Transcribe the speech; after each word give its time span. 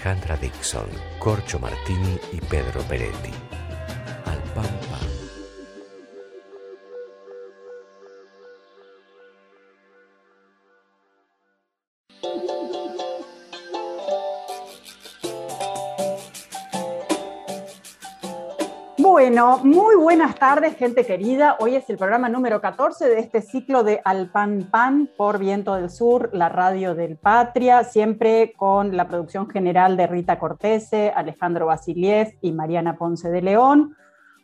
Alejandra 0.00 0.34
Dixon, 0.38 0.88
Corcho 1.18 1.58
Martini 1.58 2.18
y 2.32 2.40
Pedro 2.40 2.80
Peretti. 2.88 3.32
Al 4.24 4.38
pan. 4.54 4.64
Bueno, 18.96 19.58
muy 19.64 19.89
buenas 20.10 20.34
tardes, 20.34 20.76
gente 20.76 21.06
querida. 21.06 21.54
Hoy 21.60 21.76
es 21.76 21.88
el 21.88 21.96
programa 21.96 22.28
número 22.28 22.60
14 22.60 23.08
de 23.08 23.20
este 23.20 23.40
ciclo 23.42 23.84
de 23.84 24.00
Al 24.04 24.28
Pan 24.28 24.66
Pan 24.68 25.08
por 25.16 25.38
Viento 25.38 25.76
del 25.76 25.88
Sur, 25.88 26.30
la 26.32 26.48
radio 26.48 26.96
del 26.96 27.16
Patria, 27.16 27.84
siempre 27.84 28.52
con 28.56 28.96
la 28.96 29.06
producción 29.06 29.48
general 29.48 29.96
de 29.96 30.08
Rita 30.08 30.40
Cortese, 30.40 31.12
Alejandro 31.14 31.66
Basiliev 31.66 32.36
y 32.40 32.50
Mariana 32.50 32.96
Ponce 32.96 33.30
de 33.30 33.40
León, 33.40 33.94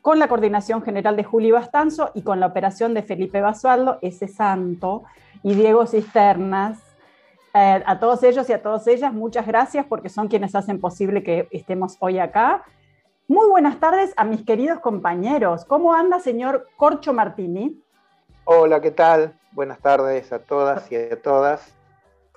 con 0.02 0.20
la 0.20 0.28
coordinación 0.28 0.82
general 0.82 1.16
de 1.16 1.24
Juli 1.24 1.50
Bastanzo 1.50 2.12
y 2.14 2.22
con 2.22 2.38
la 2.38 2.46
operación 2.46 2.94
de 2.94 3.02
Felipe 3.02 3.40
Basualdo, 3.40 3.98
ese 4.02 4.28
santo, 4.28 5.02
y 5.42 5.54
Diego 5.54 5.84
Cisternas. 5.88 6.78
Eh, 7.54 7.82
a 7.84 7.98
todos 7.98 8.22
ellos 8.22 8.48
y 8.48 8.52
a 8.52 8.62
todas 8.62 8.86
ellas, 8.86 9.12
muchas 9.12 9.44
gracias 9.48 9.84
porque 9.84 10.10
son 10.10 10.28
quienes 10.28 10.54
hacen 10.54 10.80
posible 10.80 11.24
que 11.24 11.48
estemos 11.50 11.96
hoy 11.98 12.20
acá. 12.20 12.62
Muy 13.28 13.48
buenas 13.48 13.80
tardes 13.80 14.12
a 14.16 14.24
mis 14.24 14.44
queridos 14.44 14.78
compañeros. 14.80 15.64
¿Cómo 15.64 15.94
anda, 15.94 16.20
señor 16.20 16.68
Corcho 16.76 17.12
Martini? 17.12 17.82
Hola, 18.44 18.80
¿qué 18.80 18.92
tal? 18.92 19.34
Buenas 19.52 19.80
tardes 19.80 20.32
a 20.32 20.38
todas 20.38 20.90
y 20.92 20.96
a 20.96 21.20
todas. 21.20 21.74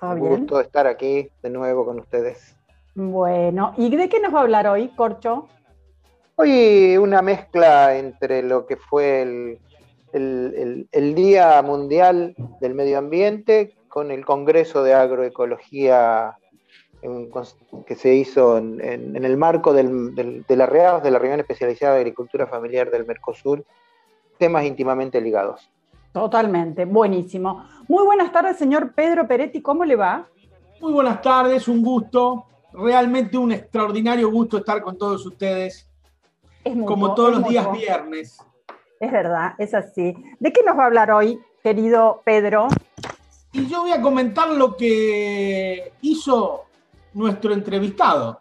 ¿Todo 0.00 0.10
Un 0.12 0.20
bien? 0.20 0.36
gusto 0.38 0.60
estar 0.60 0.86
aquí 0.86 1.30
de 1.42 1.50
nuevo 1.50 1.84
con 1.84 2.00
ustedes. 2.00 2.56
Bueno, 2.94 3.72
¿y 3.76 3.94
de 3.94 4.08
qué 4.08 4.18
nos 4.20 4.34
va 4.34 4.40
a 4.40 4.42
hablar 4.42 4.66
hoy, 4.66 4.88
Corcho? 4.96 5.46
Hoy 6.36 6.96
una 6.96 7.22
mezcla 7.22 7.96
entre 7.96 8.42
lo 8.42 8.66
que 8.66 8.76
fue 8.76 9.22
el, 9.22 9.58
el- 10.12 10.54
el- 10.56 10.88
el 10.90 11.14
Día 11.14 11.62
Mundial 11.62 12.34
del 12.60 12.74
Medio 12.74 12.98
Ambiente 12.98 13.76
con 13.88 14.10
el 14.10 14.24
Congreso 14.24 14.82
de 14.82 14.94
Agroecología 14.94 16.36
en- 17.02 17.30
que 17.86 17.94
se 17.94 18.14
hizo 18.14 18.58
en, 18.58 18.80
en- 18.80 19.16
en 19.16 19.24
el 19.24 19.36
marco 19.36 19.72
del- 19.72 20.14
del- 20.14 20.44
de 20.46 20.56
la 20.56 20.66
REAS, 20.66 21.02
de 21.02 21.10
la 21.10 21.18
Reunión 21.18 21.40
Especializada 21.40 21.94
de 21.94 22.00
Agricultura 22.00 22.46
Familiar 22.46 22.90
del 22.90 23.06
Mercosur, 23.06 23.64
temas 24.38 24.64
íntimamente 24.64 25.20
ligados. 25.20 25.70
Totalmente, 26.12 26.84
buenísimo. 26.86 27.64
Muy 27.88 28.04
buenas 28.04 28.32
tardes, 28.32 28.56
señor 28.56 28.92
Pedro 28.94 29.26
Peretti, 29.28 29.62
¿cómo 29.62 29.84
le 29.84 29.96
va? 29.96 30.26
Muy 30.80 30.92
buenas 30.92 31.22
tardes, 31.22 31.68
un 31.68 31.82
gusto, 31.82 32.46
realmente 32.72 33.36
un 33.38 33.52
extraordinario 33.52 34.30
gusto 34.30 34.58
estar 34.58 34.82
con 34.82 34.96
todos 34.98 35.24
ustedes, 35.26 35.86
Es 36.64 36.76
como 36.84 37.14
todos 37.14 37.32
es 37.34 37.38
los 37.40 37.48
días 37.48 37.72
viernes. 37.72 38.38
Es 38.98 39.10
verdad, 39.12 39.54
es 39.58 39.72
así. 39.72 40.14
¿De 40.38 40.52
qué 40.52 40.62
nos 40.62 40.76
va 40.76 40.82
a 40.82 40.86
hablar 40.86 41.10
hoy, 41.10 41.38
querido 41.62 42.22
Pedro? 42.24 42.68
Y 43.52 43.66
yo 43.66 43.80
voy 43.82 43.92
a 43.92 44.00
comentar 44.02 44.48
lo 44.50 44.76
que 44.76 45.92
hizo 46.02 46.64
nuestro 47.14 47.52
entrevistado. 47.52 48.40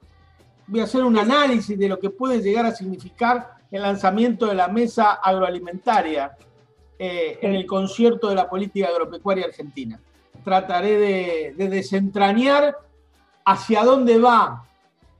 Voy 0.67 0.81
a 0.81 0.83
hacer 0.83 1.03
un 1.03 1.17
análisis 1.17 1.77
de 1.77 1.89
lo 1.89 1.99
que 1.99 2.09
puede 2.09 2.41
llegar 2.41 2.65
a 2.65 2.71
significar 2.71 3.55
el 3.71 3.81
lanzamiento 3.81 4.45
de 4.45 4.55
la 4.55 4.67
mesa 4.67 5.13
agroalimentaria 5.13 6.35
eh, 6.97 7.39
en 7.41 7.55
el 7.55 7.65
concierto 7.65 8.29
de 8.29 8.35
la 8.35 8.49
política 8.49 8.87
agropecuaria 8.87 9.45
argentina. 9.45 9.99
Trataré 10.43 10.97
de, 10.97 11.53
de 11.57 11.69
desentrañar 11.69 12.77
hacia 13.45 13.83
dónde 13.83 14.17
va 14.17 14.65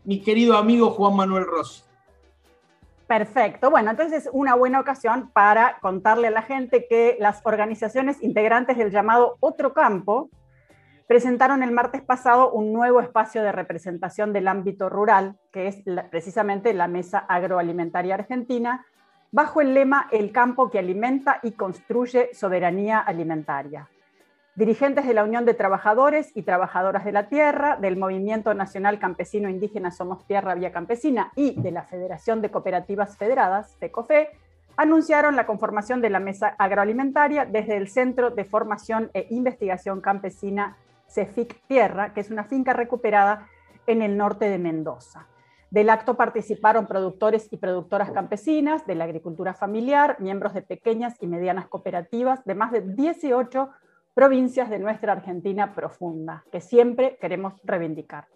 mi 0.04 0.22
querido 0.22 0.58
amigo 0.58 0.92
Juan 0.92 1.16
Manuel 1.16 1.46
Rossi. 1.46 1.84
Perfecto. 3.08 3.72
Bueno, 3.72 3.90
entonces 3.90 4.26
es 4.26 4.30
una 4.32 4.54
buena 4.54 4.80
ocasión 4.80 5.32
para 5.34 5.80
contarle 5.82 6.28
a 6.28 6.32
la 6.32 6.44
gente 6.44 6.86
que 6.88 7.18
las 7.20 7.42
organizaciones 7.44 8.22
integrantes 8.22 8.78
del 8.78 8.92
llamado 8.92 9.38
Otro 9.40 9.74
Campo 9.74 10.30
presentaron 11.10 11.64
el 11.64 11.72
martes 11.72 12.04
pasado 12.04 12.52
un 12.52 12.72
nuevo 12.72 13.02
espacio 13.02 13.42
de 13.42 13.52
representación 13.52 14.32
del 14.32 14.48
ámbito 14.48 14.90
rural, 14.90 15.40
que 15.52 15.66
es 15.66 15.78
precisamente 16.12 16.72
la 16.72 16.88
Mesa 16.88 17.18
Agroalimentaria 17.18 18.14
Argentina, 18.14 18.86
bajo 19.32 19.60
el 19.60 19.74
lema 19.74 20.08
El 20.12 20.32
campo 20.32 20.70
que 20.70 20.78
alimenta 20.78 21.40
y 21.42 21.54
construye 21.54 22.30
soberanía 22.36 23.00
alimentaria. 23.00 23.90
Dirigentes 24.54 25.08
de 25.08 25.16
la 25.16 25.24
Unión 25.24 25.46
de 25.46 25.56
Trabajadores 25.56 26.32
y 26.36 26.44
Trabajadoras 26.44 27.04
de 27.04 27.12
la 27.12 27.28
Tierra, 27.28 27.76
del 27.76 27.98
Movimiento 27.98 28.54
Nacional 28.54 29.00
Campesino 29.00 29.50
Indígena 29.50 29.90
Somos 29.90 30.28
Tierra 30.28 30.54
Vía 30.54 30.72
Campesina 30.72 31.32
y 31.36 31.60
de 31.60 31.72
la 31.72 31.86
Federación 31.86 32.40
de 32.44 32.52
Cooperativas 32.52 33.18
Federadas, 33.18 33.76
FECOFE, 33.80 34.30
anunciaron 34.78 35.36
la 35.36 35.48
conformación 35.48 36.02
de 36.04 36.12
la 36.12 36.20
Mesa 36.20 36.54
Agroalimentaria 36.60 37.46
desde 37.46 37.78
el 37.78 37.88
Centro 37.88 38.30
de 38.30 38.46
Formación 38.46 39.10
e 39.16 39.26
Investigación 39.32 40.02
Campesina 40.02 40.78
CEFIC 41.10 41.66
Tierra, 41.68 42.14
que 42.14 42.22
es 42.22 42.30
una 42.30 42.44
finca 42.44 42.74
recuperada 42.74 43.48
en 43.88 44.02
el 44.02 44.18
norte 44.18 44.50
de 44.50 44.58
Mendoza. 44.58 45.28
Del 45.72 45.90
acto 45.90 46.16
participaron 46.18 46.88
productores 46.88 47.48
y 47.52 47.58
productoras 47.58 48.12
campesinas 48.12 48.88
de 48.88 48.96
la 48.96 49.04
agricultura 49.04 49.54
familiar, 49.54 50.18
miembros 50.20 50.54
de 50.54 50.64
pequeñas 50.64 51.16
y 51.22 51.28
medianas 51.28 51.68
cooperativas 51.68 52.44
de 52.46 52.56
más 52.56 52.72
de 52.72 52.82
18 52.82 53.70
provincias 54.16 54.70
de 54.70 54.80
nuestra 54.80 55.14
Argentina 55.14 55.76
profunda, 55.76 56.44
que 56.52 56.60
siempre 56.60 57.18
queremos 57.22 57.54
reivindicar. 57.64 58.28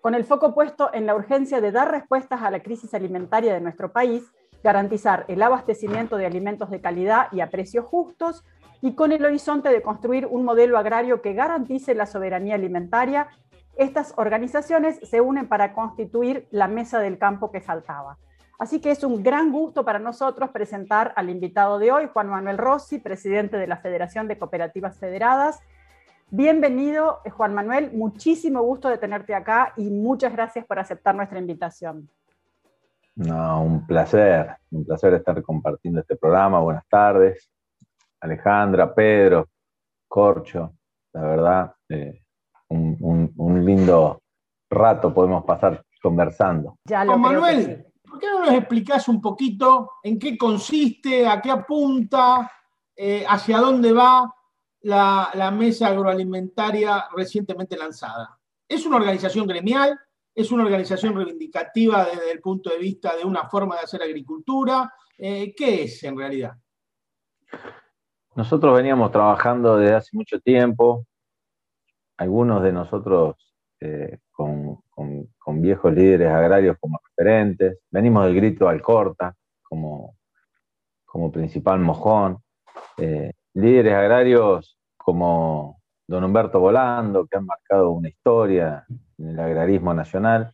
Con 0.00 0.14
el 0.14 0.24
foco 0.24 0.54
puesto 0.54 0.90
en 0.92 1.06
la 1.06 1.14
urgencia 1.14 1.60
de 1.60 1.70
dar 1.70 1.90
respuestas 1.90 2.42
a 2.42 2.50
la 2.50 2.62
crisis 2.62 2.94
alimentaria 2.94 3.52
de 3.52 3.60
nuestro 3.60 3.92
país, 3.92 4.24
garantizar 4.62 5.26
el 5.28 5.42
abastecimiento 5.42 6.16
de 6.16 6.26
alimentos 6.26 6.70
de 6.70 6.80
calidad 6.80 7.28
y 7.32 7.40
a 7.40 7.50
precios 7.50 7.84
justos, 7.84 8.42
y 8.80 8.94
con 8.94 9.12
el 9.12 9.24
horizonte 9.24 9.68
de 9.68 9.82
construir 9.82 10.26
un 10.26 10.44
modelo 10.44 10.78
agrario 10.78 11.22
que 11.22 11.32
garantice 11.32 11.94
la 11.94 12.06
soberanía 12.06 12.54
alimentaria, 12.54 13.28
estas 13.76 14.14
organizaciones 14.16 15.00
se 15.02 15.20
unen 15.20 15.48
para 15.48 15.72
constituir 15.72 16.46
la 16.50 16.68
mesa 16.68 17.00
del 17.00 17.18
campo 17.18 17.50
que 17.50 17.60
faltaba. 17.60 18.18
Así 18.58 18.80
que 18.80 18.90
es 18.90 19.02
un 19.02 19.22
gran 19.22 19.50
gusto 19.50 19.84
para 19.84 19.98
nosotros 19.98 20.50
presentar 20.50 21.12
al 21.16 21.28
invitado 21.28 21.78
de 21.78 21.90
hoy, 21.90 22.08
Juan 22.12 22.28
Manuel 22.28 22.58
Rossi, 22.58 22.98
presidente 22.98 23.56
de 23.56 23.66
la 23.66 23.78
Federación 23.78 24.28
de 24.28 24.38
Cooperativas 24.38 24.96
Federadas. 24.98 25.60
Bienvenido, 26.30 27.20
eh, 27.24 27.30
Juan 27.30 27.52
Manuel. 27.54 27.92
Muchísimo 27.92 28.62
gusto 28.62 28.88
de 28.88 28.98
tenerte 28.98 29.34
acá 29.34 29.72
y 29.76 29.90
muchas 29.90 30.32
gracias 30.32 30.64
por 30.66 30.78
aceptar 30.78 31.14
nuestra 31.14 31.38
invitación. 31.38 32.08
No, 33.16 33.62
un 33.62 33.86
placer, 33.86 34.56
un 34.70 34.84
placer 34.84 35.14
estar 35.14 35.40
compartiendo 35.42 36.00
este 36.00 36.16
programa. 36.16 36.60
Buenas 36.60 36.86
tardes, 36.88 37.50
Alejandra, 38.24 38.94
Pedro, 38.94 39.48
Corcho. 40.08 40.72
La 41.12 41.22
verdad, 41.22 41.74
eh, 41.88 42.22
un, 42.68 42.96
un- 43.00 43.32
un 43.36 43.64
lindo 43.64 44.22
rato 44.70 45.12
podemos 45.12 45.44
pasar 45.44 45.84
conversando. 46.02 46.76
Ya 46.88 47.04
lo 47.04 47.12
Juan 47.18 47.22
creo 47.22 47.32
que 47.32 47.40
Manuel, 47.40 47.64
sí. 47.86 48.08
¿por 48.10 48.18
qué 48.18 48.26
no 48.26 48.40
nos 48.40 48.54
explicás 48.54 49.08
un 49.08 49.20
poquito 49.20 49.90
en 50.02 50.18
qué 50.18 50.36
consiste, 50.38 51.26
a 51.26 51.40
qué 51.40 51.50
apunta, 51.50 52.50
eh, 52.96 53.24
hacia 53.28 53.58
dónde 53.58 53.92
va 53.92 54.32
la, 54.82 55.30
la 55.34 55.50
mesa 55.50 55.88
agroalimentaria 55.88 57.04
recientemente 57.14 57.76
lanzada? 57.76 58.38
¿Es 58.68 58.84
una 58.86 58.96
organización 58.96 59.46
gremial? 59.46 59.98
¿Es 60.34 60.50
una 60.50 60.64
organización 60.64 61.14
reivindicativa 61.14 62.06
desde 62.06 62.32
el 62.32 62.40
punto 62.40 62.70
de 62.70 62.78
vista 62.78 63.14
de 63.14 63.24
una 63.24 63.48
forma 63.48 63.76
de 63.76 63.82
hacer 63.82 64.02
agricultura? 64.02 64.92
Eh, 65.16 65.54
¿Qué 65.54 65.84
es 65.84 66.02
en 66.02 66.16
realidad? 66.18 66.54
Nosotros 68.36 68.74
veníamos 68.74 69.12
trabajando 69.12 69.76
desde 69.76 69.94
hace 69.94 70.16
mucho 70.16 70.40
tiempo, 70.40 71.06
algunos 72.16 72.64
de 72.64 72.72
nosotros 72.72 73.36
eh, 73.80 74.18
con, 74.32 74.82
viejos 75.60 75.94
líderes 75.94 76.28
agrarios 76.30 76.76
como 76.80 76.98
referentes, 77.08 77.78
venimos 77.90 78.26
del 78.26 78.34
grito 78.34 78.68
Alcorta 78.68 79.34
como, 79.62 80.16
como 81.04 81.30
principal 81.30 81.78
mojón, 81.78 82.38
eh, 82.98 83.32
líderes 83.54 83.94
agrarios 83.94 84.78
como 84.96 85.80
don 86.06 86.24
Humberto 86.24 86.58
Volando, 86.58 87.26
que 87.26 87.36
han 87.36 87.46
marcado 87.46 87.92
una 87.92 88.08
historia 88.08 88.84
en 89.16 89.28
el 89.28 89.40
agrarismo 89.40 89.94
nacional, 89.94 90.52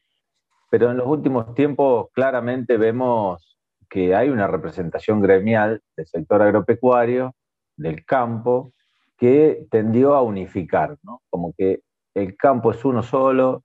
pero 0.71 0.91
en 0.91 0.99
los 0.99 1.07
últimos 1.07 1.55
tiempos 1.55 2.09
claramente 2.13 2.77
vemos 2.77 3.59
que 3.89 4.15
hay 4.15 4.29
una 4.29 4.47
representación 4.47 5.21
gremial 5.23 5.83
del 5.97 6.07
sector 6.07 6.43
agropecuario, 6.43 7.35
del 7.81 8.05
campo, 8.05 8.73
que 9.17 9.67
tendió 9.71 10.15
a 10.15 10.23
unificar. 10.23 10.97
Como 11.29 11.53
que 11.57 11.81
el 12.15 12.37
campo 12.37 12.71
es 12.71 12.85
uno 12.85 13.03
solo, 13.03 13.65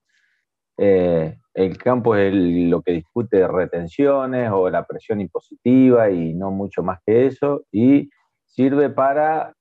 eh, 0.77 1.38
el 1.53 1.77
campo 1.77 2.15
es 2.15 2.33
lo 2.33 2.81
que 2.81 2.94
discute 2.94 3.47
retenciones 3.47 4.50
o 4.51 4.69
la 4.69 4.85
presión 4.85 5.21
impositiva 5.21 6.09
y 6.09 6.33
no 6.33 6.51
mucho 6.51 6.83
más 6.83 7.00
que 7.06 7.27
eso, 7.27 7.63
y 7.71 8.09
sirve 8.45 8.89
para 8.89 9.53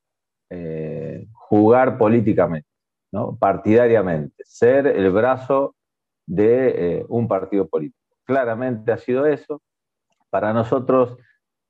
eh, 0.51 1.27
jugar 1.33 1.99
políticamente, 1.99 2.69
¿no? 3.13 3.37
partidariamente, 3.37 4.43
ser 4.45 4.87
el 4.87 5.11
brazo 5.11 5.75
de 6.27 6.99
eh, 6.99 7.05
un 7.09 7.29
partido 7.29 7.69
político. 7.69 7.99
Claramente 8.25 8.93
ha 8.93 8.99
sido 8.99 9.27
eso. 9.27 9.61
Para 10.31 10.53
nosotros 10.53 11.17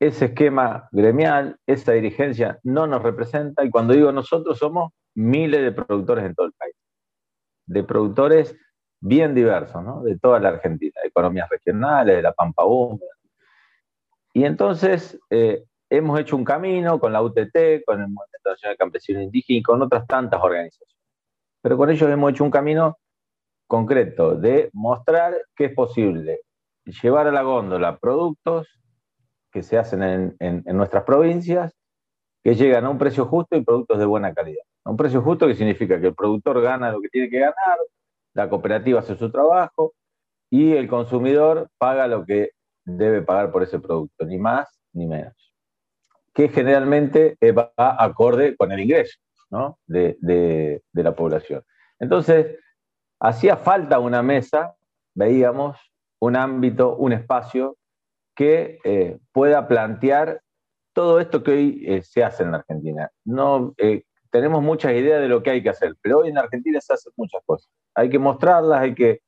ese 0.06 0.26
esquema 0.26 0.88
gremial, 0.92 1.58
esa 1.66 1.92
dirigencia 1.92 2.58
no 2.62 2.86
nos 2.86 3.02
representa 3.02 3.64
y 3.64 3.70
cuando 3.70 3.94
digo 3.94 4.12
nosotros 4.12 4.58
somos 4.58 4.92
miles 5.14 5.62
de 5.62 5.72
productores 5.72 6.24
en 6.26 6.34
todo 6.34 6.46
el 6.46 6.52
país, 6.52 6.74
de 7.66 7.84
productores 7.84 8.54
bien 9.00 9.34
diversos, 9.34 9.82
¿no? 9.82 10.02
de 10.02 10.18
toda 10.18 10.40
la 10.40 10.50
Argentina, 10.50 11.00
de 11.02 11.08
economías 11.08 11.48
regionales, 11.48 12.16
de 12.16 12.22
la 12.22 12.32
Pampa 12.32 12.64
Húmeda. 12.64 13.12
Y 14.34 14.44
entonces 14.44 15.18
eh, 15.30 15.64
hemos 15.88 16.20
hecho 16.20 16.36
un 16.36 16.44
camino 16.44 17.00
con 17.00 17.12
la 17.12 17.22
UTT, 17.22 17.84
con 17.86 18.00
el 18.00 18.08
Movimiento 18.08 18.50
Nacional 18.50 18.74
de 18.74 18.76
Campesinos 18.76 19.22
Indígenas 19.22 19.60
y 19.60 19.62
con 19.62 19.80
otras 19.80 20.06
tantas 20.06 20.42
organizaciones. 20.42 20.96
Pero 21.62 21.78
con 21.78 21.90
ellos 21.90 22.10
hemos 22.10 22.32
hecho 22.32 22.44
un 22.44 22.50
camino 22.50 22.98
concreto 23.66 24.36
de 24.36 24.68
mostrar 24.74 25.34
que 25.56 25.66
es 25.66 25.74
posible 25.74 26.40
llevar 26.84 27.26
a 27.26 27.32
la 27.32 27.42
góndola 27.42 27.96
productos 27.98 28.68
que 29.54 29.62
se 29.62 29.78
hacen 29.78 30.34
en, 30.40 30.64
nuestras 30.76 31.04
provincias 31.04 31.72
que 32.42 32.56
llegan 32.56 32.86
a 32.86 32.90
un 32.90 32.98
precio 32.98 33.24
justo 33.26 33.56
y 33.56 33.62
productos 33.62 34.00
de 34.00 34.04
buena 34.04 34.34
calidad. 34.34 34.64
Un 34.84 34.96
precio 34.96 35.22
justo 35.22 35.46
que 35.46 35.54
significa 35.54 36.00
que 36.00 36.08
el 36.08 36.14
productor 36.14 36.60
gana 36.60 36.90
lo 36.90 37.00
que 37.00 37.08
tiene 37.08 37.30
que 37.30 37.38
ganar, 37.38 37.78
la 38.34 38.50
cooperativa 38.50 38.98
hace 38.98 39.14
su 39.16 39.30
trabajo 39.30 39.94
y 40.50 40.72
el 40.72 40.88
consumidor 40.88 41.68
paga 41.78 42.08
lo 42.08 42.26
que 42.26 42.50
debe 42.84 43.22
pagar 43.22 43.52
por 43.52 43.62
ese 43.62 43.78
producto, 43.78 44.26
ni 44.26 44.38
más 44.38 44.76
ni 44.92 45.06
menos. 45.06 45.54
Que 46.34 46.48
generalmente 46.48 47.38
va 47.56 47.72
acorde 47.76 48.56
con 48.56 48.72
el 48.72 48.80
ingreso 48.80 49.16
de, 49.86 50.18
de 50.20 51.02
la 51.02 51.14
población. 51.14 51.62
Entonces, 52.00 52.58
hacía 53.20 53.56
falta 53.56 54.00
una 54.00 54.20
mesa, 54.20 54.74
veíamos, 55.14 55.78
un 56.18 56.34
ámbito, 56.34 56.96
un 56.96 57.12
espacio 57.12 57.76
que 58.34 58.78
eh, 58.84 59.19
pueda 59.32 59.69
plantear 59.69 60.40
todo 60.92 61.20
esto 61.20 61.42
que 61.42 61.50
hoy 61.52 61.84
eh, 61.86 62.02
se 62.02 62.22
hace 62.22 62.42
en 62.42 62.54
Argentina. 62.54 63.10
No, 63.25 63.75
eh, 63.78 64.04
tenemos 64.31 64.62
muchas 64.62 64.92
ideas 64.92 65.20
de 65.20 65.28
lo 65.28 65.42
que 65.42 65.50
hay 65.50 65.62
que 65.62 65.70
hacer, 65.70 65.94
pero 66.00 66.20
hoy 66.20 66.28
en 66.28 66.38
Argentina 66.38 66.81
se 66.81 66.92
hacen 66.92 67.12
muchas 67.16 67.42
cosas. 67.44 67.70
Hay 67.94 68.10
que 68.10 68.19
mostrarlas, 68.19 68.81
hay 68.81 68.94
que 68.94 69.20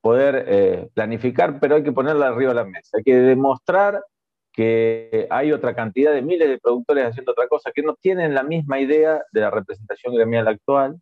poder 0.00 0.90
planificar, 0.94 1.60
pero 1.60 1.74
hay 1.74 1.82
que 1.82 1.92
ponerlas 1.92 2.32
arriba 2.32 2.50
de 2.50 2.54
la 2.54 2.64
mesa. 2.64 2.96
Hay 2.96 3.02
que 3.02 3.16
demostrar 3.16 4.02
que 4.52 5.26
hay 5.28 5.52
otra 5.52 5.74
cantidad 5.74 6.12
de 6.12 6.22
miles 6.22 6.48
de 6.48 6.58
productores 6.58 7.04
haciendo 7.04 7.32
otra 7.32 7.48
cosa, 7.48 7.72
que 7.74 7.82
no 7.82 7.94
tienen 7.94 8.32
la 8.32 8.42
misma 8.42 8.80
idea 8.80 9.22
de 9.32 9.40
la 9.40 9.50
representación 9.50 10.14
gremial 10.14 10.48
actual, 10.48 10.98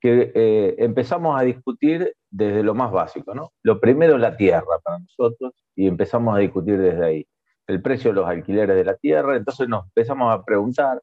que 0.00 0.76
empezamos 0.78 1.40
a 1.40 1.42
discutir 1.42 2.14
desde 2.36 2.62
lo 2.62 2.74
más 2.74 2.92
básico, 2.92 3.34
¿no? 3.34 3.52
Lo 3.62 3.80
primero 3.80 4.14
es 4.16 4.20
la 4.20 4.36
tierra 4.36 4.78
para 4.84 4.98
nosotros 4.98 5.54
y 5.74 5.86
empezamos 5.86 6.36
a 6.36 6.38
discutir 6.38 6.78
desde 6.78 7.04
ahí. 7.04 7.26
El 7.66 7.80
precio 7.82 8.10
de 8.10 8.16
los 8.16 8.28
alquileres 8.28 8.76
de 8.76 8.84
la 8.84 8.94
tierra, 8.96 9.36
entonces 9.36 9.68
nos 9.68 9.84
empezamos 9.86 10.32
a 10.32 10.44
preguntar, 10.44 11.00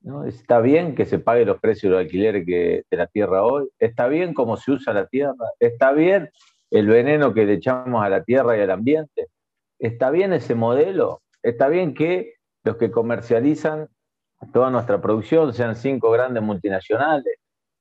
¿no? 0.00 0.24
¿Está 0.24 0.60
bien 0.60 0.94
que 0.94 1.04
se 1.04 1.18
pague 1.18 1.44
los 1.44 1.60
precios 1.60 1.90
de 1.90 1.96
los 1.96 2.00
alquileres 2.00 2.46
de 2.46 2.84
la 2.90 3.06
tierra 3.06 3.44
hoy? 3.44 3.68
¿Está 3.78 4.08
bien 4.08 4.32
cómo 4.32 4.56
se 4.56 4.72
usa 4.72 4.92
la 4.92 5.06
tierra? 5.06 5.34
¿Está 5.60 5.92
bien 5.92 6.30
el 6.70 6.86
veneno 6.86 7.34
que 7.34 7.44
le 7.44 7.54
echamos 7.54 8.02
a 8.02 8.08
la 8.08 8.24
tierra 8.24 8.56
y 8.56 8.60
al 8.62 8.70
ambiente? 8.70 9.28
¿Está 9.78 10.10
bien 10.10 10.32
ese 10.32 10.54
modelo? 10.54 11.22
¿Está 11.42 11.68
bien 11.68 11.94
que 11.94 12.34
los 12.64 12.76
que 12.76 12.90
comercializan 12.90 13.88
toda 14.52 14.70
nuestra 14.70 15.00
producción 15.00 15.52
sean 15.52 15.76
cinco 15.76 16.10
grandes 16.10 16.42
multinacionales? 16.42 17.38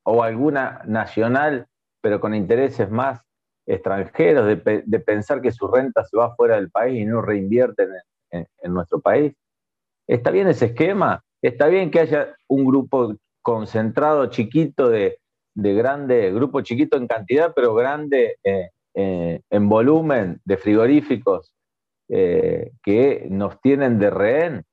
o 0.10 0.24
alguna 0.24 0.81
nacional, 0.86 1.68
pero 2.02 2.20
con 2.20 2.34
intereses 2.36 2.90
más 2.90 3.22
extranjeros, 3.68 4.48
de, 4.64 5.00
pensar 5.00 5.42
que 5.42 5.52
su 5.52 5.68
renta 5.68 6.04
se 6.06 6.18
va 6.18 6.36
fuera 6.36 6.56
del 6.56 6.72
país 6.72 7.02
y 7.02 7.06
no 7.06 7.22
reinvierten 7.22 7.90
en, 8.32 8.74
nuestro 8.74 9.02
país. 9.02 9.34
¿Está 10.08 10.32
bien 10.32 10.48
ese 10.48 10.68
esquema? 10.68 11.22
¿Está 11.42 11.68
bien 11.68 11.92
que 11.92 12.00
haya 12.00 12.36
un 12.48 12.66
grupo 12.66 13.14
concentrado, 13.42 14.28
chiquito, 14.28 14.90
de, 14.90 15.20
grande, 15.54 16.32
grupo 16.32 16.62
chiquito 16.62 16.98
en 16.98 17.08
cantidad, 17.08 17.54
pero 17.54 17.74
grande 17.76 18.38
eh, 18.44 18.70
eh, 18.94 19.42
en 19.50 19.70
volumen 19.70 20.40
de 20.46 20.58
frigoríficos 20.58 21.54
eh, 22.10 22.72
que 22.82 23.28
nos 23.30 23.60
tienen 23.60 24.00
de 24.00 24.10
rehén? 24.10 24.64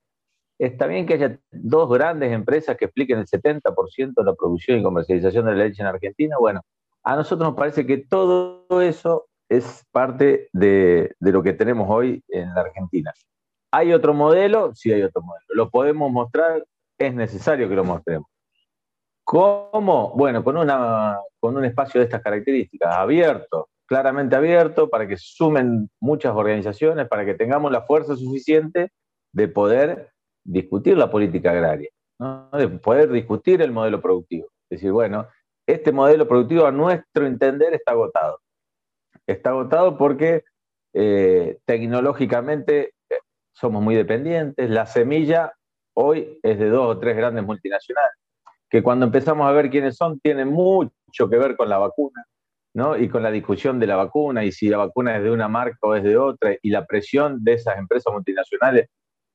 Está 0.57 0.87
bien 0.87 1.05
que 1.05 1.15
haya 1.15 1.39
dos 1.51 1.91
grandes 1.91 2.33
empresas 2.33 2.77
que 2.77 2.85
expliquen 2.85 3.19
el 3.19 3.27
70% 3.27 4.15
de 4.15 4.25
la 4.25 4.35
producción 4.35 4.79
y 4.79 4.83
comercialización 4.85 5.47
de 5.47 5.53
la 5.53 5.65
leche 5.65 5.83
en 5.83 5.89
Argentina. 5.89 6.37
Bueno, 6.39 6.63
a 7.05 7.17
nosotros 7.17 7.49
nos 7.49 7.57
parece 7.57 7.87
que 7.87 7.99
todo 7.99 8.67
eso 8.81 9.27
es 9.49 9.85
parte 9.93 10.49
de, 10.53 11.15
lo 11.21 11.43
que 11.43 11.53
tenemos 11.53 11.89
hoy 11.91 12.25
en 12.29 12.55
la 12.55 12.63
Argentina. 12.63 13.13
¿Hay 13.71 13.93
otro 13.93 14.15
modelo? 14.15 14.75
Sí, 14.75 14.91
hay 14.91 15.03
otro 15.03 15.23
modelo. 15.23 15.45
¿Lo 15.51 15.71
podemos 15.71 16.11
mostrar? 16.11 16.65
Es 16.99 17.15
necesario 17.15 17.69
que 17.69 17.75
lo 17.75 17.85
mostremos. 17.85 18.29
¿Cómo? 19.23 20.13
Bueno, 20.15 20.43
con, 20.43 20.57
una, 20.57 21.19
con 21.41 21.57
un 21.57 21.65
espacio 21.65 22.01
de 22.01 22.07
estas 22.07 22.23
características, 22.23 22.95
abierto, 22.95 23.69
claramente 23.87 24.37
abierto, 24.37 24.89
para 24.89 25.07
que 25.07 25.17
sumen 25.19 25.91
muchas 26.01 26.35
organizaciones, 26.35 27.09
para 27.09 27.25
que 27.25 27.35
tengamos 27.35 27.71
la 27.71 27.83
fuerza 27.83 28.17
suficiente 28.17 28.93
de 29.33 29.49
poder 29.49 30.11
discutir 30.45 30.97
la 30.97 31.11
política 31.11 31.51
agraria, 31.51 31.91
de 32.53 32.69
poder 32.69 33.11
discutir 33.11 33.61
el 33.61 33.73
modelo 33.73 34.01
productivo. 34.01 34.49
Es 34.71 34.81
decir, 34.81 34.93
bueno, 34.93 35.27
este 35.67 35.93
modelo 35.93 36.29
productivo 36.29 36.67
a 36.67 36.73
nuestro 36.73 37.27
entender 37.27 37.75
está 37.75 37.93
agotado. 37.93 38.41
Está 39.27 39.51
agotado 39.51 39.97
porque 39.97 40.45
eh, 40.93 41.59
tecnológicamente 41.65 42.95
eh, 43.09 43.19
somos 43.53 43.83
muy 43.83 43.95
dependientes. 43.95 44.69
La 44.71 44.87
semilla 44.87 45.53
hoy 45.95 46.39
es 46.43 46.59
de 46.59 46.69
dos 46.69 46.97
o 46.97 46.99
tres 46.99 47.17
grandes 47.17 47.45
multinacionales, 47.45 48.19
que 48.69 48.83
cuando 48.83 49.07
empezamos 49.07 49.47
a 49.47 49.53
ver 49.53 49.71
quiénes 49.71 49.97
son, 49.97 50.21
tienen 50.21 50.49
mucho 50.49 51.31
que 51.31 51.39
ver 51.39 51.57
con 51.57 51.69
la 51.69 51.79
vacuna. 51.79 52.25
¿no? 52.77 52.97
y 52.97 53.09
con 53.09 53.23
la 53.23 53.31
discusión 53.31 53.79
de 53.79 53.87
la 53.87 53.95
vacuna 53.95 54.45
y 54.45 54.51
si 54.51 54.69
la 54.69 54.79
vacuna 54.79 55.17
es 55.17 55.23
de 55.23 55.31
una 55.31 55.47
marca 55.47 55.79
o 55.83 55.95
es 55.95 56.03
de 56.03 56.17
otra 56.17 56.57
y 56.61 56.71
la 56.71 56.85
presión 56.85 57.45
de 57.45 57.53
esas 57.53 57.79
empresas 57.79 58.13
multinacionales 58.13 58.89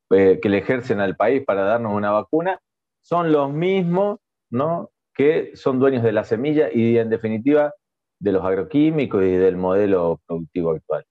eh, 0.09 0.39
que 0.41 0.49
le 0.49 0.57
ejercen 0.57 0.99
al 0.99 1.15
país 1.15 1.45
para 1.45 1.63
darnos 1.63 1.93
una 1.93 2.11
vacuna, 2.11 2.59
son 3.01 3.31
los 3.31 3.49
mismos 3.49 4.19
¿no? 4.49 4.89
Que 5.19 5.51
son 5.53 5.79
dueños 5.79 6.01
de 6.01 6.13
la 6.13 6.23
semilla 6.23 6.69
y 6.73 6.97
en 6.97 7.09
definitiva 7.09 7.73
de 8.21 8.31
los 8.31 8.41
agroquímicos 8.41 9.21
y 9.21 9.31
del 9.31 9.57
modelo 9.57 10.21
productivo 10.25 10.71
actual. 10.71 11.03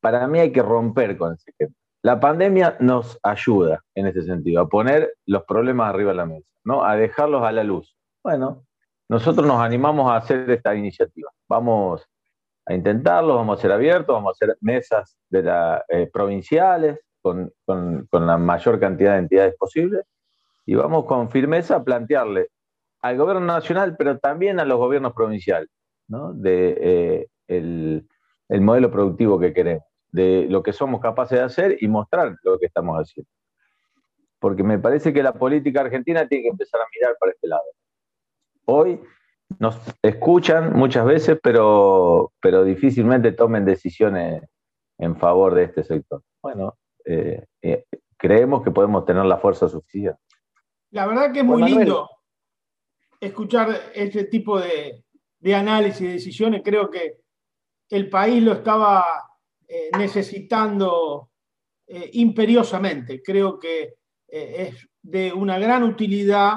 Para 0.00 0.26
mí 0.26 0.40
hay 0.40 0.50
que 0.50 0.60
romper 0.60 1.16
con 1.16 1.34
ese 1.34 1.52
esquema. 1.52 1.72
La 2.02 2.18
pandemia 2.18 2.76
nos 2.80 3.20
ayuda 3.22 3.80
en 3.94 4.08
ese 4.08 4.24
sentido, 4.24 4.62
a 4.62 4.68
poner 4.68 5.14
los 5.24 5.44
problemas 5.44 5.90
arriba 5.90 6.10
de 6.10 6.16
la 6.16 6.26
mesa, 6.26 6.48
¿no? 6.64 6.84
a 6.84 6.96
dejarlos 6.96 7.44
a 7.44 7.52
la 7.52 7.62
luz. 7.62 7.96
Bueno, 8.24 8.64
nosotros 9.08 9.46
nos 9.46 9.60
animamos 9.60 10.10
a 10.10 10.16
hacer 10.16 10.50
esta 10.50 10.74
iniciativa. 10.74 11.30
Vamos 11.48 12.04
a 12.66 12.74
intentarlo, 12.74 13.36
vamos 13.36 13.56
a 13.56 13.62
ser 13.62 13.70
abiertos, 13.70 14.16
vamos 14.16 14.30
a 14.30 14.32
hacer 14.32 14.56
mesas 14.60 15.16
de 15.30 15.44
la, 15.44 15.84
eh, 15.88 16.10
provinciales, 16.12 16.98
con, 17.20 17.52
la 18.10 18.36
mayor 18.36 18.80
cantidad 18.80 19.12
de 19.12 19.18
entidades 19.18 19.54
posibles 19.54 20.04
y 20.66 20.74
vamos 20.74 21.04
con 21.04 21.30
firmeza 21.30 21.76
a 21.76 21.84
plantearle 21.84 22.48
al 23.02 23.16
gobierno 23.16 23.44
nacional, 23.44 23.96
pero 23.96 24.18
también 24.18 24.60
a 24.60 24.64
los 24.64 24.78
gobiernos 24.78 25.12
provinciales, 25.12 25.68
de 26.06 26.78
eh, 26.80 27.26
el, 27.48 28.06
modelo 28.60 28.90
productivo 28.90 29.38
que 29.40 29.52
queremos, 29.52 29.84
de 30.10 30.46
lo 30.48 30.62
que 30.62 30.72
somos 30.72 31.00
capaces 31.00 31.38
de 31.38 31.44
hacer 31.44 31.76
y 31.80 31.88
mostrar 31.88 32.36
lo 32.44 32.58
que 32.58 32.66
estamos 32.66 32.96
haciendo. 32.96 33.28
Porque 34.38 34.62
me 34.62 34.78
parece 34.78 35.12
que 35.12 35.22
la 35.22 35.32
política 35.32 35.80
argentina 35.80 36.26
tiene 36.28 36.44
que 36.44 36.50
empezar 36.50 36.80
a 36.80 36.86
mirar 36.94 37.16
para 37.18 37.32
este 37.32 37.48
lado. 37.48 37.62
Hoy 38.66 39.00
nos 39.58 39.78
escuchan 40.02 40.72
muchas 40.74 41.04
veces, 41.04 41.38
pero, 41.42 42.32
pero 42.40 42.62
difícilmente 42.62 43.32
tomen 43.32 43.64
decisiones 43.64 44.42
en 44.98 45.16
favor 45.16 45.54
de 45.54 45.64
este 45.64 45.82
sector. 45.82 46.22
Bueno, 46.40 46.76
eh, 47.04 47.44
eh, 47.62 47.84
creemos 48.16 48.62
que 48.62 48.70
podemos 48.70 49.04
tener 49.04 49.24
la 49.24 49.38
fuerza 49.38 49.68
suficiente. 49.68 50.20
La 50.90 51.06
verdad 51.06 51.32
que 51.32 51.40
es 51.40 51.44
muy 51.44 51.62
lindo 51.62 52.08
escuchar 53.22 53.92
este 53.94 54.24
tipo 54.24 54.60
de, 54.60 55.04
análisis 55.54 56.00
y 56.00 56.06
decisiones. 56.06 56.62
Creo 56.64 56.90
que 56.90 57.20
el 57.88 58.08
país 58.08 58.42
lo 58.42 58.52
estaba 58.52 59.04
eh, 59.66 59.90
necesitando 59.96 61.30
eh, 61.86 62.10
imperiosamente. 62.14 63.22
Creo 63.22 63.58
que 63.58 63.94
es 64.28 64.88
de 65.02 65.30
una 65.30 65.58
gran 65.58 65.82
utilidad 65.82 66.54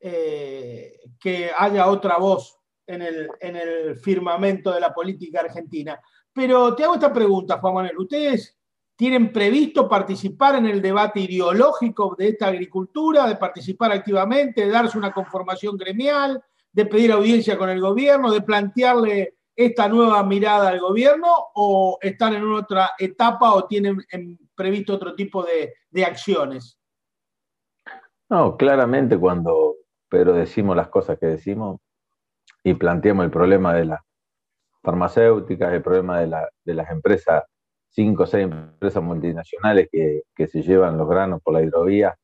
que 0.00 1.50
haya 1.54 1.86
otra 1.88 2.16
voz 2.16 2.58
en 2.86 3.02
el, 3.02 3.28
en 3.40 3.56
el 3.56 3.96
firmamento 3.98 4.72
de 4.72 4.80
la 4.80 4.94
política 4.94 5.40
argentina. 5.40 6.00
Pero 6.32 6.74
te 6.74 6.84
hago 6.84 6.94
esta 6.94 7.12
pregunta, 7.12 7.58
Juan 7.58 7.74
Manuel. 7.74 7.98
¿Ustedes 7.98 8.57
tienen 8.98 9.32
previsto 9.32 9.88
participar 9.88 10.56
en 10.56 10.66
el 10.66 10.82
debate 10.82 11.20
ideológico 11.20 12.16
de 12.18 12.30
esta 12.30 12.48
agricultura, 12.48 13.28
de 13.28 13.36
participar 13.36 13.92
activamente, 13.92 14.62
de 14.62 14.72
darse 14.72 14.98
una 14.98 15.12
conformación 15.12 15.76
gremial, 15.76 16.42
de 16.72 16.84
pedir 16.84 17.12
audiencia 17.12 17.56
con 17.56 17.70
el 17.70 17.80
gobierno, 17.80 18.32
de 18.32 18.42
plantearle 18.42 19.36
esta 19.54 19.88
nueva 19.88 20.24
mirada 20.24 20.70
al 20.70 20.80
gobierno 20.80 21.28
o 21.54 21.98
están 22.02 22.34
en 22.34 22.50
otra 22.50 22.90
etapa 22.98 23.54
o 23.54 23.68
tienen 23.68 24.04
previsto 24.56 24.94
otro 24.94 25.14
tipo 25.14 25.44
de, 25.44 26.04
acciones? 26.04 26.76
No, 28.28 28.56
claramente 28.56 29.16
cuando 29.16 29.76
pero 30.08 30.32
decimos 30.32 30.74
las 30.74 30.88
cosas 30.88 31.20
que 31.20 31.26
decimos 31.26 31.78
y 32.64 32.74
planteamos 32.74 33.26
el 33.26 33.30
problema 33.30 33.74
de 33.74 33.84
las 33.84 34.00
farmacéuticas, 34.82 35.72
el 35.72 35.82
problema 35.82 36.18
de 36.18 36.74
las 36.74 36.90
empresas, 36.90 37.44
cinco 37.90 38.24
o 38.24 38.26
seis 38.26 38.44
empresas 38.44 39.02
multinacionales 39.02 39.88
que, 39.90 40.22
que 40.34 40.46
se 40.48 40.62
llevan 40.62 40.98
los 40.98 41.08
granos 41.08 41.40
por 41.42 41.54
la 41.54 41.62
hidrovía 41.62 42.16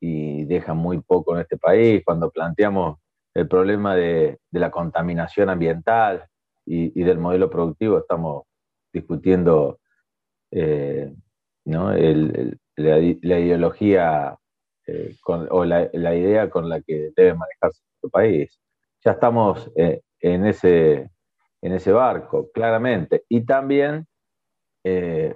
y 0.00 0.44
dejan 0.44 0.76
muy 0.76 1.00
poco 1.00 1.34
en 1.34 1.42
este 1.42 1.56
país, 1.56 2.02
cuando 2.04 2.30
planteamos 2.30 2.98
el 3.34 3.48
problema 3.48 3.96
de, 3.96 4.38
la 4.52 4.70
contaminación 4.70 5.50
ambiental 5.50 6.26
y, 6.66 7.02
del 7.02 7.18
modelo 7.18 7.50
productivo, 7.50 7.98
estamos 7.98 8.44
discutiendo 8.92 9.80
eh, 10.50 11.12
la, 11.64 11.98
ideología 12.98 14.36
eh, 14.86 15.16
o 15.26 15.64
la, 15.64 16.14
idea 16.14 16.48
con 16.48 16.68
la 16.68 16.80
que 16.80 17.10
debe 17.16 17.34
manejarse 17.34 17.82
nuestro 17.92 18.10
país. 18.10 18.60
Ya 19.04 19.12
estamos 19.12 19.70
eh, 19.76 20.02
en, 20.20 20.46
ese, 20.46 21.10
en 21.60 21.72
ese 21.72 21.92
barco, 21.92 22.50
claramente. 22.52 23.24
Y 23.28 23.44
también 23.44 24.06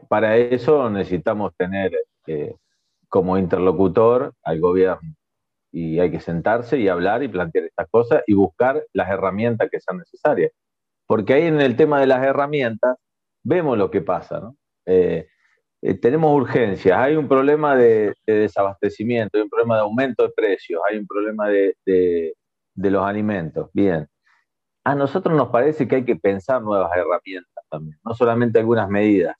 para 0.08 0.36
eso 0.36 0.90
necesitamos 0.90 1.52
tener 1.56 1.92
como 3.08 3.38
interlocutor 3.38 4.34
al 4.42 4.60
gobierno 4.60 5.14
y 5.72 5.98
hay 6.00 6.10
que 6.10 6.20
sentarse 6.20 6.78
y 6.78 6.88
hablar 6.88 7.22
y 7.22 7.28
plantear 7.28 7.66
estas 7.66 7.88
cosas 7.90 8.22
y 8.26 8.34
buscar 8.34 8.84
las 8.92 9.08
herramientas 9.10 9.68
que 9.70 9.80
sean 9.80 9.98
necesarias. 9.98 10.52
Porque 11.06 11.34
ahí 11.34 11.46
en 11.46 11.60
el 11.60 11.76
tema 11.76 12.00
de 12.00 12.06
las 12.06 12.22
herramientas 12.24 12.96
vemos 13.42 13.78
lo 13.78 13.90
que 13.90 14.02
pasa, 14.02 14.40
¿no? 14.40 14.56
Eh, 14.86 15.28
eh, 15.80 15.94
tenemos 15.94 16.34
urgencias, 16.34 16.98
hay 16.98 17.16
un 17.16 17.28
problema 17.28 17.76
de, 17.76 18.14
desabastecimiento, 18.26 19.38
hay 19.38 19.44
un 19.44 19.50
problema 19.50 19.76
de 19.76 19.82
aumento 19.82 20.24
de 20.24 20.30
precios, 20.30 20.80
hay 20.88 20.98
un 20.98 21.06
problema 21.06 21.48
de, 21.48 22.34
los 22.74 23.04
alimentos. 23.04 23.70
Bien, 23.72 24.06
a 24.88 24.94
nosotros 24.94 25.36
nos 25.36 25.50
parece 25.50 25.86
que 25.86 25.96
hay 25.96 26.04
que 26.06 26.16
pensar 26.16 26.62
nuevas 26.62 26.90
herramientas 26.96 27.62
también, 27.68 27.98
no 28.02 28.14
solamente 28.14 28.58
algunas 28.58 28.88
medidas 28.88 29.36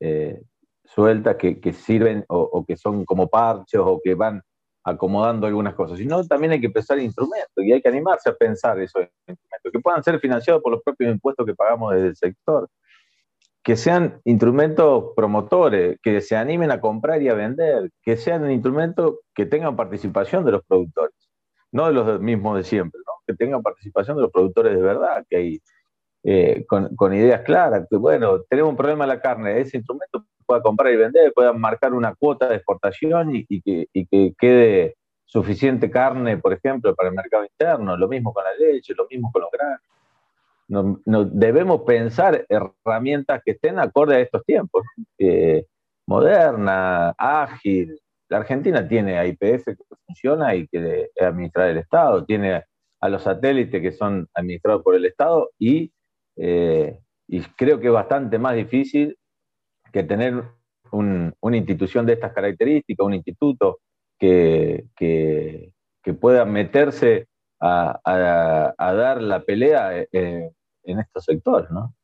eh, 0.00 0.42
sueltas 0.84 1.36
que, 1.36 1.72
sirven 1.72 2.26
o, 2.28 2.40
o, 2.40 2.66
que 2.66 2.76
son 2.76 3.06
como 3.06 3.28
parches 3.28 3.80
o 3.82 3.98
que 4.04 4.14
van 4.14 4.42
acomodando 4.84 5.46
algunas 5.46 5.74
cosas, 5.74 5.96
sino 5.96 6.22
también 6.26 6.52
hay 6.52 6.60
que 6.60 6.68
pensar 6.68 6.98
instrumentos 6.98 7.64
y 7.64 7.72
hay 7.72 7.80
que 7.80 7.88
animarse 7.88 8.28
a 8.28 8.34
pensar 8.34 8.78
esos 8.80 9.02
instrumentos, 9.26 9.72
que 9.72 9.80
puedan 9.80 10.04
ser 10.04 10.20
financiados 10.20 10.62
por 10.62 10.72
los 10.72 10.82
propios 10.82 11.10
impuestos 11.10 11.46
que 11.46 11.54
pagamos 11.54 11.94
desde 11.94 12.08
el 12.08 12.16
sector, 12.16 12.68
que 13.62 13.76
sean 13.76 14.20
instrumentos 14.24 15.12
promotores, 15.16 15.98
que 16.02 16.20
se 16.20 16.36
animen 16.36 16.70
a 16.70 16.82
comprar 16.82 17.22
y 17.22 17.30
a 17.30 17.34
vender, 17.34 17.90
que 18.02 18.18
sean 18.18 18.50
instrumentos 18.50 19.20
que 19.34 19.46
tengan 19.46 19.74
participación 19.74 20.44
de 20.44 20.52
los 20.52 20.62
productores, 20.66 21.14
no 21.72 21.86
de 21.86 21.92
los 21.92 22.20
mismos 22.20 22.56
de 22.56 22.64
siempre, 22.64 23.00
que 23.26 23.34
tengan 23.34 23.62
participación 23.62 24.16
de 24.16 24.22
los 24.22 24.32
productores 24.32 24.74
de 24.74 24.82
verdad, 24.82 25.24
que 25.28 25.36
hay 25.36 25.60
eh, 26.22 26.66
con, 26.66 27.14
ideas 27.14 27.40
claras, 27.42 27.86
que 27.88 27.96
bueno, 27.96 28.42
tenemos 28.48 28.70
un 28.70 28.76
problema 28.76 29.04
en 29.04 29.08
la 29.08 29.20
carne, 29.20 29.58
ese 29.58 29.78
instrumento 29.78 30.26
pueda 30.44 30.60
comprar 30.62 30.92
y 30.92 30.96
vender, 30.96 31.32
pueda 31.32 31.52
marcar 31.52 31.94
una 31.94 32.14
cuota 32.14 32.48
de 32.48 32.56
exportación 32.56 33.34
y, 33.34 33.62
que, 33.62 34.34
quede 34.38 34.96
suficiente 35.24 35.90
carne, 35.90 36.36
por 36.38 36.52
ejemplo, 36.52 36.94
para 36.94 37.08
el 37.08 37.14
mercado 37.14 37.44
interno, 37.44 37.96
lo 37.96 38.08
mismo 38.08 38.34
con 38.34 38.44
la 38.44 38.54
leche, 38.54 38.94
lo 38.94 39.06
mismo 39.08 39.30
con 39.32 39.42
los 39.42 39.50
granos. 39.50 41.00
No, 41.06 41.24
debemos 41.24 41.82
pensar 41.82 42.44
herramientas 42.48 43.40
que 43.44 43.52
estén 43.52 43.78
acorde 43.78 44.16
a 44.16 44.20
estos 44.20 44.44
tiempos, 44.44 44.84
eh, 45.18 45.64
moderna, 46.06 47.14
ágil. 47.16 47.98
La 48.30 48.38
Argentina 48.38 48.86
tiene 48.86 49.18
a 49.18 49.26
IPF 49.26 49.64
que 49.64 49.96
funciona 50.06 50.54
y 50.54 50.68
que 50.68 51.10
es 51.14 51.22
administrada 51.22 51.70
el 51.70 51.78
Estado, 51.78 52.24
tiene 52.24 52.62
a 53.00 53.08
los 53.08 53.24
satélites 53.24 53.82
que 53.82 53.90
son 53.90 54.28
administrados 54.34 54.84
por 54.84 54.94
el 54.94 55.04
Estado 55.04 55.50
y 55.58 55.92
eh, 56.36 57.00
creo 57.56 57.80
que 57.80 57.88
es 57.88 57.92
bastante 57.92 58.38
más 58.38 58.54
difícil 58.54 59.18
que 59.92 60.04
tener 60.04 60.44
una 60.92 61.56
institución 61.56 62.06
de 62.06 62.12
estas 62.12 62.32
características, 62.32 63.04
un 63.04 63.14
instituto 63.14 63.80
que, 64.16 64.86
pueda 66.20 66.44
meterse 66.44 67.26
a, 67.60 68.00
dar 68.78 69.22
la 69.22 69.42
pelea 69.42 70.02
eh, 70.12 70.52
en 70.84 70.98
estos 71.00 71.24
sectores. 71.24 71.68
¿no? 71.70 71.94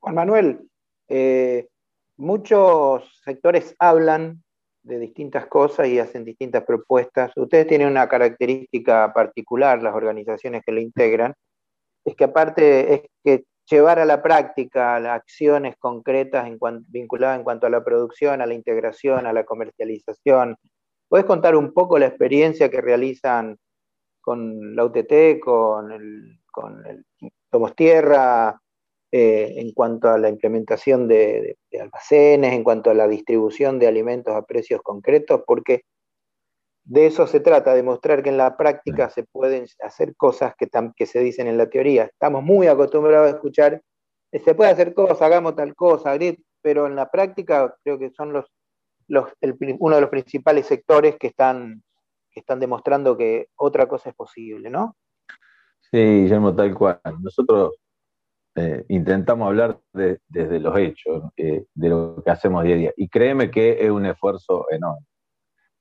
Juan 0.00 0.14
Manuel, 0.14 0.70
eh, 1.08 1.68
muchos 2.16 3.20
sectores 3.24 3.74
hablan 3.78 4.42
de 4.82 4.98
distintas 4.98 5.46
cosas 5.46 5.88
y 5.88 5.98
hacen 5.98 6.24
distintas 6.24 6.64
propuestas. 6.64 7.32
Ustedes 7.36 7.66
tienen 7.66 7.88
una 7.88 8.08
característica 8.08 9.12
particular, 9.12 9.82
las 9.82 9.94
organizaciones 9.94 10.62
que 10.64 10.72
le 10.72 10.82
integran, 10.82 11.34
es 12.04 12.16
que 12.16 12.24
aparte 12.24 12.94
es 12.94 13.02
que 13.24 13.44
llevar 13.70 13.98
a 13.98 14.04
la 14.04 14.22
práctica 14.22 14.98
las 14.98 15.20
acciones 15.20 15.76
concretas 15.78 16.48
vinculadas 16.88 17.38
en 17.38 17.44
cuanto 17.44 17.66
a 17.66 17.70
la 17.70 17.84
producción, 17.84 18.40
a 18.40 18.46
la 18.46 18.54
integración, 18.54 19.26
a 19.26 19.32
la 19.32 19.44
comercialización. 19.44 20.56
¿Puedes 21.08 21.26
contar 21.26 21.54
un 21.56 21.72
poco 21.72 21.98
la 21.98 22.06
experiencia 22.06 22.70
que 22.70 22.80
realizan 22.80 23.56
con 24.20 24.74
la 24.74 24.84
UTT, 24.84 25.40
con 25.40 25.92
el, 25.92 26.38
con 26.50 26.82
Somos 27.50 27.74
Tierra, 27.74 28.60
eh, 29.14 29.60
en 29.60 29.72
cuanto 29.72 30.08
a 30.08 30.16
la 30.16 30.30
implementación 30.30 31.06
de, 31.06 31.58
almacenes, 31.78 32.54
en 32.54 32.64
cuanto 32.64 32.88
a 32.88 32.94
la 32.94 33.06
distribución 33.06 33.78
de 33.78 33.86
alimentos 33.86 34.34
a 34.34 34.46
precios 34.46 34.80
concretos? 34.80 35.42
Porque 35.46 35.82
de 36.84 37.04
eso 37.04 37.26
se 37.26 37.40
trata, 37.40 37.74
de 37.74 37.82
mostrar 37.82 38.22
que 38.22 38.30
en 38.30 38.38
la 38.38 38.56
práctica 38.56 39.10
se 39.10 39.24
pueden 39.24 39.66
hacer 39.82 40.16
cosas 40.16 40.54
que, 40.56 41.06
se 41.06 41.20
dicen 41.20 41.46
en 41.46 41.58
la 41.58 41.68
teoría. 41.68 42.04
Estamos 42.04 42.42
muy 42.42 42.68
acostumbrados 42.68 43.30
a 43.30 43.36
escuchar, 43.36 43.82
eh, 44.32 44.38
se 44.38 44.54
puede 44.54 44.70
hacer 44.70 44.94
cosas, 44.94 45.20
hagamos 45.20 45.56
tal 45.56 45.74
cosa, 45.74 46.18
pero 46.62 46.86
en 46.86 46.96
la 46.96 47.10
práctica 47.10 47.76
creo 47.84 47.98
que 47.98 48.12
son 48.12 48.32
los, 48.32 48.46
uno 49.08 49.94
de 49.94 50.00
los 50.00 50.10
principales 50.10 50.64
sectores 50.64 51.16
que 51.18 51.26
están, 51.26 51.82
que 52.30 52.40
están 52.40 52.60
demostrando 52.60 53.14
que 53.14 53.48
otra 53.56 53.86
cosa 53.86 54.08
es 54.08 54.14
posible, 54.14 54.70
¿no? 54.70 54.96
Sí, 55.90 55.98
Guillermo, 55.98 56.56
tal 56.56 56.74
cual. 56.74 56.98
Nosotros 57.20 57.74
eh, 58.54 58.84
intentamos 58.88 59.48
hablar 59.48 59.78
desde 59.92 60.60
los 60.60 60.76
hechos, 60.78 61.24
eh, 61.36 61.64
de 61.74 61.88
lo 61.88 62.22
que 62.24 62.30
hacemos 62.30 62.64
día 62.64 62.74
a 62.74 62.78
día. 62.78 62.92
Y 62.96 63.08
créeme 63.08 63.50
que 63.50 63.84
es 63.84 63.90
un 63.90 64.06
esfuerzo 64.06 64.66
enorme 64.70 65.06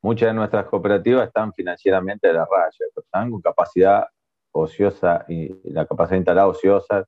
muchas 0.01 0.29
de 0.29 0.33
nuestras 0.33 0.65
cooperativas 0.65 1.27
están 1.27 1.53
financieramente 1.53 2.27
de 2.27 2.33
la 2.33 2.45
raya, 2.45 2.85
están 2.95 3.31
con 3.31 3.41
capacidad 3.41 4.05
ociosa 4.51 5.25
y 5.27 5.49
la 5.71 5.85
capacidad 5.85 6.17
instalada 6.17 6.47
ociosa, 6.47 7.05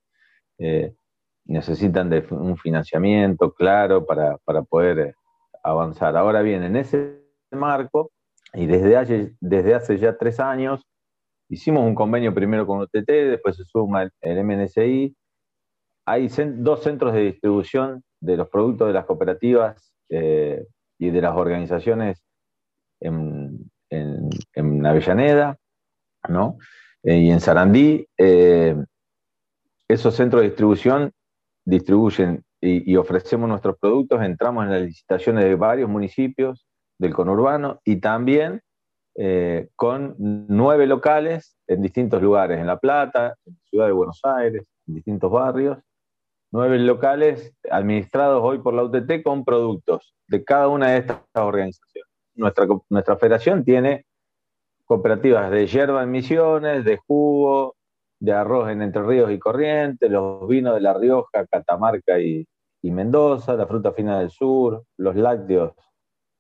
eh, 0.60 0.94
necesitan 1.46 2.10
de 2.10 2.26
un 2.30 2.56
financiamiento 2.58 3.52
claro 3.54 4.06
para, 4.06 4.38
poder 4.70 5.00
eh, 5.00 5.14
avanzar. 5.64 6.16
Ahora 6.16 6.42
bien, 6.42 6.64
en 6.64 6.76
ese 6.76 7.20
marco, 7.52 8.12
y 8.54 8.66
desde, 8.66 9.36
desde 9.42 9.74
hace 9.74 9.98
ya 9.98 10.18
tres 10.18 10.40
años, 10.40 10.86
hicimos 11.50 11.84
un 11.84 11.96
convenio 11.96 12.34
primero 12.34 12.66
con 12.66 12.80
UTT, 12.80 13.08
después 13.08 13.58
se 13.58 13.66
suma 13.66 14.10
el, 14.22 14.44
MNSI, 14.44 15.16
hay 16.06 16.28
dos 16.58 16.84
centros 16.84 17.14
de 17.14 17.22
distribución 17.22 18.04
de 18.20 18.38
los 18.38 18.50
productos 18.50 18.88
de 18.88 18.94
las 18.94 19.06
cooperativas 19.06 19.94
eh, 20.10 20.66
y 20.98 21.10
de 21.10 21.22
las 21.22 21.36
organizaciones 21.36 22.24
en, 23.00 23.70
Avellaneda, 24.86 25.58
¿no? 26.30 26.58
Eh, 27.04 27.18
y 27.18 27.32
en 27.32 27.40
Sarandí. 27.40 28.08
Eh, 28.18 28.76
esos 29.88 30.16
centros 30.16 30.42
de 30.42 30.50
distribución 30.50 31.12
distribuyen 31.66 32.44
y, 32.62 32.96
ofrecemos 32.96 33.50
nuestros 33.50 33.78
productos, 33.78 34.22
entramos 34.22 34.64
en 34.64 34.72
las 34.72 34.82
licitaciones 34.82 35.44
de 35.44 35.56
varios 35.56 35.90
municipios 35.90 36.66
del 36.98 37.14
conurbano 37.14 37.82
y 37.84 37.98
también 37.98 38.62
con 39.76 40.16
nueve 40.18 40.88
locales 40.88 41.58
en 41.68 41.82
distintos 41.82 42.22
lugares, 42.22 42.60
en 42.60 42.66
La 42.66 42.80
Plata, 42.80 43.36
en 43.46 43.58
Ciudad 43.70 43.88
de 43.88 43.92
Buenos 43.92 44.22
Aires, 44.24 44.64
en 44.88 44.96
distintos 44.96 45.30
barrios, 45.30 45.78
nueve 46.54 46.78
locales 46.78 47.52
administrados 47.70 48.42
hoy 48.44 48.60
por 48.60 48.76
la 48.76 48.84
UTT 48.84 49.24
con 49.24 49.44
productos 49.44 50.14
de 50.28 50.44
cada 50.44 50.68
una 50.68 50.92
de 50.92 51.00
estas 51.00 51.20
organizaciones. 51.34 52.10
Nuestra, 52.36 52.68
nuestra 52.90 53.18
federación 53.18 53.64
tiene 53.64 54.06
cooperativas 54.86 55.50
de 55.50 55.66
hierba 55.66 56.04
en 56.04 56.12
Misiones, 56.12 56.86
de 56.86 56.98
jugo, 56.98 57.76
de 58.20 58.34
arroz 58.34 58.70
en 58.70 58.84
Entre 58.84 59.02
Ríos 59.02 59.32
y 59.32 59.40
Corrientes, 59.40 60.12
los 60.12 60.48
vinos 60.48 60.76
de 60.76 60.82
La 60.82 60.94
Rioja, 60.94 61.48
Catamarca 61.48 62.20
y, 62.20 62.48
y 62.84 62.92
Mendoza, 62.92 63.56
la 63.56 63.66
fruta 63.66 63.92
fina 63.92 64.20
del 64.20 64.30
sur, 64.30 64.84
los 64.98 65.16
lácteos, 65.16 65.74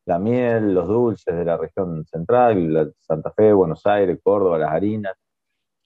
la 0.05 0.20
miel, 0.20 0.75
los 0.75 0.88
dulces 0.88 1.36
de 1.36 1.43
la 1.43 1.58
región 1.58 2.05
central, 2.05 2.93
Santa 3.00 3.32
Fe, 3.32 3.51
Buenos 3.51 3.84
Aires, 3.88 4.20
Córdoba, 4.22 4.60
las 4.60 4.72
harinas, 4.72 5.15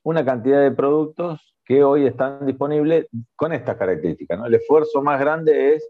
una 0.03 0.25
cantidad 0.25 0.61
de 0.61 0.71
productos 0.71 1.56
que 1.67 1.83
hoy 1.83 2.07
están 2.07 2.45
disponibles 2.45 3.07
con 3.35 3.51
estas 3.51 3.75
características. 3.75 4.39
El 4.45 4.53
esfuerzo 4.53 5.01
más 5.01 5.19
grande 5.19 5.73
es 5.75 5.89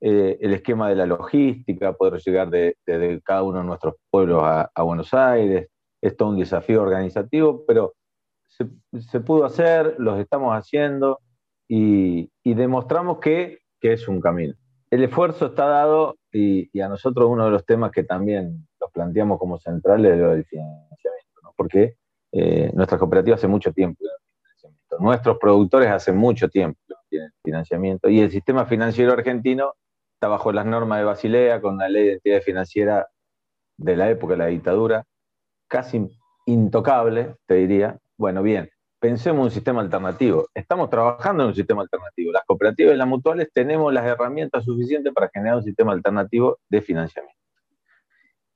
eh, 0.00 0.38
el 0.40 0.54
esquema 0.54 0.88
de 0.88 0.94
la 0.94 1.04
logística, 1.04 1.92
poder 1.92 2.18
llegar 2.22 2.48
desde 2.48 3.20
cada 3.22 3.42
uno 3.42 3.58
de 3.58 3.64
nuestros 3.64 3.96
pueblos 4.10 4.42
a, 4.42 4.82
Buenos 4.82 5.12
Aires. 5.12 5.68
Es 6.00 6.16
todo 6.16 6.30
un 6.30 6.38
desafío 6.38 6.80
organizativo, 6.80 7.64
pero 7.66 7.92
se, 8.46 9.20
pudo 9.20 9.44
hacer, 9.44 9.96
los 9.98 10.18
estamos 10.18 10.54
haciendo 10.54 11.20
y, 11.68 12.30
demostramos 12.42 13.18
que, 13.18 13.58
es 13.82 14.08
un 14.08 14.20
camino. 14.20 14.54
El 14.90 15.04
esfuerzo 15.04 15.46
está 15.46 15.66
dado 15.66 16.16
y, 16.32 16.80
a 16.80 16.88
nosotros 16.88 17.28
uno 17.28 17.44
de 17.44 17.50
los 17.50 17.66
temas 17.66 17.90
que 17.92 18.02
también 18.02 18.66
los 18.80 18.90
planteamos 18.92 19.38
como 19.38 19.58
centrales 19.58 20.12
es 20.12 20.18
lo 20.18 20.30
del 20.30 20.46
financiamiento, 20.46 21.52
porque 21.54 21.96
eh, 22.32 22.70
nuestras 22.72 22.98
cooperativas 22.98 23.40
hace 23.40 23.48
mucho 23.48 23.72
tiempo. 23.74 24.02
Nuestros 25.00 25.38
productores 25.38 25.88
hace 25.90 26.12
mucho 26.12 26.48
tiempo 26.48 26.80
tienen 27.08 27.30
financiamiento 27.42 28.08
y 28.08 28.20
el 28.20 28.30
sistema 28.30 28.66
financiero 28.66 29.12
argentino 29.12 29.74
está 30.14 30.28
bajo 30.28 30.52
las 30.52 30.66
normas 30.66 30.98
de 30.98 31.04
Basilea 31.04 31.60
con 31.60 31.74
una 31.74 31.88
ley 31.88 32.02
de 32.02 32.08
identidad 32.10 32.40
financiera 32.42 33.08
de 33.76 33.96
la 33.96 34.10
época 34.10 34.34
de 34.34 34.38
la 34.38 34.46
dictadura, 34.46 35.04
casi 35.68 36.08
intocable, 36.46 37.36
te 37.46 37.54
diría. 37.54 37.98
Bueno, 38.16 38.42
bien, 38.42 38.68
pensemos 38.98 39.38
en 39.38 39.44
un 39.44 39.50
sistema 39.50 39.80
alternativo. 39.80 40.48
Estamos 40.52 40.90
trabajando 40.90 41.44
en 41.44 41.50
un 41.50 41.54
sistema 41.54 41.82
alternativo. 41.82 42.32
Las 42.32 42.44
cooperativas 42.44 42.94
y 42.94 42.96
las 42.96 43.06
mutuales 43.06 43.48
tenemos 43.52 43.92
las 43.92 44.04
herramientas 44.04 44.64
suficientes 44.64 45.12
para 45.12 45.30
generar 45.32 45.56
un 45.56 45.62
sistema 45.62 45.92
alternativo 45.92 46.58
de 46.68 46.82
financiamiento. 46.82 47.38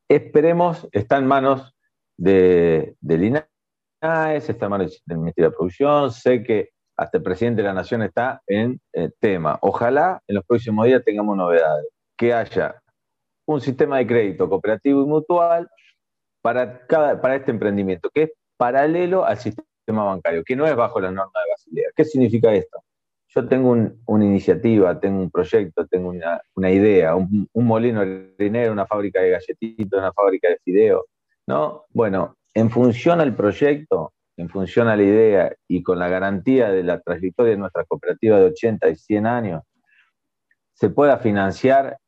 Esperemos, 0.09 0.89
está 0.93 1.19
en 1.19 1.27
manos 1.27 1.75
de, 2.17 2.97
del 4.03 4.37
está 4.37 4.67
en 4.67 4.71
manos 4.71 5.03
del 5.07 5.19
Ministerio 5.19 5.51
de 5.51 5.57
Producción, 5.57 6.11
sé 6.11 6.43
que 6.43 6.71
hasta 6.97 7.19
el 7.19 7.23
presidente 7.23 7.63
de 7.63 7.69
la 7.69 7.75
Nación 7.75 8.03
está 8.03 8.43
en 8.49 8.81
eh, 8.93 9.11
tema. 9.21 9.59
Ojalá 9.63 10.21
en 10.27 10.35
los 10.35 10.45
próximos 10.45 10.87
días 10.87 11.05
tengamos 11.05 11.37
novedades, 11.37 11.87
que 12.17 12.33
haya 12.33 12.83
un 13.47 13.61
sistema 13.61 13.99
de 13.99 14.07
crédito 14.07 14.49
cooperativo 14.49 15.03
y 15.03 15.07
mutual 15.07 15.69
para, 16.43 16.85
cada, 16.87 17.21
para 17.21 17.37
este 17.37 17.53
emprendimiento, 17.53 18.11
que 18.13 18.25
es 18.25 18.33
paralelo 18.57 19.25
al 19.25 19.39
sistema 19.39 20.05
bancario, 20.05 20.43
que 20.45 20.57
no 20.57 20.67
es 20.67 20.75
bajo 20.75 21.01
la 21.01 21.11
norma 21.11 21.41
de 21.45 21.51
Basilea. 21.51 21.91
¿Qué 21.95 22.05
significa 22.05 22.53
esto? 22.53 22.83
Yo 23.29 23.49
tengo 23.49 23.71
una 24.07 24.25
iniciativa, 24.25 24.99
tengo 24.99 25.23
un 25.23 25.31
proyecto, 25.31 25.87
tengo 25.87 26.11
una, 26.11 26.71
idea, 26.71 27.15
un, 27.15 27.49
un, 27.53 27.67
molino 27.67 28.01
de 28.01 28.35
dinero, 28.37 28.73
una 28.73 28.87
fábrica 28.87 29.21
de 29.23 29.31
galletitos, 29.31 29.99
una 29.99 30.13
fábrica 30.13 30.49
de 30.49 30.59
fideos, 30.65 31.05
¿no? 31.47 31.87
Bueno, 31.91 32.37
en 32.55 32.71
función 32.71 33.21
al 33.21 33.35
proyecto, 33.35 34.13
en 34.37 34.49
función 34.49 34.89
a 34.89 34.97
la 34.97 35.03
idea 35.03 35.55
y 35.69 35.83
con 35.83 35.99
la 35.99 36.09
garantía 36.09 36.71
de 36.71 36.83
la 36.83 37.01
trayectoria 37.01 37.53
de 37.53 37.59
nuestra 37.59 37.85
cooperativa 37.85 38.39
de 38.39 38.47
80 38.47 38.89
y 38.89 38.97
100 38.97 39.27
años, 39.27 39.63
se 40.73 40.91
pueda 40.91 41.19
financiar 41.19 41.99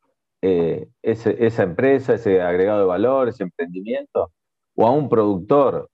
eh, 0.43 0.89
esa 1.03 1.63
empresa, 1.63 2.15
ese 2.15 2.43
agregado 2.43 2.81
de 2.81 2.87
valor, 2.87 3.29
ese 3.29 3.45
emprendimiento, 3.45 4.33
o 4.75 4.87
a 4.87 4.91
un 4.91 5.09
productor 5.09 5.89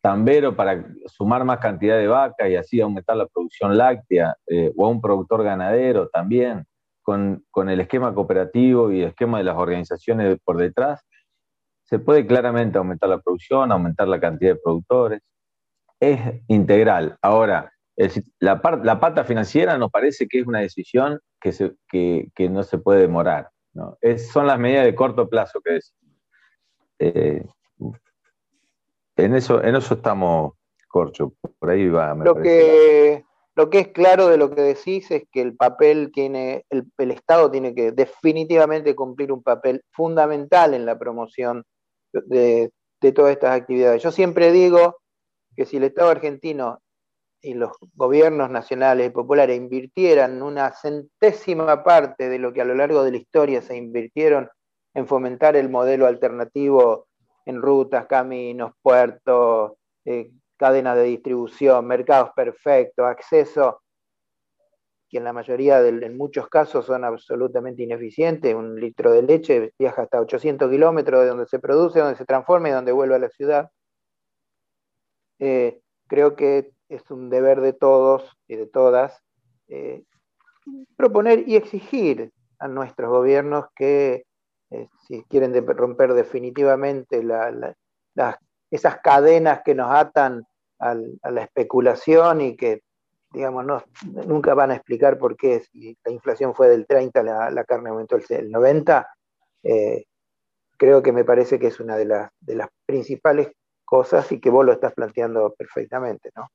tambero 0.00 0.54
para 0.54 0.84
sumar 1.06 1.44
más 1.44 1.58
cantidad 1.58 1.96
de 1.96 2.06
vacas 2.06 2.48
y 2.48 2.56
así 2.56 2.80
aumentar 2.80 3.16
la 3.16 3.26
producción 3.26 3.76
láctea, 3.76 4.34
eh, 4.46 4.72
o 4.76 4.86
a 4.86 4.88
un 4.88 5.00
productor 5.00 5.42
ganadero 5.42 6.08
también, 6.08 6.64
con, 7.02 7.44
con 7.50 7.70
el 7.70 7.80
esquema 7.80 8.14
cooperativo 8.14 8.92
y 8.92 9.02
el 9.02 9.08
esquema 9.08 9.38
de 9.38 9.44
las 9.44 9.56
organizaciones 9.56 10.38
por 10.44 10.58
detrás, 10.58 11.06
se 11.88 11.98
puede 11.98 12.26
claramente 12.26 12.76
aumentar 12.76 13.08
la 13.08 13.18
producción, 13.18 13.72
aumentar 13.72 14.08
la 14.08 14.20
cantidad 14.20 14.52
de 14.52 14.60
productores. 14.62 15.22
Es 15.98 16.20
integral. 16.46 17.16
Ahora, 17.22 17.72
la, 18.40 18.60
la, 18.82 19.00
pata 19.00 19.24
financiera 19.24 19.78
nos 19.78 19.90
parece 19.90 20.28
que 20.28 20.40
es 20.40 20.46
una 20.46 20.60
decisión 20.60 21.18
que, 21.40 21.52
se, 21.52 21.72
que, 21.88 22.28
que 22.34 22.50
no 22.50 22.62
se 22.62 22.78
puede 22.78 23.00
demorar. 23.00 23.48
¿no? 23.72 23.96
Es, 24.02 24.28
son 24.28 24.46
las 24.46 24.58
medidas 24.58 24.84
de 24.84 24.94
corto 24.94 25.28
plazo 25.30 25.60
que 25.62 25.72
decimos. 25.72 26.14
Eh, 26.98 27.46
en, 29.16 29.34
eso, 29.34 29.64
en 29.64 29.74
eso 29.74 29.94
estamos, 29.94 30.52
Corcho. 30.88 31.32
Por 31.58 31.70
ahí 31.70 31.88
va. 31.88 32.14
lo, 32.14 32.34
que, 32.34 33.24
lo 33.56 33.70
que 33.70 33.78
es 33.78 33.88
claro 33.88 34.28
de 34.28 34.36
lo 34.36 34.54
que 34.54 34.60
decís 34.60 35.10
es 35.10 35.24
que 35.32 35.40
el 35.40 35.56
papel 35.56 36.10
tiene, 36.12 36.66
el, 36.68 36.84
el 36.98 37.10
Estado 37.12 37.50
tiene 37.50 37.74
que 37.74 37.92
definitivamente 37.92 38.94
cumplir 38.94 39.32
un 39.32 39.42
papel 39.42 39.82
fundamental 39.90 40.74
en 40.74 40.84
la 40.84 40.98
promoción 40.98 41.64
de, 42.12 42.72
todas 43.14 43.32
estas 43.32 43.56
actividades. 43.60 44.02
Yo 44.02 44.10
siempre 44.10 44.52
digo 44.52 44.98
que 45.56 45.64
si 45.64 45.76
el 45.76 45.84
Estado 45.84 46.10
argentino 46.10 46.80
y 47.40 47.54
los 47.54 47.72
gobiernos 47.94 48.50
nacionales 48.50 49.06
y 49.06 49.10
populares 49.10 49.56
invirtieran 49.56 50.42
una 50.42 50.72
centésima 50.72 51.84
parte 51.84 52.28
de 52.28 52.38
lo 52.38 52.52
que 52.52 52.62
a 52.62 52.64
lo 52.64 52.74
largo 52.74 53.04
de 53.04 53.12
la 53.12 53.16
historia 53.18 53.62
se 53.62 53.76
invirtieron 53.76 54.48
en 54.94 55.06
fomentar 55.06 55.54
el 55.54 55.68
modelo 55.68 56.06
alternativo 56.06 57.06
en 57.46 57.62
rutas, 57.62 58.06
caminos, 58.06 58.72
puertos, 58.82 59.72
eh, 60.04 60.30
cadenas 60.56 60.96
de 60.96 61.04
distribución, 61.04 61.86
mercados 61.86 62.30
perfectos, 62.34 63.06
acceso 63.06 63.80
que 65.08 65.18
en 65.18 65.24
la 65.24 65.32
mayoría, 65.32 65.80
de, 65.80 65.88
en 65.88 66.16
muchos 66.16 66.48
casos, 66.48 66.86
son 66.86 67.04
absolutamente 67.04 67.82
ineficientes. 67.82 68.54
Un 68.54 68.78
litro 68.78 69.12
de 69.12 69.22
leche 69.22 69.72
viaja 69.78 70.02
hasta 70.02 70.20
800 70.20 70.70
kilómetros 70.70 71.22
de 71.22 71.28
donde 71.28 71.46
se 71.46 71.58
produce, 71.58 72.00
donde 72.00 72.16
se 72.16 72.24
transforma 72.24 72.68
y 72.68 72.72
donde 72.72 72.92
vuelve 72.92 73.14
a 73.14 73.18
la 73.18 73.30
ciudad. 73.30 73.70
Eh, 75.38 75.80
creo 76.08 76.36
que 76.36 76.72
es 76.88 77.10
un 77.10 77.30
deber 77.30 77.60
de 77.60 77.72
todos 77.72 78.36
y 78.48 78.56
de 78.56 78.66
todas 78.66 79.22
eh, 79.68 80.04
proponer 80.96 81.48
y 81.48 81.56
exigir 81.56 82.32
a 82.58 82.68
nuestros 82.68 83.08
gobiernos 83.10 83.66
que, 83.76 84.24
eh, 84.70 84.88
si 85.06 85.22
quieren 85.24 85.54
romper 85.66 86.12
definitivamente 86.14 87.22
esas 88.70 88.98
cadenas 89.00 89.62
que 89.64 89.74
nos 89.74 89.90
atan 89.90 90.44
a 90.80 90.94
la 90.94 91.42
especulación 91.42 92.40
y 92.40 92.56
que 92.56 92.82
digamos, 93.32 93.64
nunca 94.26 94.54
van 94.54 94.70
a 94.70 94.76
explicar 94.76 95.18
por 95.18 95.36
qué 95.36 95.60
si 95.60 95.96
la 96.04 96.12
inflación 96.12 96.54
fue 96.54 96.68
del 96.68 96.86
30, 96.86 97.22
la, 97.22 97.50
la 97.50 97.64
carne 97.64 97.90
aumentó 97.90 98.16
el, 98.16 98.50
90. 98.50 99.06
Eh, 99.64 100.04
creo 100.76 101.02
que 101.02 101.12
me 101.12 101.24
parece 101.24 101.58
que 101.58 101.66
es 101.66 101.80
una 101.80 101.96
de 101.96 102.06
las, 102.06 102.30
de 102.40 102.56
las 102.56 102.68
principales 102.86 103.52
cosas 103.84 104.30
y 104.32 104.40
que 104.40 104.50
vos 104.50 104.64
lo 104.64 104.72
estás 104.72 104.94
planteando 104.94 105.54
perfectamente, 105.56 106.30
¿no? 106.36 106.48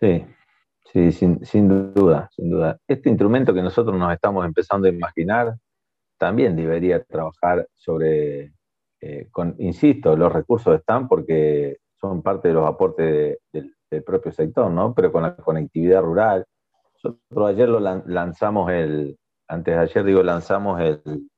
Sí, 0.00 0.26
sí, 0.92 1.12
sin, 1.12 1.68
duda, 1.94 2.28
sin 2.34 2.50
duda. 2.50 2.78
Este 2.86 3.08
instrumento 3.08 3.54
que 3.54 3.62
nosotros 3.62 3.98
nos 3.98 4.12
estamos 4.12 4.44
empezando 4.44 4.86
a 4.86 4.90
imaginar 4.90 5.54
también 6.18 6.56
debería 6.56 7.02
trabajar 7.04 7.66
sobre, 7.74 8.52
eh, 9.00 9.28
insisto, 9.58 10.16
los 10.16 10.32
recursos 10.32 10.78
están 10.78 11.08
porque 11.08 11.78
son 11.98 12.22
parte 12.22 12.48
de 12.48 12.54
los 12.54 12.68
aportes 12.68 13.38
del 13.52 13.75
del 13.90 14.02
propio 14.02 14.32
sector, 14.32 14.70
¿no? 14.70 14.94
Pero 14.94 15.12
con 15.12 15.22
la 15.22 15.36
conectividad 15.36 16.02
rural. 16.02 16.44
Nosotros 17.02 17.48
ayer 17.48 17.68
lo 17.68 17.80
lanzamos 17.80 18.70
el, 18.70 19.18
antes 19.48 19.74
de 19.74 19.80
ayer 19.80 20.04
digo, 20.04 20.22
lanzamos 20.22 20.80
el, 20.80 21.28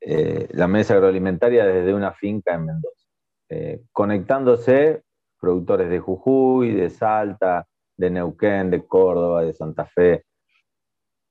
eh, 0.00 0.48
la 0.52 0.68
mesa 0.68 0.94
agroalimentaria 0.94 1.66
desde 1.66 1.94
una 1.94 2.12
finca 2.12 2.54
en 2.54 2.66
Mendoza, 2.66 3.06
eh, 3.48 3.82
conectándose 3.92 5.02
productores 5.40 5.90
de 5.90 5.98
Jujuy, 5.98 6.72
de 6.72 6.90
Salta, 6.90 7.66
de 7.96 8.10
Neuquén, 8.10 8.70
de 8.70 8.86
Córdoba, 8.86 9.42
de 9.42 9.52
Santa 9.52 9.84
Fe. 9.86 10.24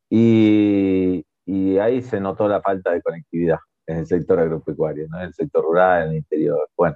Y, 0.10 1.26
ahí 1.80 2.02
se 2.02 2.20
notó 2.20 2.48
la 2.48 2.62
falta 2.62 2.92
de 2.92 3.02
conectividad 3.02 3.60
en 3.86 3.98
el 3.98 4.08
sector 4.08 4.40
agropecuario, 4.40 5.08
¿no? 5.10 5.20
en 5.20 5.26
el 5.26 5.34
sector 5.34 5.64
rural, 5.64 6.04
en 6.04 6.10
el 6.12 6.18
interior. 6.18 6.70
Bueno, 6.76 6.96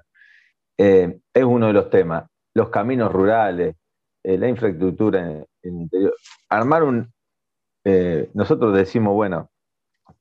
eh, 0.77 1.19
es 1.33 1.43
uno 1.43 1.67
de 1.67 1.73
los 1.73 1.89
temas 1.89 2.25
los 2.59 2.69
caminos 2.69 3.11
rurales, 3.11 3.75
eh, 4.21 4.37
la 4.37 4.49
infraestructura 4.49 5.21
en, 5.21 5.45
el 5.63 5.73
interior. 5.73 6.13
Armar 6.49 6.83
un... 6.83 7.11
Eh, 7.85 8.29
nosotros 8.33 8.75
decimos, 8.75 9.13
bueno, 9.13 9.49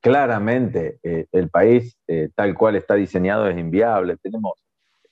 claramente 0.00 1.00
eh, 1.02 1.26
el 1.32 1.50
país 1.50 1.98
tal 2.36 2.54
cual 2.54 2.76
está 2.76 2.94
diseñado 2.94 3.48
es 3.48 3.58
inviable. 3.58 4.16
Tenemos 4.22 4.52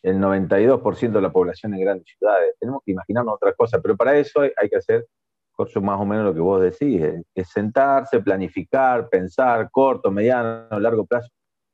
el 0.02 0.18
92% 0.18 1.10
de 1.10 1.20
la 1.20 1.32
población 1.32 1.74
en 1.74 1.80
grandes 1.80 2.06
ciudades. 2.16 2.54
Tenemos 2.60 2.82
que 2.84 2.92
imaginarnos 2.92 3.34
otra 3.34 3.52
cosa, 3.54 3.80
pero 3.80 3.96
para 3.96 4.16
eso 4.16 4.40
hay, 4.40 4.68
que 4.68 4.76
hacer, 4.76 5.04
Jorge, 5.50 5.80
más 5.80 6.00
o 6.00 6.06
menos 6.06 6.26
lo 6.26 6.34
que 6.34 6.40
vos 6.40 6.62
decís, 6.62 7.02
es 7.34 7.48
sentarse, 7.48 8.20
planificar, 8.20 9.08
pensar, 9.08 9.68
corto, 9.72 10.12
mediano, 10.12 10.78
largo 10.78 11.04
plazo. 11.04 11.28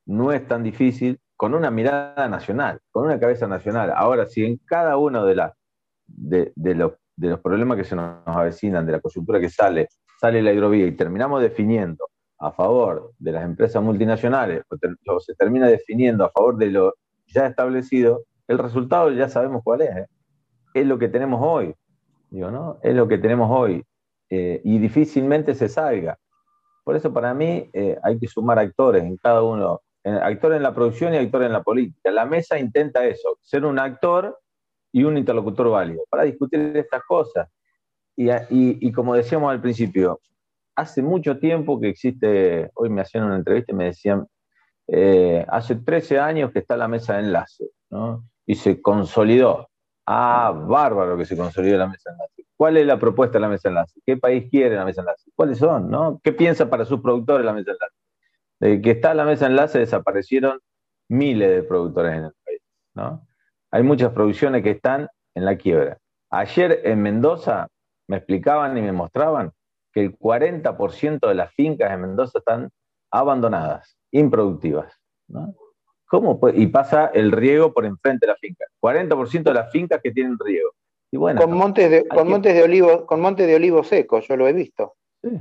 No 0.07 0.33
es 0.33 0.49
tan 0.49 0.63
difícil 0.63 1.21
con 1.43 1.55
una 1.55 1.73
mirada 1.73 2.29
nacional, 2.29 2.79
con 2.93 3.07
una 3.07 3.19
cabeza 3.19 3.49
nacional. 3.49 3.93
Ahora, 3.97 4.27
si 4.27 4.45
en 4.45 4.59
cada 4.59 4.97
uno 4.97 5.25
de, 5.25 5.35
los, 5.35 6.93
problemas 7.43 7.77
que 7.77 7.83
se 7.83 7.97
nos 7.97 8.23
avecinan, 8.25 8.87
de 8.87 8.93
la 8.93 9.01
coyuntura 9.01 9.41
que 9.41 9.49
sale, 9.49 9.89
sale 10.21 10.41
la 10.41 10.53
hidrovía 10.53 10.87
y 10.87 10.93
terminamos 10.93 11.43
definiendo 11.43 12.07
a 12.39 12.53
favor 12.53 13.11
de 13.19 13.33
las 13.33 13.45
empresas 13.45 13.83
multinacionales 13.83 14.63
o, 15.09 15.19
se 15.19 15.35
termina 15.35 15.67
definiendo 15.67 16.25
a 16.25 16.31
favor 16.31 16.59
de 16.59 16.67
lo 16.67 16.95
ya 17.27 17.49
establecido, 17.49 18.23
el 18.47 18.59
resultado 18.59 19.11
ya 19.11 19.29
sabemos 19.29 19.63
cuál 19.65 19.83
es. 19.83 19.97
¿eh? 19.97 20.07
Es 20.75 20.87
lo 20.87 20.97
que 20.97 21.09
tenemos 21.09 21.41
hoy. 21.43 21.75
¿no? 22.31 22.79
Es 22.85 22.95
lo 22.95 23.09
que 23.09 23.19
tenemos 23.19 23.51
hoy. 23.51 23.85
Eh, 24.31 24.61
y 24.63 24.79
difícilmente 24.79 25.57
se 25.57 25.69
salga. 25.69 26.17
Por 26.85 26.95
eso 26.95 27.13
para 27.13 27.35
mí 27.35 27.69
eh, 27.73 27.99
hay 28.01 28.21
que 28.21 28.29
sumar 28.29 28.61
actores 28.61 29.03
en 29.03 29.17
cada 29.17 29.43
uno 29.43 29.81
actor 30.05 30.53
en 30.55 30.63
la 30.63 30.75
producción 30.75 31.15
y 31.15 31.19
actor 31.19 31.43
en 31.43 31.53
la 31.53 31.63
política. 31.63 32.11
La 32.11 32.27
mesa 32.27 32.59
intenta 32.59 33.05
eso, 33.05 33.39
ser 33.41 33.65
un 33.65 33.79
actor 33.79 34.39
y 34.93 35.05
un 35.05 35.17
interlocutor 35.17 35.71
válido 35.71 36.05
para 36.11 36.25
discutir 36.25 36.77
estas 36.77 37.03
cosas. 37.05 37.49
Y, 38.17 38.93
como 38.93 39.15
decíamos 39.15 39.51
al 39.51 39.61
principio, 39.61 40.21
hace 40.77 41.03
mucho 41.03 41.39
tiempo 41.39 41.81
que 41.81 41.89
existe, 41.89 42.71
hoy 42.75 42.91
me 42.91 43.01
hacían 43.01 43.25
una 43.25 43.37
entrevista 43.37 43.73
y 43.73 43.77
me 43.77 43.85
decían, 43.87 44.27
eh, 44.89 45.45
hace 45.49 45.77
13 45.77 46.19
años 46.19 46.53
que 46.53 46.59
está 46.59 46.77
la 46.77 46.89
mesa 46.89 47.15
de 47.15 47.21
enlace, 47.21 47.71
¿no? 47.91 48.25
Y 48.47 48.57
se 48.57 48.83
consolidó. 48.83 49.69
Ah, 50.07 50.53
bárbaro 50.55 51.17
que 51.17 51.25
se 51.25 51.37
consolidó 51.37 51.79
la 51.79 51.87
mesa 51.87 52.11
de 52.11 52.15
enlace. 52.15 52.45
¿Cuál 52.57 52.77
es 52.77 52.87
la 52.87 52.99
propuesta 52.99 53.35
de 53.35 53.41
la 53.41 53.49
mesa 53.49 53.69
de 53.69 53.71
enlace? 53.71 54.01
¿Qué 54.05 54.17
país 54.17 54.51
quiere 54.51 54.77
la 54.77 54.85
mesa 54.85 55.01
de 55.01 55.07
enlace? 55.07 55.31
¿Cuáles 55.35 55.59
son? 55.59 55.91
¿no? 55.91 56.21
¿Qué 56.23 56.33
piensa 56.33 56.69
para 56.69 56.85
sus 56.85 57.01
productores 57.01 57.47
la 57.47 57.53
mesa 57.53 57.71
de 57.71 57.77
enlace? 57.77 58.02
De 58.63 58.81
que 58.81 58.93
está 58.93 59.13
la 59.13 59.25
mesa 59.25 59.47
enlace 59.47 59.81
desaparecieron 59.81 60.61
miles 61.09 61.51
de 61.51 61.63
productores 61.65 62.17
en 62.17 62.25
el 62.27 62.33
país. 62.45 62.61
¿no? 62.95 63.27
Hay 63.73 63.83
muchas 63.83 64.13
producciones 64.13 64.63
que 64.63 64.71
están 64.71 65.09
en 65.35 65.45
la 65.45 65.57
quiebra. 65.57 65.99
Ayer 66.31 66.81
en 66.85 67.03
Mendoza 67.03 67.67
me 68.07 68.19
explicaban 68.19 68.79
y 68.79 68.83
me 68.83 68.93
mostraban 68.93 69.51
que 69.93 70.03
el 70.03 70.17
40% 70.17 71.29
de 71.29 71.35
las 71.35 71.53
fincas 71.55 71.91
en 71.91 72.03
Mendoza 72.03 72.39
están 72.39 72.71
abandonadas, 73.11 73.97
improductivas. 74.13 74.95
¿no? 75.27 75.55
¿Cómo 76.09 76.39
y 76.55 76.69
pasa 76.69 77.07
el 77.07 77.33
riego 77.33 77.73
por 77.73 77.85
enfrente 77.85 78.27
de 78.27 78.33
la 78.33 78.39
finca. 78.39 78.65
40% 78.81 79.43
de 79.43 79.55
las 79.55 79.73
fincas 79.73 80.01
que 80.01 80.13
tienen 80.13 80.39
riego. 80.39 80.71
Y 81.11 81.17
bueno, 81.17 81.41
con 81.41 81.53
montes 81.53 81.91
de, 81.91 82.07
con 82.07 82.29
montes 82.29 82.55
de 82.55 82.63
olivo, 82.63 83.07
con 83.07 83.21
montes 83.21 83.47
de 83.49 83.57
olivo 83.57 83.83
secos, 83.83 84.29
yo 84.29 84.37
lo 84.37 84.47
he 84.47 84.53
visto. 84.53 84.95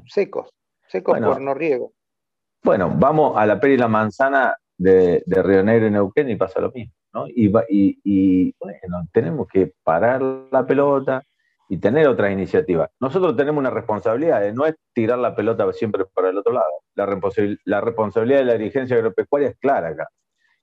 Secos, 0.08 0.50
secos 0.88 1.20
por 1.20 1.40
no 1.40 1.54
riego. 1.54 1.94
Bueno, 2.64 2.94
vamos 2.96 3.38
a 3.38 3.46
la 3.46 3.60
pera 3.60 3.74
y 3.74 3.78
la 3.78 3.88
manzana 3.88 4.56
de, 4.78 5.24
Río 5.26 5.64
Negro 5.64 5.88
y 5.88 5.92
Neuquén 5.92 6.30
y 6.30 6.36
pasa 6.36 6.62
lo 6.62 6.72
mismo, 6.72 6.94
¿no? 7.14 7.26
Y, 7.28 7.48
bueno, 8.60 9.08
tenemos 9.12 9.48
que 9.48 9.74
parar 9.84 10.22
la 10.52 10.66
pelota 10.66 11.24
y 11.70 11.78
tener 11.78 12.08
otras 12.08 12.32
iniciativas. 12.32 12.90
Nosotros 13.00 13.36
tenemos 13.36 13.60
una 13.60 13.72
responsabilidad, 13.72 14.54
no 14.54 14.66
es 14.66 14.76
tirar 14.94 15.18
la 15.20 15.36
pelota 15.36 15.72
siempre 15.74 16.06
para 16.14 16.30
el 16.30 16.38
otro 16.38 16.54
lado. 16.54 16.70
La, 16.96 17.06
la 17.66 17.82
responsabilidad 17.82 18.40
de 18.40 18.46
la 18.46 18.54
dirigencia 18.54 18.96
agropecuaria 18.96 19.50
es 19.50 19.58
clara 19.58 19.90
acá, 19.90 20.08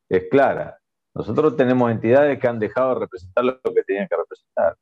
es 0.09 0.29
clara. 0.31 0.79
Nosotros 1.15 1.57
tenemos 1.57 1.91
entidades 1.91 2.39
que 2.39 2.47
han 2.47 2.61
dejado 2.61 2.95
de 2.95 3.01
representar 3.01 3.45
lo 3.45 3.61
que 3.61 3.83
tenían 3.85 4.07
que 4.07 4.17
representar. 4.17 4.77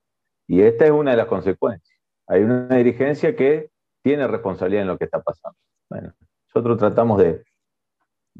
Y 0.46 0.60
esta 0.62 0.84
es 0.84 0.90
una 0.90 1.12
de 1.12 1.16
las 1.16 1.26
consecuencias. 1.26 1.98
Hay 2.26 2.42
una 2.42 2.76
dirigencia 2.76 3.34
que 3.34 3.70
tiene 4.02 4.26
responsabilidad 4.26 4.82
en 4.82 4.88
lo 4.88 4.98
que 4.98 5.04
está 5.04 5.22
pasando. 5.22 5.56
Bueno, 5.88 6.12
nosotros 6.56 6.78
tratamos 6.78 7.18
de, 7.18 7.44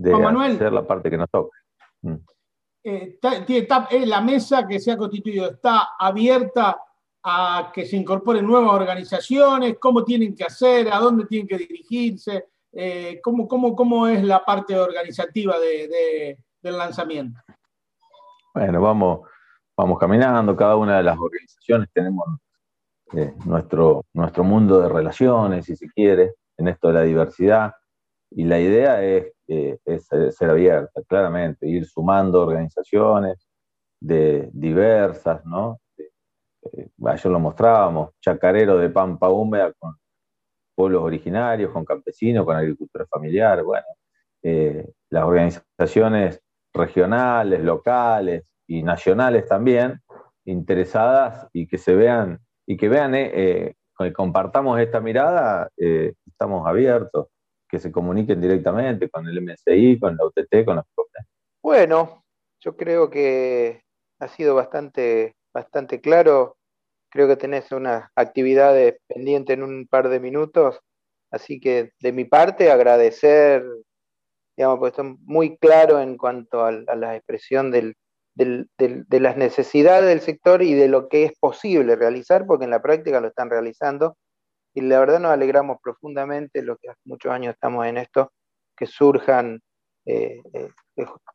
hacer 0.02 0.72
la 0.72 0.87
parte 0.87 1.11
que 1.11 1.18
nos 1.18 1.29
toca. 1.31 1.57
Mm. 2.02 2.14
Eh, 2.85 3.18
eh, 3.20 4.07
la 4.07 4.20
mesa 4.20 4.66
que 4.66 4.81
se 4.81 4.92
ha 4.92 4.96
constituido 4.96 5.50
está 5.50 5.90
abierta 5.98 6.81
a 7.24 7.70
que 7.74 7.85
se 7.85 7.96
incorporen 7.96 8.46
nuevas 8.46 8.72
organizaciones, 8.72 9.76
cómo 9.79 10.05
tienen 10.05 10.35
que 10.35 10.44
hacer, 10.44 10.90
a 10.90 10.98
dónde 10.98 11.26
tienen 11.26 11.46
que 11.46 11.59
dirigirse, 11.59 12.46
eh, 12.72 13.20
cómo, 13.22 13.46
cómo, 13.48 14.07
es 14.07 14.22
la 14.22 14.44
parte 14.44 14.79
organizativa 14.79 15.57
del 15.59 16.79
lanzamiento. 16.79 17.40
Bueno, 18.55 18.81
vamos, 18.81 19.29
vamos 19.76 19.98
caminando, 19.98 20.57
cada 20.57 20.76
una 20.76 20.96
de 20.98 21.02
las 21.02 21.18
organizaciones 21.18 21.88
tenemos 21.92 22.24
nuestro, 23.44 24.05
nuestro 24.14 24.44
mundo 24.44 24.81
de 24.81 24.88
relaciones, 24.88 25.66
si 25.66 25.76
se 25.76 25.88
quiere, 25.88 26.35
en 26.57 26.68
esto 26.68 26.88
de 26.88 26.94
la 26.94 27.02
diversidad. 27.02 27.74
Y 28.37 28.44
la 28.44 28.61
idea 28.61 29.03
es, 29.03 29.33
ser 30.37 30.51
abierta, 30.51 31.01
claramente, 31.09 31.66
ir 31.66 31.87
sumando 31.87 32.42
organizaciones 32.42 33.49
de 33.99 34.51
diversas, 34.53 35.42
¿no? 35.46 35.81
Eh, 35.96 36.90
ayer 37.07 37.33
lo 37.33 37.40
mostrábamos, 37.40 38.11
chacarero 38.20 38.77
de 38.77 38.90
pampa 38.90 39.31
húmeda 39.31 39.72
con 39.79 39.94
pueblos 40.75 41.03
originarios, 41.03 41.72
con 41.72 41.87
campesinos, 41.87 42.44
con 42.44 42.57
agricultura 42.57 43.07
familiar, 43.07 43.62
bueno, 43.62 43.87
eh, 44.42 44.87
las 45.09 45.25
organizaciones 45.25 46.42
regionales, 46.75 47.62
locales 47.62 48.53
y 48.66 48.83
nacionales 48.83 49.46
también, 49.46 50.03
interesadas 50.44 51.49
y 51.55 51.66
que 51.66 51.79
se 51.79 51.94
vean, 51.94 52.38
y 52.66 52.77
que 52.77 52.90
vean, 52.90 53.14
eh, 53.14 53.77
que 53.99 54.12
compartamos 54.12 54.79
esta 54.79 55.01
mirada, 55.01 55.70
estamos 55.79 56.66
abiertos 56.66 57.29
que 57.68 57.79
se 57.79 57.90
comuniquen 57.90 58.40
directamente 58.40 59.11
con 59.11 59.26
el 59.26 59.42
MSI, 59.42 59.98
con 59.98 60.16
la 60.16 60.24
UTT, 60.24 60.64
con 60.64 60.76
los. 60.76 60.85
Bueno, 61.62 62.24
yo 62.61 62.76
creo 62.76 63.11
que 63.11 63.83
ha 64.20 64.29
sido 64.29 64.55
bastante, 64.55 65.35
bastante 65.52 66.00
claro. 66.00 66.57
Creo 67.11 67.26
que 67.29 67.37
tenés 67.37 67.72
unas 67.72 68.09
actividades 68.14 68.98
pendientes 69.09 69.55
en 69.57 69.64
un 69.64 69.87
par 69.88 70.09
de 70.09 70.20
minutos. 70.20 70.79
Así 71.31 71.59
que 71.61 71.90
de 72.00 72.12
mi 72.12 72.24
parte 72.24 72.70
agradecer, 72.70 73.64
digamos, 74.57 74.79
porque 74.79 74.90
estoy 74.90 75.16
muy 75.24 75.57
claro 75.59 76.00
en 76.00 76.16
cuanto 76.16 76.64
a, 76.64 76.70
la 76.70 77.16
expresión 77.16 77.72
del, 77.72 77.96
de 78.37 79.20
las 79.20 79.37
necesidades 79.37 80.09
del 80.09 80.20
sector 80.20 80.62
y 80.62 80.74
de 80.74 80.88
lo 80.88 81.09
que 81.09 81.24
es 81.24 81.37
posible 81.38 81.96
realizar, 81.96 82.46
porque 82.46 82.64
en 82.64 82.70
la 82.70 82.83
práctica 82.83 83.20
lo 83.20 83.29
están 83.29 83.50
realizando 83.50 84.16
y 84.77 84.83
la 84.83 85.01
verdad 85.01 85.21
nos 85.21 85.33
alegramos 85.33 85.79
profundamente, 85.83 86.61
los 86.61 86.77
que 86.79 86.91
hace 86.91 87.01
muchos 87.07 87.33
años 87.33 87.55
estamos 87.55 87.87
en 87.87 87.97
esto, 87.97 88.33
que 88.77 88.87
surjan, 88.87 89.62
eh, 90.05 90.43
eh, 90.53 90.69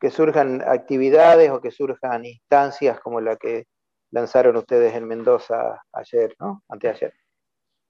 que 0.00 0.10
surjan 0.10 0.62
actividades 0.62 1.50
o 1.50 1.60
que 1.60 1.72
surjan 1.72 2.24
instancias 2.24 3.00
como 3.00 3.20
la 3.20 3.34
que 3.34 3.66
lanzaron 4.12 4.56
ustedes 4.56 4.94
en 4.94 5.08
Mendoza 5.08 5.82
ayer, 5.92 6.36
¿no? 6.38 6.62
Anteayer. 6.68 7.12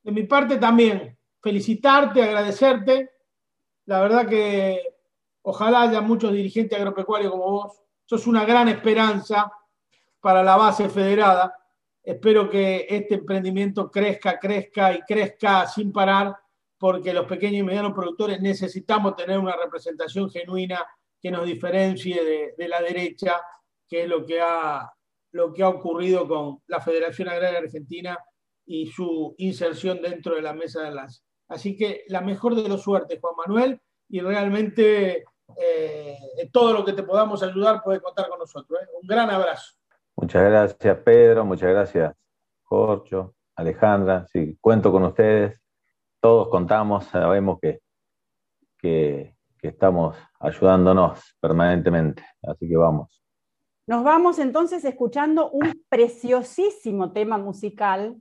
De 0.02 0.10
mi 0.10 0.22
parte 0.22 0.56
también, 0.56 1.18
felicitarte, 1.42 2.22
agradecerte. 2.22 3.10
La 3.84 4.00
verdad 4.00 4.26
que 4.26 4.80
ojalá 5.42 5.82
haya 5.82 6.00
muchos 6.00 6.32
dirigentes 6.32 6.78
agropecuarios 6.78 7.30
como 7.30 7.50
vos. 7.50 7.82
Sos 8.06 8.26
una 8.26 8.46
gran 8.46 8.68
esperanza 8.68 9.52
para 10.18 10.42
la 10.42 10.56
base 10.56 10.88
federada 10.88 11.61
Espero 12.02 12.50
que 12.50 12.86
este 12.88 13.14
emprendimiento 13.14 13.90
crezca, 13.90 14.38
crezca 14.38 14.92
y 14.92 15.00
crezca 15.02 15.66
sin 15.66 15.92
parar, 15.92 16.34
porque 16.78 17.14
los 17.14 17.26
pequeños 17.26 17.60
y 17.60 17.62
medianos 17.62 17.92
productores 17.92 18.40
necesitamos 18.40 19.14
tener 19.14 19.38
una 19.38 19.54
representación 19.56 20.28
genuina 20.28 20.84
que 21.20 21.30
nos 21.30 21.46
diferencie 21.46 22.54
de, 22.56 22.68
la 22.68 22.82
derecha, 22.82 23.40
que 23.88 24.02
es 24.02 24.08
lo 24.08 24.26
que, 24.26 24.40
ha, 24.40 24.92
lo 25.30 25.52
que 25.52 25.62
ha 25.62 25.68
ocurrido 25.68 26.26
con 26.26 26.58
la 26.66 26.80
Federación 26.80 27.28
Agraria 27.28 27.60
Argentina 27.60 28.18
y 28.66 28.86
su 28.86 29.36
inserción 29.38 30.02
dentro 30.02 30.34
de 30.34 30.42
la 30.42 30.52
mesa 30.52 30.82
de 30.82 30.88
enlace. 30.88 31.22
Así 31.48 31.76
que 31.76 32.04
la 32.08 32.20
mejor 32.20 32.56
de 32.56 32.68
los 32.68 32.82
suertes, 32.82 33.20
Juan 33.20 33.34
Manuel, 33.36 33.80
y 34.08 34.20
realmente 34.20 35.24
eh, 35.56 36.18
todo 36.52 36.72
lo 36.72 36.84
que 36.84 36.94
te 36.94 37.04
podamos 37.04 37.42
ayudar 37.44 37.82
puede 37.82 38.00
contar 38.00 38.28
con 38.28 38.40
nosotros. 38.40 38.80
¿eh? 38.82 38.86
Un 39.00 39.06
gran 39.06 39.30
abrazo. 39.30 39.74
Muchas 40.22 40.44
gracias, 40.44 40.98
Pedro. 40.98 41.44
Muchas 41.44 41.70
gracias, 41.70 42.14
Jorge, 42.62 43.16
Alejandra. 43.56 44.24
Sí, 44.28 44.56
cuento 44.60 44.92
con 44.92 45.02
ustedes. 45.02 45.60
Todos 46.20 46.46
contamos, 46.48 47.06
sabemos 47.06 47.58
que, 47.60 47.80
que, 48.78 49.34
estamos 49.60 50.16
ayudándonos 50.38 51.36
permanentemente. 51.40 52.24
Así 52.40 52.68
que 52.68 52.76
vamos. 52.76 53.20
Nos 53.88 54.04
vamos 54.04 54.38
entonces 54.38 54.84
escuchando 54.84 55.50
un 55.50 55.72
preciosísimo 55.88 57.12
tema 57.12 57.36
musical 57.36 58.16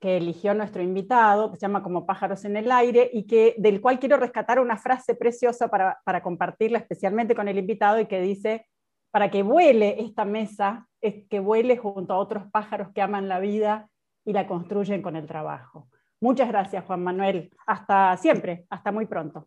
que 0.00 0.16
eligió 0.16 0.54
nuestro 0.54 0.82
invitado, 0.82 1.50
que 1.50 1.58
se 1.58 1.66
llama 1.66 1.82
Como 1.82 2.06
pájaros 2.06 2.46
en 2.46 2.56
el 2.56 2.72
aire, 2.72 3.10
y 3.12 3.26
que, 3.26 3.54
del 3.58 3.82
cual 3.82 3.98
quiero 3.98 4.16
rescatar 4.16 4.60
una 4.60 4.78
frase 4.78 5.14
preciosa 5.14 5.68
para, 5.68 6.00
para 6.06 6.22
compartirla 6.22 6.78
especialmente 6.78 7.34
con 7.34 7.48
el 7.48 7.58
invitado 7.58 8.00
y 8.00 8.06
que 8.06 8.22
dice, 8.22 8.66
para 9.14 9.30
que 9.30 9.44
vuele 9.44 10.02
esta 10.02 10.24
mesa, 10.24 10.88
es 11.00 11.24
que 11.28 11.38
vuele 11.38 11.76
junto 11.76 12.14
a 12.14 12.18
otros 12.18 12.50
pájaros 12.50 12.88
que 12.92 13.00
aman 13.00 13.28
la 13.28 13.38
vida 13.38 13.88
y 14.24 14.32
la 14.32 14.48
construyen 14.48 15.02
con 15.02 15.14
el 15.14 15.24
trabajo. 15.24 15.86
Muchas 16.20 16.48
gracias, 16.48 16.84
Juan 16.84 17.04
Manuel. 17.04 17.48
Hasta 17.64 18.16
siempre, 18.16 18.66
hasta 18.70 18.90
muy 18.90 19.06
pronto. 19.06 19.46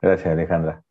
Gracias, 0.00 0.32
Alejandra. 0.32 0.84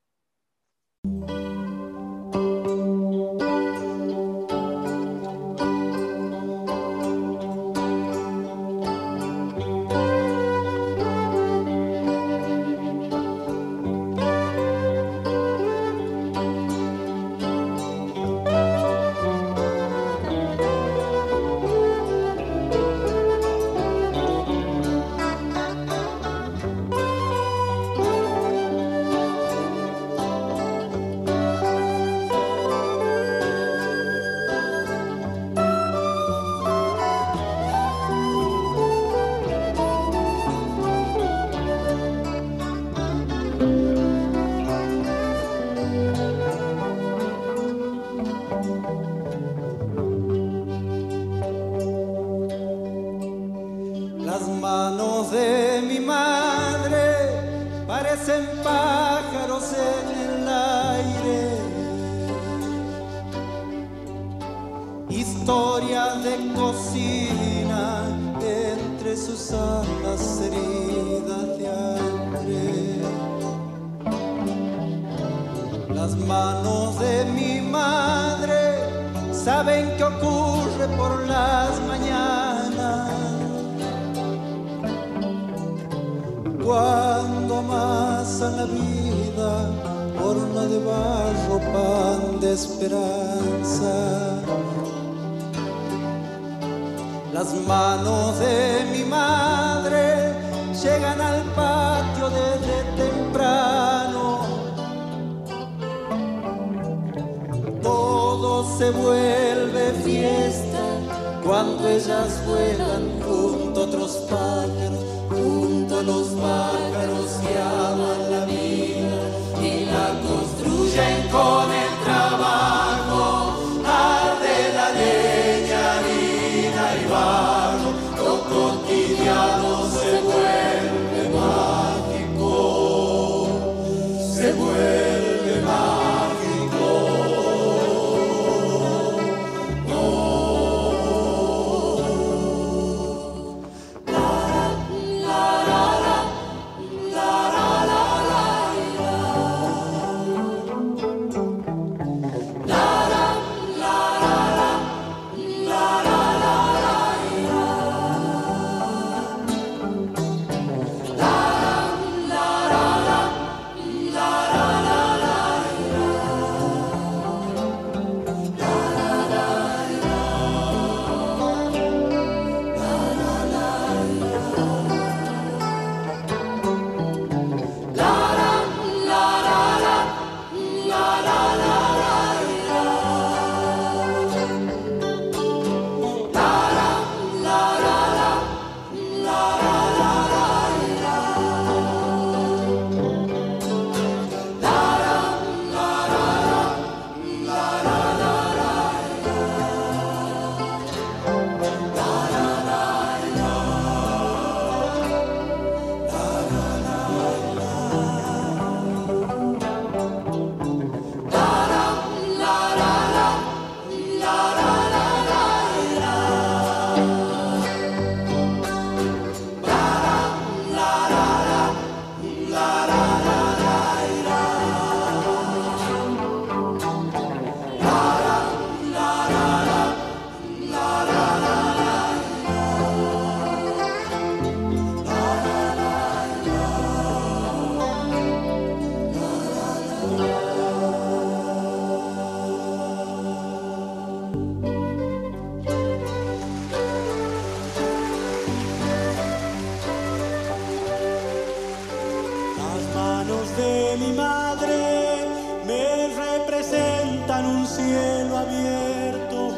manos 253.32 253.58
de 253.58 253.98
mi 253.98 254.14
madre 254.14 255.26
me 255.66 256.08
representan 256.08 257.46
un 257.46 257.68
cielo 257.68 258.38
abierto 258.38 259.50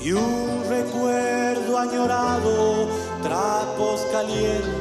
y 0.00 0.12
un 0.12 0.64
recuerdo 0.68 1.78
añorado, 1.78 2.88
trapos 3.22 4.00
calientes. 4.12 4.77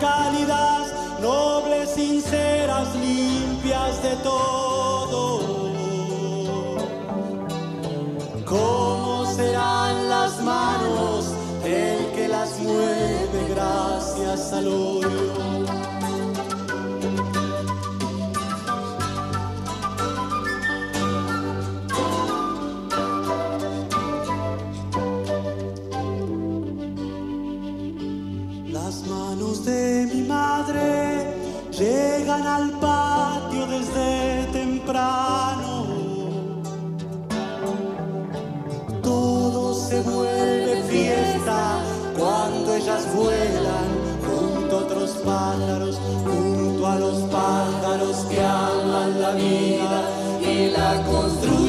Cálidas, 0.00 0.92
nobles, 1.20 1.90
sinceras, 1.90 2.94
limpias 2.94 4.02
de 4.02 4.16
todo. 4.22 5.68
¿Cómo 8.44 9.26
serán 9.26 10.08
las 10.08 10.42
manos 10.42 11.34
el 11.64 12.12
que 12.12 12.28
las 12.28 12.58
mueve 12.60 13.48
gracias 13.54 14.52
al 14.52 14.68
óleo? 14.68 14.97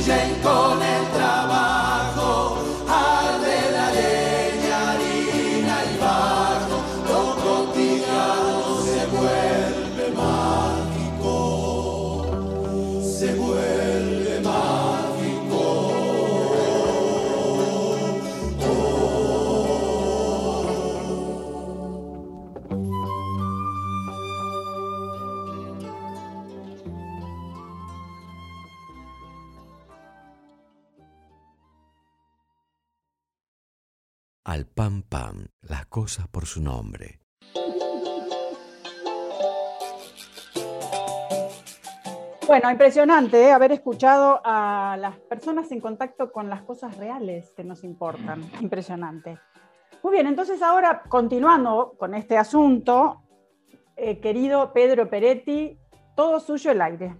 Construyen 0.09 0.35
con 0.41 0.68
al 34.49 34.65
pam 34.65 35.03
pam, 35.03 35.45
las 35.61 35.85
cosas 35.85 36.27
por 36.27 36.47
su 36.47 36.59
nombre. 36.59 37.19
Bueno, 42.47 42.71
impresionante 42.71 43.43
¿eh? 43.43 43.51
haber 43.51 43.73
escuchado 43.73 44.41
a 44.43 44.97
las 44.99 45.17
personas 45.19 45.71
en 45.71 45.79
contacto 45.79 46.31
con 46.31 46.49
las 46.49 46.63
cosas 46.63 46.97
reales 46.97 47.53
que 47.55 47.63
nos 47.63 47.83
importan. 47.83 48.41
Impresionante. 48.59 49.37
Muy 50.01 50.13
bien, 50.13 50.25
entonces 50.25 50.63
ahora 50.63 51.03
continuando 51.07 51.93
con 51.99 52.15
este 52.15 52.35
asunto, 52.35 53.21
eh, 53.95 54.19
querido 54.19 54.73
Pedro 54.73 55.11
Peretti, 55.11 55.77
todo 56.15 56.39
suyo 56.39 56.71
el 56.71 56.81
aire. 56.81 57.15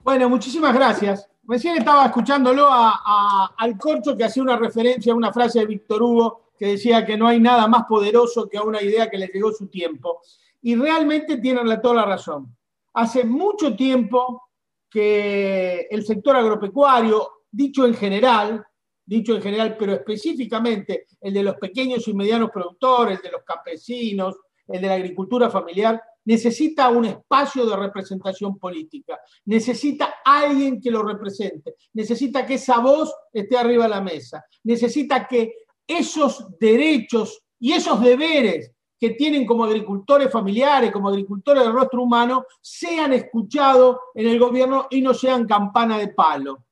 Bueno, 0.00 0.28
muchísimas 0.28 0.74
gracias. 0.74 1.30
Recién 1.46 1.76
estaba 1.76 2.06
escuchándolo 2.06 2.68
al 2.70 3.78
corcho 3.78 4.16
que 4.16 4.24
hacía 4.24 4.42
una 4.42 4.56
referencia 4.56 5.12
a 5.12 5.16
una 5.16 5.32
frase 5.32 5.60
de 5.60 5.66
Víctor 5.66 6.02
Hugo 6.02 6.50
que 6.58 6.68
decía 6.68 7.04
que 7.04 7.18
no 7.18 7.26
hay 7.26 7.38
nada 7.38 7.66
más 7.66 7.84
poderoso 7.84 8.48
que 8.48 8.56
a 8.56 8.62
una 8.62 8.80
idea 8.80 9.10
que 9.10 9.18
le 9.18 9.26
llegó 9.26 9.52
su 9.52 9.66
tiempo. 9.66 10.20
Y 10.62 10.74
realmente 10.74 11.36
tienen 11.38 11.66
toda 11.82 11.96
la 11.96 12.06
razón. 12.06 12.56
Hace 12.94 13.24
mucho 13.24 13.76
tiempo 13.76 14.48
que 14.88 15.86
el 15.90 16.06
sector 16.06 16.36
agropecuario, 16.36 17.42
dicho 17.50 17.84
en 17.84 17.94
general, 17.94 18.64
dicho 19.04 19.34
en 19.34 19.42
general, 19.42 19.76
pero 19.78 19.92
específicamente 19.92 21.06
el 21.20 21.34
de 21.34 21.42
los 21.42 21.56
pequeños 21.56 22.08
y 22.08 22.14
medianos 22.14 22.50
productores, 22.50 23.18
el 23.18 23.22
de 23.22 23.32
los 23.32 23.42
campesinos, 23.42 24.36
el 24.66 24.80
de 24.80 24.88
la 24.88 24.94
agricultura 24.94 25.50
familiar, 25.50 26.02
necesita 26.24 26.88
un 26.88 27.04
espacio 27.04 27.66
de 27.66 27.76
representación 27.76 28.58
política, 28.58 29.20
necesita 29.46 30.16
alguien 30.24 30.80
que 30.80 30.90
lo 30.90 31.02
represente, 31.02 31.76
necesita 31.92 32.46
que 32.46 32.54
esa 32.54 32.78
voz 32.78 33.14
esté 33.32 33.56
arriba 33.56 33.84
de 33.84 33.90
la 33.90 34.00
mesa, 34.00 34.44
necesita 34.62 35.26
que 35.26 35.54
esos 35.86 36.58
derechos 36.58 37.42
y 37.58 37.72
esos 37.72 38.00
deberes 38.00 38.72
que 38.98 39.10
tienen 39.10 39.44
como 39.44 39.64
agricultores 39.64 40.30
familiares, 40.30 40.90
como 40.90 41.08
agricultores 41.08 41.64
de 41.64 41.72
rostro 41.72 42.02
humano, 42.02 42.46
sean 42.60 43.12
escuchados 43.12 43.98
en 44.14 44.28
el 44.28 44.38
gobierno 44.38 44.86
y 44.90 45.02
no 45.02 45.12
sean 45.12 45.46
campana 45.46 45.98
de 45.98 46.08
palo. 46.08 46.64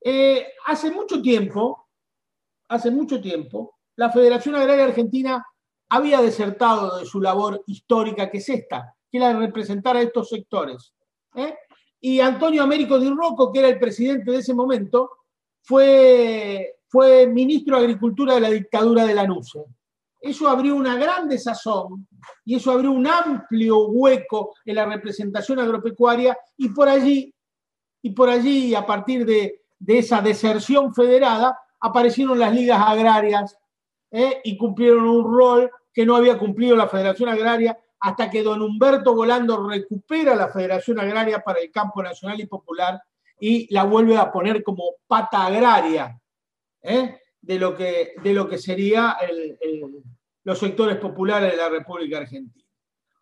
Eh, 0.00 0.46
hace 0.66 0.90
mucho 0.90 1.20
tiempo, 1.20 1.88
hace 2.68 2.90
mucho 2.90 3.20
tiempo, 3.20 3.78
la 3.96 4.10
Federación 4.10 4.54
Agraria 4.54 4.84
Argentina 4.84 5.44
había 5.88 6.20
desertado 6.20 6.98
de 6.98 7.06
su 7.06 7.20
labor 7.20 7.62
histórica, 7.66 8.30
que 8.30 8.38
es 8.38 8.48
esta, 8.48 8.94
que 9.10 9.18
era 9.18 9.38
representar 9.38 9.96
a 9.96 10.02
estos 10.02 10.28
sectores. 10.28 10.92
¿eh? 11.34 11.54
Y 12.00 12.20
Antonio 12.20 12.62
Américo 12.62 12.98
Di 12.98 13.10
Rocco, 13.10 13.50
que 13.52 13.60
era 13.60 13.68
el 13.68 13.78
presidente 13.78 14.30
de 14.30 14.38
ese 14.38 14.54
momento, 14.54 15.10
fue, 15.62 16.76
fue 16.88 17.26
ministro 17.26 17.76
de 17.76 17.84
Agricultura 17.84 18.34
de 18.34 18.40
la 18.40 18.50
dictadura 18.50 19.04
de 19.04 19.14
la 19.14 19.26
NUCE. 19.26 19.64
Eso 20.20 20.48
abrió 20.48 20.74
una 20.74 20.96
gran 20.96 21.28
desazón 21.28 22.06
y 22.44 22.56
eso 22.56 22.72
abrió 22.72 22.90
un 22.90 23.06
amplio 23.06 23.86
hueco 23.88 24.54
en 24.64 24.74
la 24.74 24.84
representación 24.84 25.60
agropecuaria 25.60 26.36
y 26.56 26.70
por 26.70 26.88
allí, 26.88 27.32
y 28.02 28.10
por 28.10 28.28
allí, 28.28 28.74
a 28.74 28.84
partir 28.84 29.24
de, 29.24 29.62
esa 29.86 30.20
deserción 30.20 30.92
federada, 30.92 31.56
aparecieron 31.80 32.38
las 32.38 32.52
ligas 32.52 32.80
agrarias 32.84 33.56
¿eh? 34.10 34.40
y 34.44 34.56
cumplieron 34.56 35.08
un 35.08 35.24
rol 35.24 35.70
que 35.92 36.06
no 36.06 36.16
había 36.16 36.38
cumplido 36.38 36.76
la 36.76 36.88
Federación 36.88 37.28
Agraria 37.28 37.78
hasta 38.00 38.30
que 38.30 38.42
don 38.42 38.62
Humberto 38.62 39.14
Volando 39.14 39.68
recupera 39.68 40.34
la 40.34 40.48
Federación 40.48 41.00
Agraria 41.00 41.40
para 41.40 41.60
el 41.60 41.70
campo 41.70 42.02
nacional 42.02 42.40
y 42.40 42.46
popular 42.46 43.02
y 43.40 43.72
la 43.72 43.84
vuelve 43.84 44.16
a 44.16 44.30
poner 44.30 44.62
como 44.62 44.96
pata 45.06 45.46
agraria 45.46 46.20
¿eh? 46.82 47.20
de, 47.40 47.58
lo 47.58 47.76
que, 47.76 48.14
de 48.22 48.32
lo 48.32 48.48
que 48.48 48.58
sería 48.58 49.16
los 50.44 50.58
sectores 50.58 50.96
populares 50.96 51.50
de 51.50 51.56
la 51.56 51.68
República 51.68 52.18
Argentina. 52.18 52.64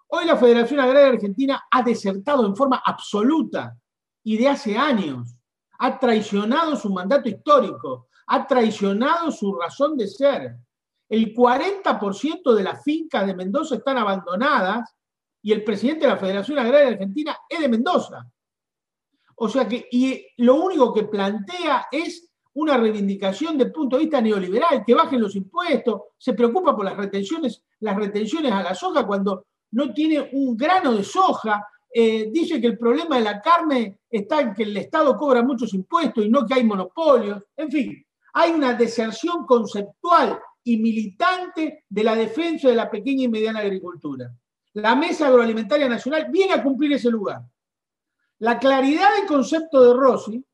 Hoy 0.08 0.24
la 0.24 0.36
Federación 0.36 0.80
Agraria 0.80 1.08
Argentina 1.08 1.64
ha 1.70 1.82
desertado 1.82 2.46
en 2.46 2.54
forma 2.54 2.82
absoluta 2.84 3.76
y 4.22 4.36
de 4.36 4.48
hace 4.48 4.76
años. 4.76 5.36
Ha 5.78 5.98
traicionado 5.98 6.76
su 6.76 6.90
mandato 6.90 7.28
histórico, 7.28 8.08
ha 8.26 8.46
traicionado 8.46 9.30
su 9.30 9.54
razón 9.54 9.96
de 9.96 10.06
ser 10.06 10.56
el 11.08 11.34
40% 11.34 12.54
de 12.54 12.62
las 12.62 12.82
fincas 12.82 13.26
de 13.26 13.34
Mendoza 13.34 13.76
están 13.76 13.98
abandonadas 13.98 14.94
y 15.42 15.52
el 15.52 15.62
presidente 15.62 16.06
de 16.06 16.12
la 16.12 16.18
Federación 16.18 16.58
Agraria 16.58 16.88
Argentina 16.88 17.38
es 17.48 17.60
de 17.60 17.68
Mendoza. 17.68 18.26
O 19.36 19.48
sea 19.48 19.68
que, 19.68 19.86
y 19.90 20.26
lo 20.38 20.56
único 20.56 20.92
que 20.92 21.04
plantea 21.04 21.86
es 21.92 22.28
una 22.54 22.76
reivindicación 22.78 23.58
desde 23.58 23.68
el 23.68 23.72
punto 23.72 23.96
de 23.96 24.04
vista 24.04 24.20
neoliberal, 24.20 24.82
que 24.84 24.94
bajen 24.94 25.20
los 25.20 25.36
impuestos, 25.36 26.00
se 26.16 26.32
preocupa 26.32 26.74
por 26.74 26.86
las 26.86 26.96
retenciones, 26.96 27.62
las 27.80 27.96
retenciones 27.96 28.50
a 28.50 28.62
la 28.62 28.74
soja 28.74 29.06
cuando 29.06 29.44
no 29.72 29.92
tiene 29.92 30.30
un 30.32 30.56
grano 30.56 30.92
de 30.92 31.04
soja, 31.04 31.66
eh, 31.92 32.30
dice 32.32 32.60
que 32.60 32.66
el 32.66 32.78
problema 32.78 33.16
de 33.16 33.24
la 33.24 33.40
carne 33.40 34.00
está 34.10 34.40
en 34.40 34.54
que 34.54 34.62
el 34.62 34.76
Estado 34.76 35.16
cobra 35.16 35.42
muchos 35.42 35.74
impuestos 35.74 36.24
y 36.24 36.30
no 36.30 36.46
que 36.46 36.54
hay 36.54 36.64
monopolios, 36.64 37.42
en 37.56 37.70
fin, 37.70 38.06
hay 38.32 38.52
una 38.52 38.72
deserción 38.72 39.44
conceptual 39.46 40.38
y 40.66 40.78
militante 40.78 41.84
de 41.88 42.04
la 42.04 42.16
defensa 42.16 42.68
de 42.68 42.74
la 42.74 42.90
pequeña 42.90 43.22
y 43.22 43.28
mediana 43.28 43.60
agricultura. 43.60 44.34
La 44.72 44.96
Mesa 44.96 45.28
Agroalimentaria 45.28 45.88
Nacional 45.88 46.26
viene 46.28 46.54
a 46.54 46.62
cumplir 46.62 46.92
ese 46.92 47.08
lugar. 47.08 47.40
La 48.40 48.58
claridad 48.58 49.14
del 49.14 49.26
concepto 49.26 49.80
de 49.80 49.94
Rossi, 49.94 50.44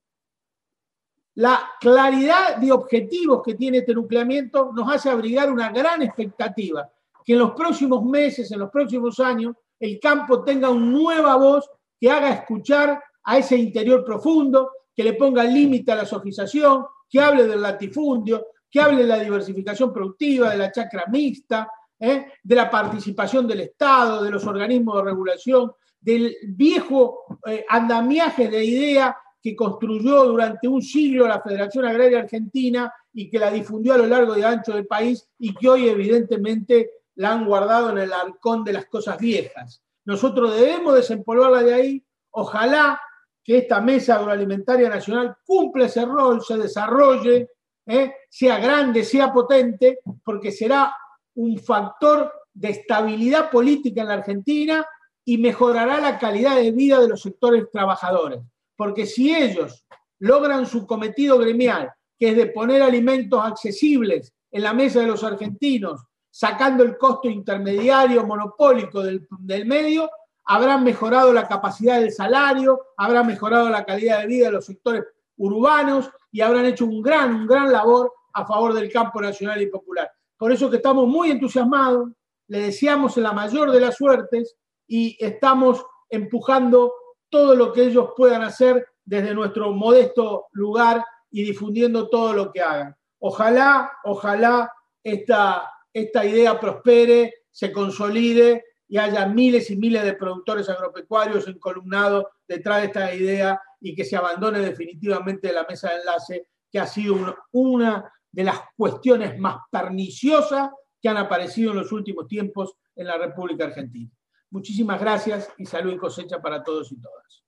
la 1.36 1.62
claridad 1.80 2.56
de 2.58 2.72
objetivos 2.72 3.42
que 3.42 3.54
tiene 3.54 3.78
este 3.78 3.94
nucleamiento 3.94 4.70
nos 4.74 4.92
hace 4.92 5.08
abrigar 5.08 5.50
una 5.50 5.72
gran 5.72 6.02
expectativa, 6.02 6.92
que 7.24 7.32
en 7.32 7.38
los 7.38 7.52
próximos 7.52 8.04
meses, 8.04 8.52
en 8.52 8.58
los 8.58 8.70
próximos 8.70 9.18
años, 9.18 9.56
el 9.80 9.98
campo 9.98 10.44
tenga 10.44 10.68
una 10.68 10.84
nueva 10.84 11.36
voz 11.36 11.70
que 11.98 12.10
haga 12.10 12.28
escuchar 12.28 13.02
a 13.24 13.38
ese 13.38 13.56
interior 13.56 14.04
profundo, 14.04 14.72
que 14.94 15.04
le 15.04 15.14
ponga 15.14 15.42
límite 15.42 15.90
a 15.90 15.96
la 15.96 16.04
sofización, 16.04 16.84
que 17.08 17.18
hable 17.18 17.46
del 17.46 17.62
latifundio, 17.62 18.46
que 18.72 18.80
hable 18.80 19.02
de 19.02 19.08
la 19.08 19.18
diversificación 19.18 19.92
productiva, 19.92 20.48
de 20.50 20.56
la 20.56 20.72
chacra 20.72 21.04
mixta, 21.12 21.70
¿eh? 22.00 22.32
de 22.42 22.54
la 22.54 22.70
participación 22.70 23.46
del 23.46 23.60
Estado, 23.60 24.24
de 24.24 24.30
los 24.30 24.46
organismos 24.46 24.96
de 24.96 25.10
regulación, 25.10 25.72
del 26.00 26.34
viejo 26.48 27.38
eh, 27.46 27.66
andamiaje 27.68 28.48
de 28.48 28.64
idea 28.64 29.16
que 29.42 29.54
construyó 29.54 30.24
durante 30.24 30.66
un 30.68 30.80
siglo 30.80 31.28
la 31.28 31.42
Federación 31.42 31.84
Agraria 31.84 32.20
Argentina 32.20 32.92
y 33.12 33.28
que 33.28 33.38
la 33.38 33.50
difundió 33.50 33.92
a 33.92 33.98
lo 33.98 34.06
largo 34.06 34.38
y 34.38 34.42
ancho 34.42 34.72
del 34.72 34.86
país 34.86 35.28
y 35.38 35.54
que 35.54 35.68
hoy 35.68 35.88
evidentemente 35.88 36.90
la 37.16 37.32
han 37.32 37.44
guardado 37.44 37.90
en 37.90 37.98
el 37.98 38.12
arcón 38.12 38.64
de 38.64 38.72
las 38.72 38.86
cosas 38.86 39.18
viejas. 39.18 39.82
Nosotros 40.06 40.56
debemos 40.56 40.94
desempolvarla 40.94 41.62
de 41.62 41.74
ahí. 41.74 42.04
Ojalá 42.30 42.98
que 43.44 43.58
esta 43.58 43.80
mesa 43.80 44.16
agroalimentaria 44.16 44.88
nacional 44.88 45.36
cumpla 45.44 45.86
ese 45.86 46.06
rol, 46.06 46.42
se 46.42 46.56
desarrolle, 46.56 47.50
¿eh? 47.86 48.14
sea 48.28 48.58
grande, 48.58 49.04
sea 49.04 49.32
potente, 49.32 50.00
porque 50.24 50.52
será 50.52 50.94
un 51.34 51.58
factor 51.58 52.32
de 52.52 52.70
estabilidad 52.70 53.50
política 53.50 54.02
en 54.02 54.08
la 54.08 54.14
Argentina 54.14 54.86
y 55.24 55.38
mejorará 55.38 56.00
la 56.00 56.18
calidad 56.18 56.56
de 56.56 56.72
vida 56.72 57.00
de 57.00 57.08
los 57.08 57.22
sectores 57.22 57.70
trabajadores. 57.70 58.40
Porque 58.76 59.06
si 59.06 59.34
ellos 59.34 59.86
logran 60.18 60.66
su 60.66 60.86
cometido 60.86 61.38
gremial, 61.38 61.92
que 62.18 62.30
es 62.30 62.36
de 62.36 62.46
poner 62.46 62.82
alimentos 62.82 63.40
accesibles 63.44 64.32
en 64.50 64.62
la 64.62 64.72
mesa 64.72 65.00
de 65.00 65.06
los 65.06 65.24
argentinos, 65.24 66.02
sacando 66.30 66.82
el 66.82 66.96
costo 66.96 67.28
intermediario 67.28 68.24
monopólico 68.26 69.02
del, 69.02 69.26
del 69.40 69.66
medio, 69.66 70.10
habrán 70.44 70.82
mejorado 70.82 71.32
la 71.32 71.46
capacidad 71.46 72.00
del 72.00 72.12
salario, 72.12 72.80
habrán 72.96 73.26
mejorado 73.26 73.68
la 73.68 73.84
calidad 73.84 74.20
de 74.20 74.26
vida 74.26 74.46
de 74.46 74.52
los 74.52 74.66
sectores 74.66 75.04
urbanos 75.42 76.10
y 76.30 76.40
habrán 76.40 76.66
hecho 76.66 76.86
un 76.86 77.02
gran, 77.02 77.34
un 77.34 77.46
gran 77.46 77.72
labor 77.72 78.12
a 78.32 78.46
favor 78.46 78.72
del 78.72 78.90
campo 78.90 79.20
nacional 79.20 79.60
y 79.60 79.66
popular. 79.66 80.10
Por 80.36 80.52
eso 80.52 80.70
que 80.70 80.76
estamos 80.76 81.06
muy 81.06 81.30
entusiasmados, 81.30 82.10
le 82.48 82.60
deseamos 82.60 83.16
la 83.16 83.32
mayor 83.32 83.70
de 83.70 83.80
las 83.80 83.96
suertes 83.96 84.56
y 84.86 85.16
estamos 85.18 85.84
empujando 86.08 86.92
todo 87.28 87.56
lo 87.56 87.72
que 87.72 87.84
ellos 87.84 88.10
puedan 88.16 88.42
hacer 88.42 88.86
desde 89.04 89.34
nuestro 89.34 89.72
modesto 89.72 90.46
lugar 90.52 91.04
y 91.30 91.42
difundiendo 91.42 92.08
todo 92.08 92.32
lo 92.32 92.52
que 92.52 92.60
hagan. 92.60 92.94
Ojalá, 93.18 93.92
ojalá 94.04 94.72
esta, 95.02 95.68
esta 95.92 96.24
idea 96.24 96.60
prospere, 96.60 97.34
se 97.50 97.72
consolide 97.72 98.64
y 98.86 98.98
haya 98.98 99.26
miles 99.26 99.70
y 99.70 99.76
miles 99.76 100.04
de 100.04 100.14
productores 100.14 100.68
agropecuarios 100.68 101.48
encolumnados 101.48 102.26
detrás 102.52 102.80
de 102.80 102.86
esta 102.86 103.14
idea 103.14 103.60
y 103.80 103.94
que 103.94 104.04
se 104.04 104.16
abandone 104.16 104.60
definitivamente 104.60 105.52
la 105.52 105.66
mesa 105.68 105.90
de 105.90 106.00
enlace, 106.00 106.48
que 106.70 106.78
ha 106.78 106.86
sido 106.86 107.36
una 107.52 108.12
de 108.30 108.44
las 108.44 108.60
cuestiones 108.76 109.38
más 109.38 109.56
perniciosas 109.70 110.70
que 111.00 111.08
han 111.08 111.16
aparecido 111.16 111.72
en 111.72 111.78
los 111.78 111.92
últimos 111.92 112.26
tiempos 112.28 112.74
en 112.94 113.06
la 113.06 113.18
República 113.18 113.64
Argentina. 113.64 114.10
Muchísimas 114.50 115.00
gracias 115.00 115.50
y 115.58 115.66
salud 115.66 115.92
y 115.92 115.96
cosecha 115.96 116.40
para 116.40 116.62
todos 116.62 116.92
y 116.92 117.00
todas. 117.00 117.44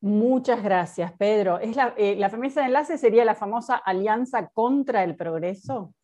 Muchas 0.00 0.62
gracias, 0.62 1.12
Pedro. 1.12 1.58
¿Es 1.58 1.76
la, 1.76 1.94
eh, 1.96 2.16
¿La 2.16 2.28
mesa 2.28 2.60
de 2.60 2.66
enlace 2.66 2.98
sería 2.98 3.24
la 3.24 3.34
famosa 3.34 3.76
Alianza 3.76 4.50
contra 4.52 5.02
el 5.02 5.16
Progreso? 5.16 5.94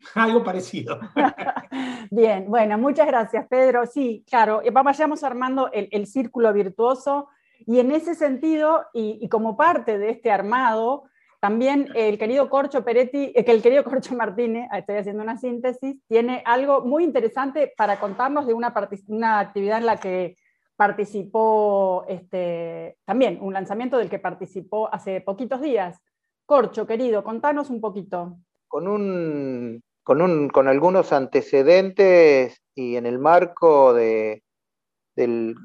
Algo 0.14 0.44
parecido. 0.44 1.00
Bien, 2.10 2.46
bueno, 2.48 2.78
muchas 2.78 3.06
gracias, 3.06 3.46
Pedro. 3.48 3.86
Sí, 3.86 4.24
claro, 4.28 4.62
eh, 4.62 4.70
vayamos 4.70 5.24
armando 5.24 5.70
el, 5.72 6.06
círculo 6.06 6.52
virtuoso 6.52 7.28
y 7.66 7.78
en 7.78 7.92
ese 7.92 8.14
sentido, 8.14 8.84
y, 8.92 9.28
como 9.28 9.56
parte 9.56 9.98
de 9.98 10.10
este 10.10 10.30
armado, 10.30 11.04
también 11.40 11.88
el 11.94 12.18
querido 12.18 12.48
Corcho 12.50 12.84
Peretti, 12.84 13.32
eh, 13.34 13.44
que 13.44 13.52
el 13.52 13.62
querido 13.62 13.84
Corcho 13.84 14.14
Martínez, 14.16 14.68
estoy 14.72 14.96
haciendo 14.96 15.22
una 15.22 15.36
síntesis, 15.36 15.96
tiene 16.08 16.42
algo 16.44 16.82
muy 16.82 17.04
interesante 17.04 17.72
para 17.76 17.98
contarnos 17.98 18.46
de 18.46 18.54
una, 18.54 18.74
una 19.08 19.38
actividad 19.40 19.78
en 19.78 19.86
la 19.86 19.96
que 19.96 20.36
participó, 20.76 22.04
este, 22.08 22.98
también 23.04 23.38
un 23.40 23.52
lanzamiento 23.52 23.96
del 23.96 24.10
que 24.10 24.18
participó 24.18 24.92
hace 24.92 25.20
poquitos 25.20 25.60
días. 25.60 26.00
Corcho, 26.46 26.86
querido, 26.86 27.24
contanos 27.24 27.70
un 27.70 27.80
poquito. 27.80 28.36
Con 28.68 28.88
un 28.88 29.82
con, 30.04 30.68
algunos 30.68 31.12
antecedentes 31.12 32.60
y 32.74 32.96
en 32.96 33.06
el 33.06 33.18
marco 33.18 33.94
de, 33.94 34.42
del, 35.16 35.56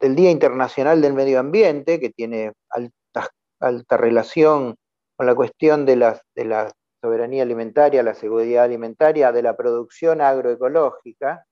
Día 0.00 0.30
Internacional 0.30 1.00
del 1.00 1.14
Medio 1.14 1.38
Ambiente, 1.38 2.00
que 2.00 2.10
tiene 2.10 2.52
alta, 2.68 3.30
alta 3.60 3.96
relación 3.96 4.74
con 5.16 5.26
la 5.26 5.34
cuestión 5.34 5.86
de 5.86 5.96
la, 5.96 6.20
de 6.34 6.44
la 6.44 6.72
soberanía 7.00 7.44
alimentaria, 7.44 8.02
la 8.02 8.14
seguridad 8.14 8.64
alimentaria, 8.64 9.30
de 9.30 9.42
la 9.42 9.56
producción 9.56 10.20
agroecológica, 10.20 11.44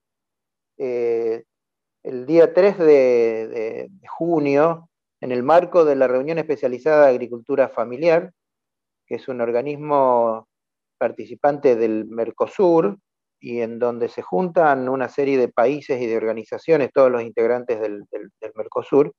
eh, 0.77 1.45
el 2.03 2.27
día 2.27 2.53
3 2.53 2.79
de, 2.79 3.49
de, 3.49 3.91
junio, 4.09 4.89
en 5.21 5.33
el 5.33 5.43
marco 5.43 5.85
de 5.85 5.97
la 5.97 6.09
reunión 6.09 6.39
especializada 6.39 7.07
de 7.07 7.11
agricultura 7.11 7.69
familiar, 7.69 8.33
que 9.11 9.17
es 9.17 9.27
un 9.27 9.41
organismo 9.41 10.47
participante 10.97 11.75
del 11.75 12.07
Mercosur 12.07 12.97
y 13.41 13.61
en 13.61 13.81
donde 13.81 14.09
se 14.09 14.23
juntan 14.23 14.89
una 14.89 15.09
serie 15.09 15.37
de 15.37 15.49
países 15.49 16.01
y 16.01 16.07
de 16.07 16.17
organizaciones, 16.17 16.93
todos 16.95 17.11
los 17.11 17.23
integrantes 17.23 17.81
del, 17.81 18.05
Mercosur, 18.55 19.13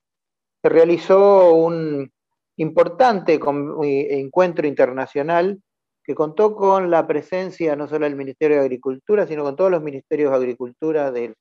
se 0.62 0.68
realizó 0.70 1.52
un 1.52 2.10
importante 2.56 3.38
encuentro 3.38 4.66
internacional 4.66 5.60
que 6.02 6.14
contó 6.14 6.56
con 6.56 6.90
la 6.90 7.06
presencia 7.06 7.76
no 7.76 7.86
solo 7.86 8.06
del 8.06 8.16
Ministerio 8.16 8.56
de 8.56 8.62
Agricultura, 8.62 9.26
sino 9.26 9.42
con 9.44 9.56
todos 9.56 9.70
los 9.70 9.82
ministerios 9.82 10.30
de 10.30 10.36
Agricultura 10.36 11.10
de, 11.12 11.34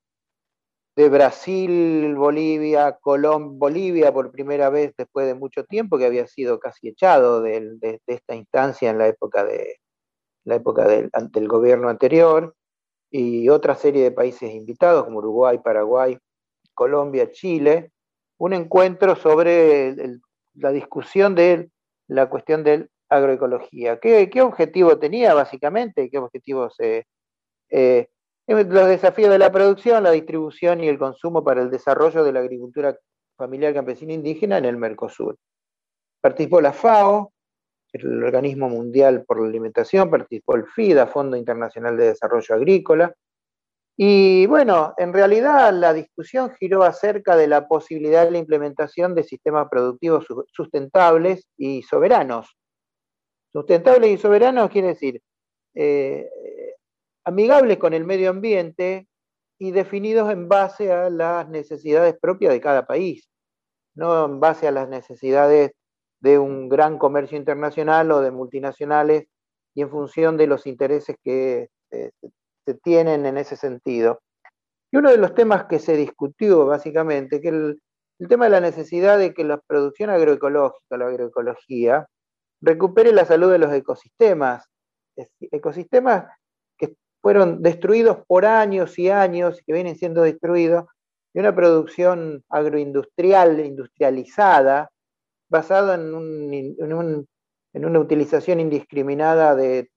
de 1.02 1.10
Brasil, 1.10 2.16
Bolivia, 2.16 2.98
Colombia, 3.02 3.58
Bolivia 3.58 4.14
por 4.14 4.32
primera 4.32 4.70
vez 4.70 4.94
después 4.96 5.26
de 5.26 5.34
mucho 5.34 5.64
tiempo, 5.64 5.98
que 5.98 6.06
había 6.06 6.28
sido 6.28 6.60
casi 6.60 6.90
echado 6.90 7.42
de 7.42 8.00
esta 8.06 8.36
instancia 8.36 8.90
en 8.92 9.00
la 9.00 9.08
época 9.08 9.44
de, 9.44 9.78
la 10.44 10.56
época 10.56 10.88
del, 10.88 11.10
el 11.34 11.48
gobierno 11.48 11.90
anterior, 11.90 12.56
y 13.10 13.50
otra 13.50 13.76
serie 13.76 14.04
de 14.04 14.12
países 14.12 14.54
invitados 14.54 15.04
como 15.04 15.18
Uruguay, 15.18 15.60
Paraguay, 15.64 16.18
Colombia, 16.74 17.32
Chile, 17.32 17.92
un 18.38 18.54
encuentro 18.54 19.16
sobre 19.16 19.96
la 20.54 20.72
discusión 20.72 21.36
de 21.36 21.70
la 22.08 22.30
cuestión 22.30 22.64
de 22.64 22.88
agroecología. 23.10 24.00
¿Qué, 24.00 24.30
¿Qué, 24.30 24.42
objetivo 24.42 24.98
tenía 24.98 25.34
básicamente? 25.34 26.10
¿Qué 26.10 26.18
objetivos? 26.18 26.80
Eh, 26.80 27.04
eh, 27.70 28.08
los 28.48 28.88
desafíos 28.88 29.30
de 29.30 29.40
la 29.40 29.52
producción, 29.52 30.04
la 30.04 30.12
distribución 30.12 30.84
y 30.84 30.88
el 30.88 30.98
consumo 30.98 31.44
para 31.44 31.62
el 31.62 31.70
desarrollo 31.70 32.24
de 32.24 32.34
la 32.34 32.40
agricultura 32.40 32.98
familiar 33.38 33.74
campesina 33.74 34.14
indígena 34.14 34.58
en 34.58 34.66
el 34.66 34.78
Mercosur. 34.78 35.38
Participó 36.22 36.62
la 36.62 36.74
FAO, 36.74 37.34
el 37.94 38.24
Organismo 38.24 38.70
Mundial 38.70 39.26
por 39.26 39.42
la 39.42 39.48
Alimentación, 39.48 40.10
participó 40.10 40.56
el 40.56 40.66
FIDA, 40.68 41.08
Fondo 41.08 41.36
Internacional 41.36 41.98
de 41.98 42.08
Desarrollo 42.08 42.56
Agrícola. 42.56 43.14
Y 43.98 44.46
bueno, 44.46 44.94
en 44.98 45.14
realidad 45.14 45.74
la 45.74 45.94
discusión 45.94 46.52
giró 46.60 46.84
acerca 46.84 47.36
de 47.36 47.48
la 47.48 47.68
posibilidad 47.68 48.26
de 48.26 48.32
la 48.32 48.38
implementación 48.38 49.14
de 49.14 49.24
sistemas 49.24 49.68
productivos 49.70 50.26
sustentables 50.54 51.48
y 51.58 51.84
soberanos. 51.84 52.56
Sustentables 53.52 54.12
y 54.12 54.18
soberanos 54.18 54.70
quiere 54.70 54.90
decir 54.90 55.22
eh, 55.74 56.30
amigables 57.24 57.78
con 57.78 57.94
el 57.94 58.06
medio 58.06 58.30
ambiente 58.30 59.08
y 59.60 59.72
definidos 59.72 60.32
en 60.32 60.50
base 60.50 60.92
a 60.92 61.10
las 61.10 61.48
necesidades 61.50 62.18
propias 62.20 62.52
de 62.52 62.62
cada 62.62 62.86
país, 62.86 63.30
no 63.96 64.26
en 64.26 64.40
base 64.40 64.68
a 64.68 64.72
las 64.72 64.90
necesidades 64.90 65.72
de 66.20 66.40
un 66.40 66.70
gran 66.70 66.98
comercio 66.98 67.38
internacional 67.38 68.12
o 68.12 68.22
de 68.22 68.32
multinacionales 68.32 69.28
y 69.74 69.82
en 69.82 69.90
función 69.90 70.38
de 70.38 70.48
los 70.48 70.66
intereses 70.68 71.16
que 71.24 71.70
eh, 71.92 72.12
se 72.66 72.74
tienen 72.76 73.26
en 73.26 73.38
ese 73.38 73.56
sentido. 73.56 74.22
Y 74.92 74.98
uno 74.98 75.10
de 75.10 75.18
los 75.18 75.34
temas 75.34 75.66
que 75.66 75.80
se 75.80 75.96
discutió 75.96 76.66
básicamente, 76.66 77.42
que 77.42 77.50
el, 77.50 77.82
el 78.20 78.28
tema 78.28 78.46
de 78.46 78.52
la 78.52 78.62
necesidad 78.62 79.18
de 79.18 79.34
que 79.34 79.44
la 79.44 79.58
producción 79.58 80.10
agroecológica, 80.10 80.98
la 80.98 81.08
agroecología, 81.08 82.08
recupere 82.62 83.12
la 83.14 83.26
salud 83.26 83.52
de 83.52 83.60
los 83.60 83.74
ecosistemas, 83.74 84.66
ecosistemas 85.40 86.26
fueron 87.22 87.62
destruidos 87.62 88.18
por 88.28 88.46
años 88.46 88.98
y 88.98 89.10
años 89.10 89.62
que 89.66 89.74
vienen 89.74 89.96
siendo 89.96 90.24
destruidos, 90.24 90.86
y 91.34 91.40
una 91.40 91.56
producción 91.56 92.44
agroindustrial, 92.50 93.60
industrializada, 93.66 94.90
basado 95.50 95.94
en, 95.94 97.26
una 97.74 98.00
utilización 98.00 98.60
indiscriminada 98.60 99.56
de, 99.56 99.90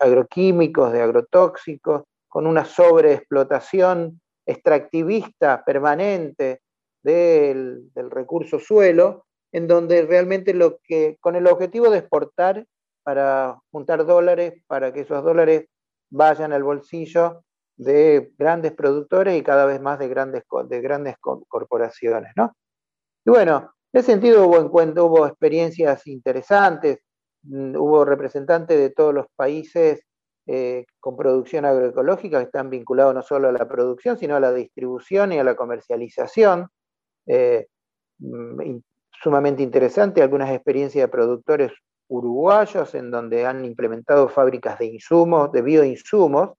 agroquímicos, 0.00 0.92
de 0.92 1.02
agrotóxicos, 1.02 2.02
con 2.28 2.46
una 2.46 2.64
sobreexplotación 2.64 4.20
extractivista 4.46 5.64
permanente 5.64 6.60
del, 7.02 7.90
recurso 7.94 8.58
suelo, 8.58 9.26
en 9.52 9.66
donde 9.68 10.02
realmente 10.02 10.54
lo 10.54 10.78
que, 10.82 11.18
con 11.20 11.36
el 11.36 11.46
objetivo 11.46 11.90
de 11.90 11.98
exportar 11.98 12.66
para 13.02 13.58
juntar 13.70 14.04
dólares, 14.06 14.54
para 14.66 14.92
que 14.92 15.00
esos 15.00 15.22
dólares 15.24 15.66
vayan 16.10 16.52
al 16.52 16.62
bolsillo 16.62 17.44
de 17.76 18.32
grandes 18.38 18.72
productores 18.72 19.38
y 19.38 19.42
cada 19.42 19.66
vez 19.66 19.80
más 19.80 19.98
de 19.98 20.08
grandes, 20.08 20.44
de 20.68 20.80
grandes 20.80 21.16
corporaciones. 21.18 22.32
¿no? 22.36 22.54
Y 23.24 23.30
bueno, 23.30 23.72
en 23.92 24.00
ese 24.00 24.12
sentido 24.12 24.46
hubo, 24.46 24.58
hubo 24.58 25.26
experiencias 25.26 26.06
interesantes, 26.06 26.98
mm, 27.42 27.76
hubo 27.76 28.04
representantes 28.04 28.78
de 28.78 28.90
todos 28.90 29.14
los 29.14 29.26
países 29.36 30.02
eh, 30.46 30.86
con 30.98 31.16
producción 31.16 31.64
agroecológica 31.64 32.38
que 32.38 32.46
están 32.46 32.68
vinculados 32.68 33.14
no 33.14 33.22
solo 33.22 33.48
a 33.48 33.52
la 33.52 33.68
producción, 33.68 34.18
sino 34.18 34.34
a 34.36 34.40
la 34.40 34.52
distribución 34.52 35.32
y 35.32 35.38
a 35.38 35.44
la 35.44 35.54
comercialización. 35.54 36.68
Eh, 37.26 37.68
mm, 38.18 38.78
sumamente 39.22 39.62
interesante, 39.62 40.22
algunas 40.22 40.50
experiencias 40.50 41.04
de 41.04 41.08
productores 41.08 41.72
uruguayos 42.12 42.94
en 42.94 43.10
donde 43.10 43.46
han 43.46 43.64
implementado 43.64 44.28
fábricas 44.28 44.78
de 44.78 44.86
insumos, 44.86 45.50
de 45.52 45.62
bioinsumos, 45.62 46.50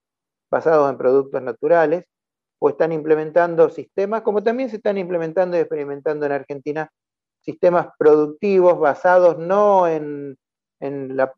basados 0.52 0.90
en 0.90 0.98
productos 0.98 1.42
naturales, 1.42 2.06
o 2.60 2.70
están 2.70 2.92
implementando 2.92 3.70
sistemas, 3.70 4.22
como 4.22 4.42
también 4.44 4.70
se 4.70 4.78
están 4.78 4.98
implementando 4.98 5.58
y 5.58 5.60
experimentando 5.60 6.26
en 6.26 6.32
Argentina, 6.32 6.90
sistemas 7.42 7.88
productivos 7.98 8.80
basados 8.80 9.38
no 9.38 9.88
en 9.88 10.38
en 10.84 11.16
la, 11.16 11.34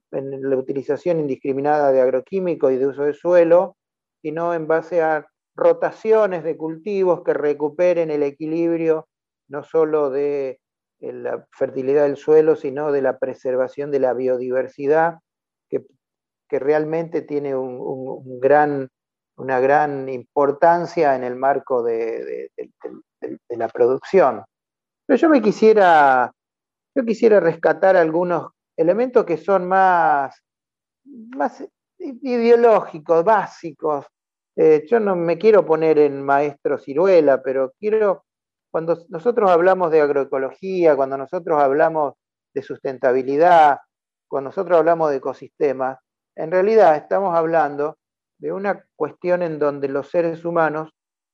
utilización 0.58 1.20
indiscriminada 1.20 1.92
de 1.92 2.02
agroquímicos 2.02 2.72
y 2.72 2.78
de 2.78 2.88
uso 2.88 3.04
de 3.04 3.14
suelo, 3.14 3.78
sino 4.24 4.56
en 4.56 4.66
base 4.66 5.04
a 5.04 5.28
rotaciones 5.56 6.44
de 6.44 6.58
cultivos 6.58 7.22
que 7.24 7.34
recuperen 7.36 8.10
el 8.10 8.24
equilibrio 8.24 9.08
no 9.48 9.64
solo 9.64 10.10
de 10.10 10.60
la 11.14 11.46
fertilidad 11.52 12.04
del 12.04 12.18
suelo, 12.18 12.56
sino 12.56 12.92
de 12.92 13.02
la 13.02 13.18
preservación 13.18 13.92
de 13.92 14.00
la 14.00 14.14
biodiversidad, 14.14 15.20
que, 15.70 15.86
realmente 16.58 17.22
tiene 17.22 17.54
un, 17.54 18.40
gran, 18.40 18.88
una 19.36 19.60
gran 19.60 20.08
importancia 20.08 21.14
en 21.16 21.26
el 21.26 21.36
marco 21.36 21.84
de, 21.84 22.50
de, 22.56 23.58
la 23.58 23.68
producción. 23.68 24.46
Pero 25.06 25.18
yo 25.18 25.28
me 25.28 25.42
quisiera, 25.42 26.32
yo 26.96 27.04
quisiera 27.04 27.42
rescatar 27.42 27.98
algunos 27.98 28.52
elementos 28.78 29.26
que 29.26 29.36
son 29.36 29.68
más, 29.68 30.42
más 31.06 31.64
ideológicos, 32.00 33.24
básicos. 33.24 34.06
Eh, 34.56 34.86
yo 34.88 35.00
no 35.00 35.16
me 35.16 35.38
quiero 35.38 35.66
poner 35.66 36.00
en 36.00 36.22
maestro 36.24 36.78
ciruela, 36.78 37.42
pero 37.42 37.74
quiero, 37.80 38.25
cuando 38.76 39.06
nosotros 39.08 39.50
hablamos 39.50 39.90
de 39.90 40.02
agroecología, 40.02 40.98
cuando 40.98 41.18
nosotros 41.18 41.64
hablamos 41.64 42.16
de 42.54 42.62
sustentabilidad, 42.62 43.78
cuando 44.28 44.50
nosotros 44.50 44.78
hablamos 44.78 45.12
de 45.12 45.16
ecosistemas, 45.16 45.98
en 46.36 46.52
realidad 46.52 46.98
estamos 46.98 47.34
hablando 47.34 47.96
de 48.38 48.52
una 48.52 48.86
cuestión 48.98 49.44
en 49.44 49.60
donde 49.60 49.88
los 49.88 50.10
seres 50.10 50.44
humanos 50.44 50.92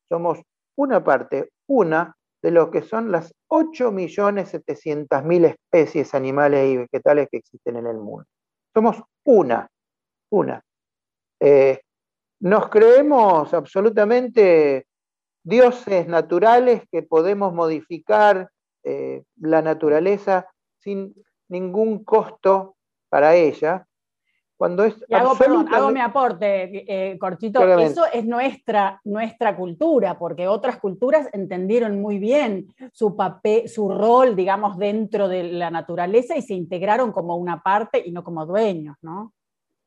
somos 0.08 0.40
una 0.78 1.04
parte, 1.04 1.50
una 1.68 2.16
de 2.44 2.52
lo 2.52 2.70
que 2.70 2.84
son 2.84 3.12
las 3.12 3.34
8.700.000 3.50 5.46
especies 5.46 6.14
animales 6.14 6.70
y 6.70 6.78
vegetales 6.78 7.28
que 7.32 7.38
existen 7.38 7.76
en 7.78 7.88
el 7.88 7.98
mundo. 7.98 8.26
Somos 8.72 9.02
una, 9.26 9.68
una. 10.30 10.62
Eh, 11.40 11.82
nos 12.42 12.70
creemos 12.70 13.52
absolutamente 13.52 14.86
dioses 15.44 16.08
naturales 16.08 16.84
que 16.92 17.04
podemos 17.04 17.54
modificar 17.54 18.50
eh, 18.84 19.24
la 19.40 19.62
naturaleza 19.62 20.48
sin 20.80 21.14
ningún 21.48 22.04
costo 22.04 22.76
para 23.10 23.36
ella, 23.36 23.86
cuando 24.62 24.84
es 24.84 24.96
y 25.08 25.16
hago, 25.16 25.32
hago 25.72 25.90
mi 25.90 26.02
aporte, 26.02 26.86
eh, 26.88 27.18
cortito. 27.18 27.64
Eso 27.80 28.06
es 28.14 28.24
nuestra, 28.26 29.02
nuestra 29.04 29.56
cultura, 29.56 30.20
porque 30.20 30.48
otras 30.48 30.78
culturas 30.78 31.28
entendieron 31.34 32.00
muy 32.00 32.20
bien 32.20 32.68
su 32.94 33.16
papel, 33.16 33.68
su 33.68 33.90
rol, 33.90 34.36
digamos, 34.36 34.78
dentro 34.78 35.28
de 35.28 35.46
la 35.46 35.72
naturaleza 35.72 36.38
y 36.38 36.44
se 36.44 36.54
integraron 36.54 37.12
como 37.12 37.38
una 37.38 37.64
parte 37.64 38.04
y 38.06 38.12
no 38.12 38.24
como 38.24 38.46
dueños, 38.46 38.98
¿no? 39.02 39.34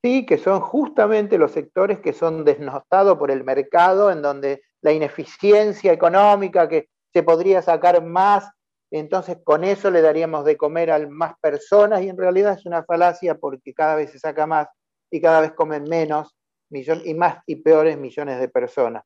Sí, 0.03 0.27
que 0.27 0.39
son 0.39 0.59
justamente 0.59 1.39
los 1.39 1.53
sectores 1.53 2.01
que 2.01 2.13
son 2.13 2.45
desnotados 2.45 3.17
por 3.17 3.31
el 3.31 3.45
mercado, 3.45 4.11
en 4.11 4.23
donde 4.23 4.63
la 4.85 4.93
ineficiencia 4.93 5.93
económica, 5.93 6.69
que 6.69 6.89
se 7.11 7.23
podría 7.23 7.63
sacar 7.63 8.05
más, 8.05 8.51
entonces 8.91 9.39
con 9.43 9.65
eso 9.65 9.91
le 9.91 10.03
daríamos 10.03 10.45
de 10.45 10.59
comer 10.59 10.91
a 10.91 10.99
más 11.09 11.33
personas 11.41 12.03
y 12.03 12.11
en 12.11 12.19
realidad 12.19 12.59
es 12.59 12.67
una 12.67 12.85
falacia 12.85 13.35
porque 13.35 13.73
cada 13.73 13.97
vez 13.97 14.13
se 14.13 14.19
saca 14.19 14.47
más 14.47 14.69
y 15.11 15.23
cada 15.23 15.41
vez 15.41 15.53
comen 15.53 15.85
menos 15.85 16.37
y 16.71 17.15
más 17.15 17.39
y 17.47 17.57
peores 17.57 17.97
millones 17.97 18.39
de 18.39 18.49
personas. 18.49 19.05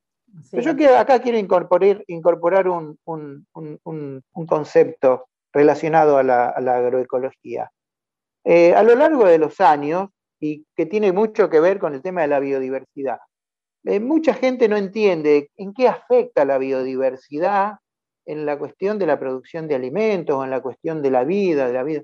Pero 0.50 0.72
yo 0.72 0.98
acá 0.98 1.20
quiero 1.20 1.38
incorporar, 1.38 2.02
incorporar 2.08 2.68
un, 2.68 2.98
concepto 4.48 5.28
relacionado 5.52 6.18
a 6.18 6.24
la, 6.24 6.48
agroecología. 6.48 7.70
Eh, 8.44 8.74
a 8.74 8.82
lo 8.82 8.96
largo 8.96 9.26
de 9.26 9.38
los 9.38 9.60
años, 9.60 10.08
y 10.40 10.66
que 10.74 10.86
tiene 10.86 11.12
mucho 11.12 11.48
que 11.48 11.60
ver 11.60 11.78
con 11.78 11.94
el 11.94 12.02
tema 12.02 12.22
de 12.22 12.28
la 12.28 12.40
biodiversidad, 12.40 13.18
eh, 13.84 14.00
mucha 14.00 14.34
gente 14.34 14.68
no 14.68 14.76
entiende 14.76 15.50
en 15.56 15.72
qué 15.72 15.88
afecta 15.88 16.44
la 16.44 16.58
biodiversidad 16.58 17.78
en 18.26 18.44
la 18.44 18.58
cuestión 18.58 18.98
de 18.98 19.06
la 19.06 19.18
producción 19.18 19.68
de 19.68 19.74
alimentos, 19.74 20.44
en 20.44 20.50
la 20.50 20.60
cuestión 20.60 21.02
de 21.02 21.10
la 21.10 21.24
vida, 21.24 21.66
de 21.66 21.72
la 21.72 21.82
vida. 21.82 22.02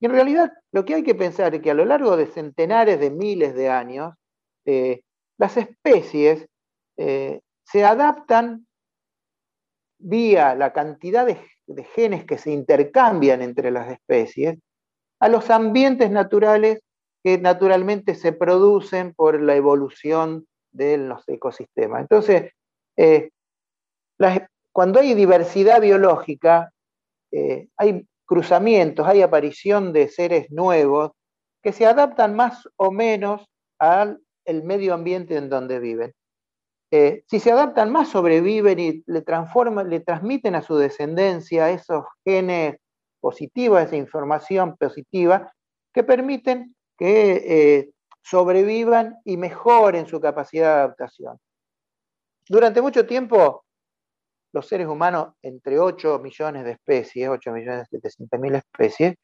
Y 0.00 0.06
en 0.06 0.12
realidad 0.12 0.52
lo 0.72 0.84
que 0.84 0.94
hay 0.94 1.02
que 1.02 1.14
pensar 1.14 1.54
es 1.54 1.62
que 1.62 1.70
a 1.70 1.74
lo 1.74 1.84
largo 1.84 2.16
de 2.16 2.26
centenares 2.26 2.98
de 3.00 3.10
miles 3.10 3.54
de 3.54 3.68
años, 3.68 4.14
eh, 4.64 5.02
las 5.38 5.56
especies 5.56 6.46
eh, 6.96 7.40
se 7.64 7.84
adaptan 7.84 8.66
vía 9.98 10.54
la 10.54 10.72
cantidad 10.72 11.26
de, 11.26 11.38
genes 11.94 12.24
que 12.24 12.38
se 12.38 12.50
intercambian 12.50 13.42
entre 13.42 13.70
las 13.70 13.90
especies 13.92 14.58
a 15.20 15.28
los 15.28 15.50
ambientes 15.50 16.10
naturales 16.10 16.80
que 17.22 17.38
naturalmente 17.38 18.14
se 18.14 18.32
producen 18.32 19.12
por 19.12 19.40
la 19.42 19.54
evolución 19.54 20.46
de 20.78 20.96
los 20.96 21.28
ecosistemas. 21.28 22.00
Entonces, 22.00 22.52
eh, 22.96 23.30
cuando 24.72 25.00
hay 25.00 25.14
diversidad 25.14 25.80
biológica, 25.80 26.72
hay 27.76 28.06
cruzamientos, 28.24 29.06
hay 29.06 29.22
aparición 29.22 29.92
de 29.92 30.08
seres 30.08 30.50
nuevos 30.50 31.12
que 31.62 31.72
se 31.72 31.86
adaptan 31.86 32.34
más 32.34 32.68
o 32.76 32.90
menos 32.90 33.44
al 33.78 34.20
medio 34.46 34.94
ambiente 34.94 35.36
en 35.36 35.48
donde 35.48 35.78
viven. 35.78 36.14
Eh, 36.90 37.24
si 37.26 37.38
se 37.38 37.52
adaptan 37.52 37.90
más, 37.92 38.08
sobreviven 38.08 38.78
y 38.78 39.02
le 39.06 39.20
transforman, 39.22 39.90
le 39.90 40.00
transmiten 40.00 40.54
a 40.54 40.62
su 40.62 40.76
descendencia 40.76 41.70
esos 41.70 42.04
genes 42.24 42.76
positivos, 43.20 43.82
esa 43.82 43.96
información 43.96 44.76
positiva, 44.78 45.52
que 45.92 46.02
permiten 46.02 46.74
que 46.96 47.32
eh, 47.46 47.90
sobrevivan 48.28 49.16
y 49.24 49.36
mejoren 49.36 50.06
su 50.06 50.20
capacidad 50.20 50.74
de 50.74 50.80
adaptación. 50.82 51.38
Durante 52.48 52.82
mucho 52.82 53.06
tiempo 53.06 53.64
los 54.52 54.66
seres 54.66 54.86
humanos, 54.86 55.34
entre 55.42 55.78
8 55.78 56.18
millones 56.18 56.64
de 56.64 56.72
especies, 56.72 57.28
8 57.28 57.52
millones 57.52 57.88
700 57.90 58.40
mil 58.40 58.54
especies, 58.54 59.14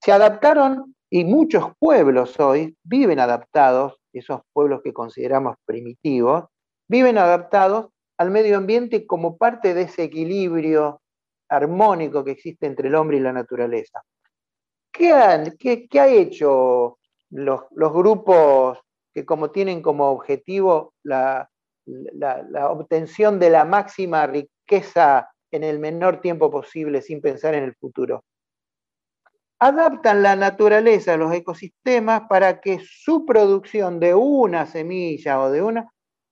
se 0.00 0.12
adaptaron 0.12 0.94
y 1.10 1.24
muchos 1.24 1.72
pueblos 1.78 2.38
hoy 2.38 2.76
viven 2.82 3.20
adaptados, 3.20 3.98
esos 4.12 4.40
pueblos 4.52 4.80
que 4.82 4.92
consideramos 4.92 5.56
primitivos, 5.64 6.44
viven 6.88 7.18
adaptados 7.18 7.88
al 8.18 8.30
medio 8.30 8.56
ambiente 8.56 9.06
como 9.06 9.36
parte 9.36 9.74
de 9.74 9.82
ese 9.82 10.04
equilibrio 10.04 11.00
armónico 11.48 12.24
que 12.24 12.32
existe 12.32 12.66
entre 12.66 12.88
el 12.88 12.94
hombre 12.94 13.18
y 13.18 13.20
la 13.20 13.32
naturaleza. 13.32 14.02
¿Qué, 14.90 15.12
ha 15.12 16.08
hecho 16.08 16.98
los, 17.30 17.62
los, 17.72 17.92
grupos 17.92 18.78
que 19.14 19.24
como 19.24 19.50
tienen 19.50 19.82
como 19.82 20.10
objetivo 20.10 20.94
la, 21.02 21.50
la, 21.86 22.70
obtención 22.70 23.38
de 23.38 23.50
la 23.50 23.64
máxima 23.64 24.26
riqueza 24.26 25.30
en 25.50 25.64
el 25.64 25.78
menor 25.78 26.20
tiempo 26.20 26.50
posible 26.50 27.02
sin 27.02 27.20
pensar 27.20 27.54
en 27.54 27.64
el 27.64 27.74
futuro. 27.74 28.24
Adaptan 29.58 30.22
la 30.22 30.36
naturaleza 30.36 31.16
los 31.16 31.32
ecosistemas 31.32 32.22
para 32.28 32.60
que 32.60 32.80
su 32.84 33.24
producción 33.24 34.00
de 34.00 34.14
una 34.14 34.66
semilla 34.66 35.40
o 35.40 35.50
de 35.50 35.62
una 35.62 35.90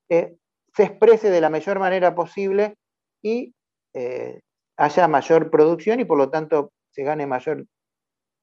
eh, 0.09 0.35
se 0.75 0.83
exprese 0.83 1.29
de 1.29 1.41
la 1.41 1.49
mayor 1.49 1.79
manera 1.79 2.13
posible 2.13 2.75
y 3.23 3.55
eh, 3.93 4.41
haya 4.77 5.07
mayor 5.07 5.49
producción 5.49 5.99
y 5.99 6.05
por 6.05 6.17
lo 6.17 6.29
tanto 6.29 6.71
se 6.91 7.03
gane 7.03 7.25
mayor. 7.25 7.65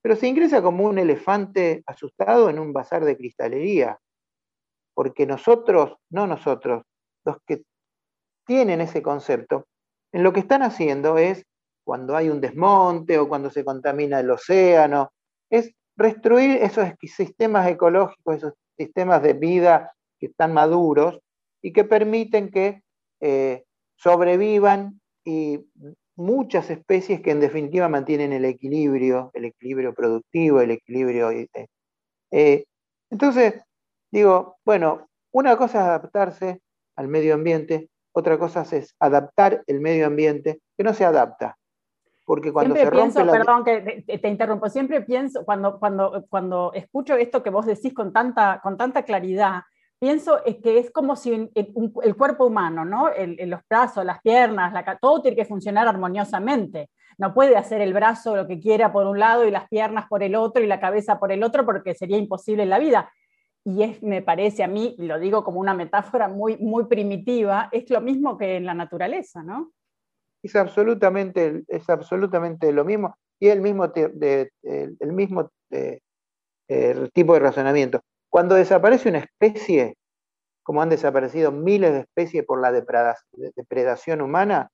Pero 0.02 0.16
se 0.16 0.26
ingresa 0.26 0.62
como 0.62 0.84
un 0.84 0.98
elefante 0.98 1.82
asustado 1.86 2.50
en 2.50 2.58
un 2.58 2.72
bazar 2.72 3.04
de 3.04 3.16
cristalería, 3.16 3.98
porque 4.94 5.26
nosotros, 5.26 5.96
no 6.10 6.26
nosotros, 6.26 6.82
los 7.24 7.36
que 7.46 7.62
tienen 8.46 8.80
ese 8.80 9.00
concepto, 9.00 9.66
en 10.12 10.22
lo 10.24 10.32
que 10.32 10.40
están 10.40 10.62
haciendo 10.62 11.18
es, 11.18 11.44
cuando 11.84 12.16
hay 12.16 12.28
un 12.28 12.40
desmonte 12.40 13.18
o 13.18 13.28
cuando 13.28 13.50
se 13.50 13.64
contamina 13.64 14.20
el 14.20 14.30
océano, 14.30 15.12
es 15.50 15.72
destruir 15.96 16.58
esos 16.62 16.88
sistemas 17.02 17.68
ecológicos, 17.68 18.36
esos 18.36 18.54
sistemas 18.76 19.22
de 19.22 19.34
vida 19.34 19.92
que 20.18 20.26
están 20.26 20.52
maduros 20.52 21.20
y 21.62 21.72
que 21.72 21.84
permiten 21.84 22.50
que 22.50 22.82
eh, 23.20 23.64
sobrevivan 23.96 25.00
y 25.24 25.60
muchas 26.16 26.70
especies 26.70 27.20
que 27.20 27.30
en 27.30 27.40
definitiva 27.40 27.88
mantienen 27.88 28.32
el 28.32 28.44
equilibrio, 28.44 29.30
el 29.34 29.46
equilibrio 29.46 29.94
productivo, 29.94 30.60
el 30.60 30.72
equilibrio. 30.72 31.30
Eh, 32.30 32.64
entonces, 33.10 33.62
digo, 34.10 34.56
bueno, 34.64 35.08
una 35.32 35.56
cosa 35.56 35.78
es 35.78 35.84
adaptarse 35.84 36.60
al 36.96 37.08
medio 37.08 37.34
ambiente, 37.34 37.88
otra 38.12 38.38
cosa 38.38 38.62
es 38.72 38.94
adaptar 38.98 39.62
el 39.66 39.80
medio 39.80 40.06
ambiente 40.06 40.60
que 40.76 40.84
no 40.84 40.92
se 40.92 41.04
adapta. 41.04 41.56
Porque 42.24 42.52
cuando 42.52 42.74
siempre 42.74 42.96
se 42.96 43.02
rompe 43.02 43.14
pienso, 43.14 43.24
la... 43.24 43.32
perdón 43.32 43.64
que 43.64 44.02
te, 44.06 44.18
te, 44.18 44.28
interrumpo, 44.28 44.68
siempre 44.68 45.00
pienso, 45.02 45.44
cuando, 45.44 45.78
cuando, 45.80 46.24
cuando 46.28 46.72
escucho 46.72 47.16
esto 47.16 47.42
que 47.42 47.50
vos 47.50 47.66
decís 47.66 47.92
con 47.92 48.12
tanta, 48.12 48.60
con 48.62 48.76
tanta 48.76 49.02
claridad, 49.02 49.62
pienso 50.02 50.44
es 50.44 50.56
que 50.56 50.80
es 50.80 50.90
como 50.90 51.14
si 51.14 51.48
el, 51.54 52.16
cuerpo 52.16 52.46
humano, 52.46 52.84
¿no? 52.84 53.08
El, 53.08 53.38
los 53.48 53.60
brazos, 53.70 54.04
las 54.04 54.20
piernas, 54.20 54.74
todo 55.00 55.22
tiene 55.22 55.36
que 55.36 55.44
funcionar 55.44 55.86
armoniosamente. 55.86 56.90
No 57.18 57.32
puede 57.32 57.56
hacer 57.56 57.80
el 57.80 57.94
brazo 57.94 58.34
lo 58.34 58.48
que 58.48 58.58
quiera 58.58 58.92
por 58.92 59.06
un 59.06 59.20
lado 59.20 59.46
y 59.46 59.52
las 59.52 59.68
piernas 59.68 60.08
por 60.08 60.24
el 60.24 60.34
otro 60.34 60.60
y 60.60 60.66
la 60.66 60.80
cabeza 60.80 61.20
por 61.20 61.30
el 61.30 61.44
otro 61.44 61.64
porque 61.64 61.94
sería 61.94 62.16
imposible 62.16 62.64
en 62.64 62.70
la 62.70 62.80
vida 62.80 63.12
y 63.64 63.84
es, 63.84 64.02
me 64.02 64.22
parece 64.22 64.64
a 64.64 64.66
mí, 64.66 64.96
lo 64.98 65.20
digo 65.20 65.44
como 65.44 65.60
una 65.60 65.72
metáfora 65.72 66.26
muy, 66.26 66.56
muy 66.56 66.86
primitiva, 66.86 67.68
es 67.70 67.88
lo 67.88 68.00
mismo 68.00 68.36
que 68.36 68.56
en 68.56 68.66
la 68.66 68.74
naturaleza, 68.74 69.44
¿no? 69.44 69.70
Es 70.42 70.56
absolutamente, 70.56 71.62
es 71.68 71.88
absolutamente 71.88 72.72
lo 72.72 72.84
mismo 72.84 73.14
y 73.38 73.50
el 73.50 73.60
mismo, 73.60 73.84
el 73.94 75.12
mismo 75.12 75.48
de, 75.70 76.02
el 76.66 77.12
tipo 77.12 77.34
de 77.34 77.38
razonamiento. 77.38 78.00
Cuando 78.32 78.54
desaparece 78.54 79.10
una 79.10 79.18
especie, 79.18 79.98
como 80.62 80.80
han 80.80 80.88
desaparecido 80.88 81.52
miles 81.52 81.92
de 81.92 81.98
especies 82.00 82.46
por 82.46 82.62
la 82.62 82.72
depredación 82.72 84.22
humana, 84.22 84.70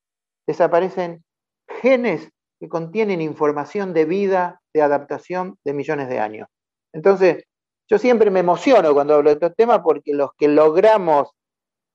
desaparecen 0.47 1.25
genes 1.67 2.31
que 2.61 2.69
contienen 2.69 3.21
información 3.21 3.95
de 3.95 4.05
vida, 4.05 4.61
de 4.73 4.83
adaptación 4.83 5.59
de 5.65 5.73
millones 5.73 6.09
de 6.09 6.21
años. 6.21 6.47
Entonces, 6.93 7.43
yo 7.91 7.99
siempre 7.99 8.31
me 8.31 8.41
emociono 8.41 8.95
cuando 8.95 9.17
hablo 9.17 9.31
de 9.31 9.35
estos 9.35 9.57
temas 9.57 9.81
porque 9.83 10.15
los 10.15 10.31
que 10.39 10.47
logramos 10.47 11.33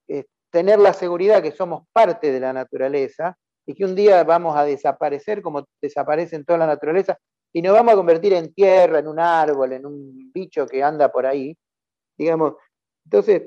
eh, 0.08 0.26
tener 0.52 0.78
la 0.78 0.92
seguridad 0.92 1.42
que 1.42 1.52
somos 1.52 1.84
parte 1.94 2.30
de 2.30 2.40
la 2.40 2.52
naturaleza 2.52 3.38
y 3.64 3.74
que 3.74 3.86
un 3.86 3.94
día 3.94 4.22
vamos 4.24 4.54
a 4.54 4.64
desaparecer 4.64 5.40
como 5.40 5.64
desaparece 5.80 6.36
en 6.36 6.44
toda 6.44 6.58
la 6.58 6.66
naturaleza 6.66 7.18
y 7.54 7.62
nos 7.62 7.72
vamos 7.72 7.94
a 7.94 7.96
convertir 7.96 8.32
en 8.32 8.52
tierra, 8.52 8.98
en 8.98 9.06
un 9.06 9.20
árbol, 9.20 9.72
en 9.72 9.86
un 9.86 10.32
bicho 10.32 10.66
que 10.66 10.82
anda 10.82 11.10
por 11.10 11.24
ahí, 11.24 11.56
digamos. 12.18 12.54
Entonces, 13.04 13.42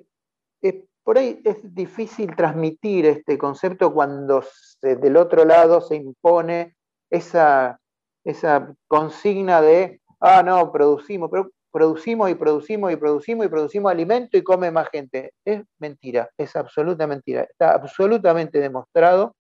por 1.03 1.17
ahí 1.17 1.41
es 1.45 1.57
difícil 1.73 2.35
transmitir 2.35 3.05
este 3.05 3.37
concepto 3.37 3.93
cuando 3.93 4.43
del 4.81 5.15
otro 5.15 5.45
lado 5.45 5.81
se 5.81 5.95
impone 5.95 6.75
esa, 7.09 7.79
esa 8.25 8.73
consigna 8.87 9.61
de, 9.61 10.01
ah, 10.19 10.43
no, 10.43 10.71
producimos, 10.71 11.29
pero 11.29 11.49
producimos 11.71 12.29
y 12.29 12.35
producimos 12.35 12.91
y 12.91 12.95
producimos 12.95 13.45
y 13.45 13.49
producimos 13.49 13.91
alimento 13.91 14.37
y 14.37 14.43
come 14.43 14.71
más 14.71 14.89
gente. 14.89 15.33
Es 15.45 15.63
mentira, 15.79 16.29
es 16.37 16.55
absoluta 16.55 17.07
mentira. 17.07 17.43
Está 17.43 17.73
absolutamente 17.73 18.59
demostrado 18.59 19.35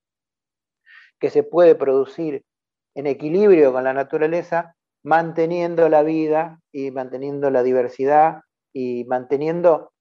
que 1.19 1.29
se 1.29 1.43
puede 1.43 1.75
producir 1.75 2.43
en 2.97 3.05
equilibrio 3.05 3.71
con 3.71 3.83
la 3.83 3.93
naturaleza, 3.93 4.75
manteniendo 5.03 5.87
la 5.87 6.01
vida 6.01 6.59
y 6.71 6.89
manteniendo 6.89 7.51
la 7.51 7.61
diversidad 7.61 8.41
y 8.73 9.05
manteniendo 9.05 9.91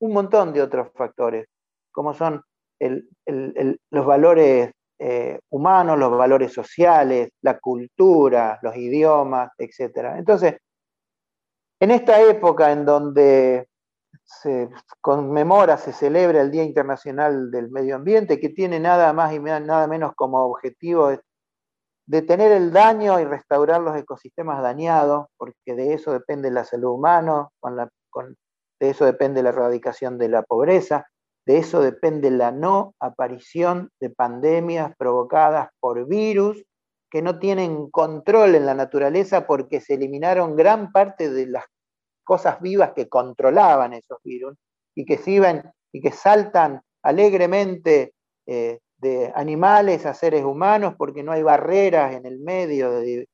un 0.00 0.14
montón 0.14 0.54
de 0.54 0.62
otros 0.62 0.88
factores, 0.94 1.46
como 1.92 2.14
son 2.14 2.42
los 2.78 4.06
valores 4.06 4.72
eh, 4.98 5.38
humanos, 5.50 5.98
los 5.98 6.16
valores 6.16 6.50
sociales, 6.50 7.28
la 7.42 7.58
cultura, 7.58 8.58
los 8.62 8.74
idiomas, 8.74 9.50
etc. 9.58 10.14
Entonces, 10.16 10.56
en 11.78 11.90
esta 11.90 12.22
época 12.22 12.72
en 12.72 12.86
donde 12.86 13.68
se 14.24 14.70
conmemora, 15.02 15.76
se 15.76 15.92
celebra 15.92 16.40
el 16.40 16.50
Día 16.50 16.64
Internacional 16.64 17.50
del 17.50 17.70
Medio 17.70 17.96
Ambiente, 17.96 18.40
que 18.40 18.48
tiene 18.48 18.80
nada 18.80 19.12
más 19.12 19.34
y 19.34 19.40
nada 19.40 19.86
menos 19.86 20.14
como 20.14 20.38
objetivo 20.46 21.10
detener 22.06 22.52
el 22.52 22.72
daño 22.72 23.18
y 23.20 23.24
restaurar 23.24 23.80
los 23.80 23.96
ecosistemas 23.96 24.62
dañados, 24.62 25.26
porque 25.36 25.74
de 25.74 25.94
eso 25.94 26.12
depende 26.12 26.50
la 26.50 26.64
salud 26.64 26.92
humana, 26.92 27.48
de 28.80 28.90
eso 28.90 29.04
depende 29.04 29.42
la 29.42 29.50
erradicación 29.50 30.16
de 30.18 30.28
la 30.28 30.42
pobreza, 30.42 31.06
de 31.46 31.58
eso 31.58 31.80
depende 31.80 32.30
la 32.30 32.50
no 32.50 32.94
aparición 33.00 33.90
de 34.00 34.10
pandemias 34.10 34.92
provocadas 34.96 35.70
por 35.80 36.06
virus 36.06 36.64
que 37.10 37.22
no 37.22 37.38
tienen 37.38 37.88
control 37.90 38.56
en 38.56 38.66
la 38.66 38.74
naturaleza 38.74 39.46
porque 39.46 39.80
se 39.80 39.94
eliminaron 39.94 40.56
gran 40.56 40.92
parte 40.92 41.30
de 41.30 41.46
las 41.46 41.64
cosas 42.24 42.60
vivas 42.60 42.92
que 42.94 43.08
controlaban 43.08 43.92
esos 43.92 44.18
virus 44.24 44.58
y 44.94 45.04
que 45.04 45.20
y 45.92 46.00
que 46.00 46.10
saltan 46.10 46.82
alegremente 47.02 48.12
eh, 48.46 48.80
de 48.98 49.32
animales 49.34 50.06
a 50.06 50.14
seres 50.14 50.44
humanos 50.44 50.94
porque 50.96 51.22
no 51.22 51.32
hay 51.32 51.42
barreras 51.42 52.14
en 52.14 52.26
el 52.26 52.38
medio 52.38 52.90
de, 52.90 53.28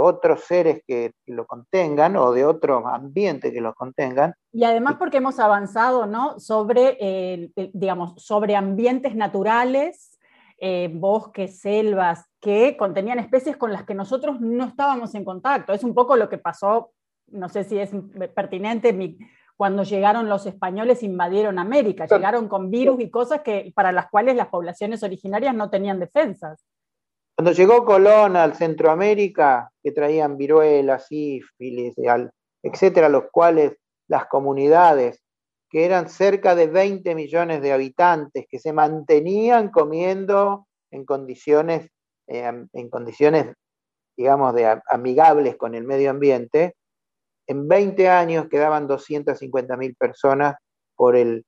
otros 0.00 0.40
seres 0.40 0.82
que, 0.84 1.12
lo 1.26 1.46
contengan 1.46 2.16
o 2.16 2.32
de 2.32 2.44
otros 2.44 2.82
ambientes 2.86 3.52
que 3.52 3.60
los 3.60 3.72
contengan. 3.76 4.34
Y 4.50 4.64
además 4.64 4.96
porque 4.98 5.18
hemos 5.18 5.38
avanzado, 5.38 6.06
¿no? 6.06 6.40
Sobre, 6.40 6.96
eh, 7.00 7.52
digamos, 7.72 8.14
sobre 8.16 8.56
ambientes 8.56 9.14
naturales 9.14 10.18
eh, 10.58 10.90
bosques, 10.92 11.60
selvas, 11.60 12.24
que 12.40 12.78
contenían 12.78 13.18
especies 13.18 13.58
con 13.58 13.72
las 13.72 13.84
que 13.84 13.94
nosotros 13.94 14.40
no 14.40 14.64
estábamos 14.64 15.14
en 15.14 15.24
contacto. 15.24 15.74
Es 15.74 15.84
un 15.84 15.92
poco 15.92 16.16
lo 16.16 16.30
que 16.30 16.38
pasó, 16.38 16.92
no 17.26 17.50
sé 17.50 17.64
si 17.64 17.78
es 17.78 17.90
pertinente, 18.34 19.18
cuando 19.56 19.82
llegaron 19.82 20.28
los 20.28 20.46
españoles 20.46 21.02
invadieron 21.02 21.58
América, 21.58 22.06
llegaron 22.06 22.48
con 22.48 22.70
virus 22.70 23.00
y 23.00 23.10
cosas 23.10 23.40
que, 23.42 23.72
para 23.74 23.92
las 23.92 24.08
cuales 24.10 24.36
las 24.36 24.48
poblaciones 24.48 25.02
originarias 25.02 25.54
no 25.54 25.70
tenían 25.70 25.98
defensas. 25.98 26.64
Cuando 27.36 27.52
llegó 27.52 27.84
Colón 27.84 28.36
al 28.36 28.54
Centroamérica, 28.54 29.70
que 29.82 29.92
traían 29.92 30.36
viruelas, 30.36 31.06
sífilis, 31.06 31.94
etcétera, 32.62 33.08
los 33.08 33.24
cuales 33.30 33.76
las 34.08 34.26
comunidades 34.26 35.22
que 35.68 35.84
eran 35.84 36.08
cerca 36.08 36.54
de 36.54 36.68
20 36.68 37.14
millones 37.14 37.60
de 37.60 37.72
habitantes 37.72 38.46
que 38.48 38.58
se 38.58 38.72
mantenían 38.72 39.70
comiendo 39.70 40.66
en 40.90 41.04
condiciones, 41.04 41.90
eh, 42.28 42.50
en 42.72 42.88
condiciones 42.88 43.54
digamos, 44.16 44.54
de 44.54 44.80
amigables 44.88 45.56
con 45.56 45.74
el 45.74 45.84
medio 45.84 46.10
ambiente, 46.10 46.74
en 47.46 47.68
20 47.68 48.08
años 48.08 48.48
quedaban 48.48 48.86
250 48.86 49.76
mil 49.76 49.94
personas 49.94 50.56
por 50.96 51.16
el, 51.16 51.44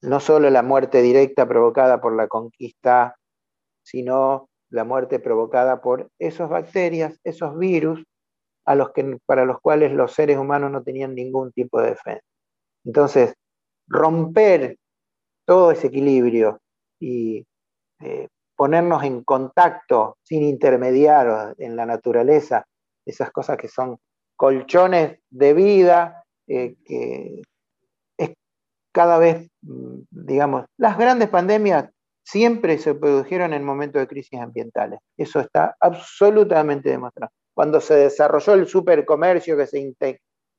no 0.00 0.20
solo 0.20 0.50
la 0.50 0.62
muerte 0.62 1.02
directa 1.02 1.46
provocada 1.46 2.00
por 2.00 2.14
la 2.16 2.28
conquista, 2.28 3.16
sino 3.82 4.48
la 4.70 4.84
muerte 4.84 5.20
provocada 5.20 5.80
por 5.80 6.10
esas 6.18 6.48
bacterias, 6.48 7.18
esos 7.22 7.56
virus 7.58 8.04
a 8.66 8.74
los 8.74 8.92
que, 8.92 9.18
para 9.26 9.44
los 9.44 9.60
cuales 9.60 9.92
los 9.92 10.12
seres 10.12 10.38
humanos 10.38 10.70
no 10.70 10.82
tenían 10.82 11.14
ningún 11.14 11.52
tipo 11.52 11.80
de 11.80 11.90
defensa. 11.90 12.24
Entonces, 12.84 13.34
romper 13.86 14.78
todo 15.46 15.70
ese 15.70 15.88
equilibrio 15.88 16.60
y 16.98 17.46
eh, 18.00 18.28
ponernos 18.56 19.02
en 19.04 19.22
contacto 19.22 20.16
sin 20.22 20.42
intermediar 20.42 21.54
en 21.58 21.76
la 21.76 21.86
naturaleza, 21.86 22.64
esas 23.06 23.30
cosas 23.30 23.56
que 23.56 23.68
son 23.68 23.98
colchones 24.36 25.18
de 25.30 25.54
vida, 25.54 26.24
eh, 26.46 26.74
que 26.84 27.42
es 28.18 28.30
cada 28.92 29.18
vez, 29.18 29.48
mm, 29.62 30.00
digamos, 30.10 30.66
las 30.76 30.98
grandes 30.98 31.28
pandemias 31.28 31.90
siempre 32.24 32.78
se 32.78 32.94
produjeron 32.94 33.52
en 33.52 33.64
momentos 33.64 34.00
de 34.00 34.08
crisis 34.08 34.40
ambientales. 34.40 35.00
Eso 35.16 35.40
está 35.40 35.76
absolutamente 35.80 36.90
demostrado 36.90 37.30
cuando 37.54 37.80
se 37.80 37.94
desarrolló 37.94 38.54
el 38.54 38.66
supercomercio 38.66 39.56
que 39.56 39.66
se, 39.66 39.94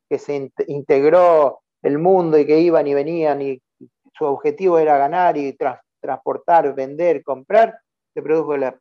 que 0.09 0.17
se 0.17 0.51
integró 0.67 1.59
el 1.83 1.99
mundo 1.99 2.39
y 2.39 2.45
que 2.45 2.59
iban 2.59 2.87
y 2.87 2.93
venían 2.93 3.41
y 3.41 3.61
su 4.17 4.25
objetivo 4.25 4.79
era 4.79 4.97
ganar 4.97 5.37
y 5.37 5.57
transportar, 6.01 6.73
vender, 6.73 7.21
comprar, 7.21 7.77
se 8.13 8.21
produjo 8.21 8.55
las 8.55 8.73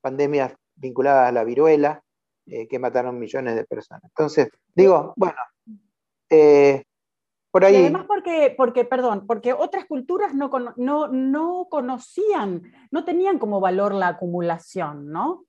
pandemias 0.00 0.52
vinculadas 0.74 1.28
a 1.28 1.32
la 1.32 1.44
viruela 1.44 2.02
eh, 2.50 2.66
que 2.68 2.78
mataron 2.78 3.18
millones 3.18 3.54
de 3.54 3.64
personas. 3.64 4.04
Entonces, 4.04 4.48
digo, 4.74 5.14
bueno, 5.16 5.38
eh, 6.28 6.84
por 7.50 7.64
ahí... 7.64 7.76
además 7.76 8.06
porque, 8.06 8.54
porque, 8.56 8.84
perdón, 8.84 9.26
porque 9.26 9.52
otras 9.52 9.84
culturas 9.86 10.34
no, 10.34 10.50
no, 10.76 11.08
no 11.08 11.66
conocían, 11.70 12.62
no 12.90 13.04
tenían 13.04 13.38
como 13.38 13.60
valor 13.60 13.94
la 13.94 14.08
acumulación, 14.08 15.10
¿no? 15.10 15.46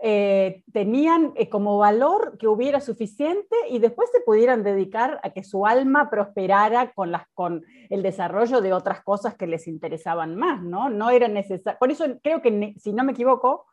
Eh, 0.00 0.62
tenían 0.72 1.32
eh, 1.34 1.48
como 1.48 1.76
valor 1.76 2.38
que 2.38 2.46
hubiera 2.46 2.80
suficiente 2.80 3.56
y 3.68 3.80
después 3.80 4.08
se 4.12 4.20
pudieran 4.20 4.62
dedicar 4.62 5.18
a 5.24 5.30
que 5.30 5.42
su 5.42 5.66
alma 5.66 6.08
prosperara 6.08 6.92
con, 6.92 7.10
las, 7.10 7.24
con 7.34 7.64
el 7.90 8.02
desarrollo 8.02 8.60
de 8.60 8.72
otras 8.72 9.02
cosas 9.02 9.34
que 9.34 9.48
les 9.48 9.66
interesaban 9.66 10.36
más, 10.36 10.62
¿no? 10.62 10.88
No 10.88 11.10
era 11.10 11.26
necesario. 11.26 11.76
Por 11.80 11.90
eso 11.90 12.04
creo 12.22 12.40
que, 12.42 12.74
si 12.78 12.92
no 12.92 13.02
me 13.02 13.10
equivoco, 13.10 13.66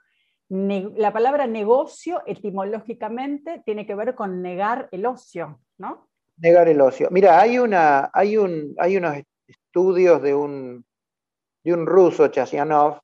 la 0.49 1.11
palabra 1.11 1.47
negocio 1.47 2.21
etimológicamente 2.25 3.63
tiene 3.65 3.87
que 3.87 3.95
ver 3.95 4.15
con 4.15 4.41
negar 4.41 4.89
el 4.91 5.05
ocio, 5.05 5.59
¿no? 5.77 6.07
Negar 6.37 6.67
el 6.67 6.81
ocio. 6.81 7.07
Mira, 7.11 7.39
hay, 7.39 7.57
una, 7.57 8.11
hay, 8.13 8.37
un, 8.37 8.75
hay 8.77 8.97
unos 8.97 9.17
estudios 9.47 10.21
de 10.21 10.35
un, 10.35 10.85
de 11.63 11.73
un 11.73 11.85
ruso, 11.85 12.27
Chasianov, 12.27 12.99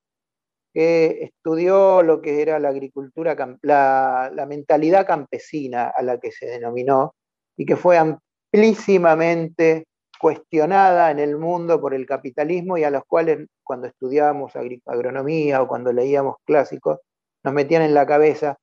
que 0.74 1.24
estudió 1.24 2.02
lo 2.04 2.22
que 2.22 2.42
era 2.42 2.60
la 2.60 2.70
agricultura, 2.70 3.36
la, 3.62 4.32
la, 4.34 4.46
mentalidad 4.46 5.06
campesina 5.06 5.92
a 5.96 6.02
la 6.02 6.18
que 6.20 6.32
se 6.32 6.46
denominó, 6.46 7.16
y 7.58 7.66
que 7.66 7.76
fue 7.76 7.98
amplísimamente 7.98 9.88
cuestionada 10.20 11.10
en 11.10 11.20
el 11.20 11.38
mundo 11.38 11.82
por 11.82 11.94
el 11.94 12.06
capitalismo 12.06 12.78
y 12.78 12.84
a 12.84 12.92
los 12.92 13.04
cuales 13.06 13.48
cuando 13.64 13.88
estudiábamos 13.88 14.54
agronomía 14.86 15.62
o 15.62 15.68
cuando 15.68 15.92
leíamos 15.92 16.36
clásicos, 16.46 17.00
nos 17.44 17.54
metían 17.54 17.82
en 17.82 17.94
la 17.94 18.06
cabeza 18.06 18.58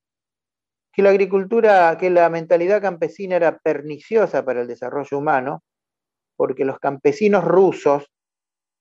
que 0.91 1.01
la 1.01 1.09
agricultura, 1.09 1.97
que 1.99 2.09
la 2.09 2.29
mentalidad 2.29 2.81
campesina 2.81 3.35
era 3.35 3.57
perniciosa 3.57 4.43
para 4.43 4.61
el 4.61 4.67
desarrollo 4.67 5.17
humano, 5.17 5.63
porque 6.35 6.65
los 6.65 6.79
campesinos 6.79 7.43
rusos 7.43 8.11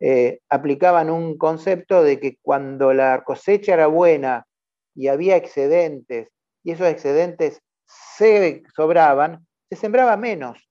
eh, 0.00 0.40
aplicaban 0.48 1.10
un 1.10 1.36
concepto 1.36 2.02
de 2.02 2.20
que 2.20 2.36
cuando 2.40 2.92
la 2.94 3.22
cosecha 3.24 3.74
era 3.74 3.88
buena 3.88 4.46
y 4.94 5.08
había 5.08 5.36
excedentes, 5.36 6.28
y 6.64 6.72
esos 6.72 6.86
excedentes 6.88 7.60
se 7.86 8.62
sobraban, 8.74 9.46
se 9.68 9.76
sembraba 9.76 10.16
menos 10.16 10.68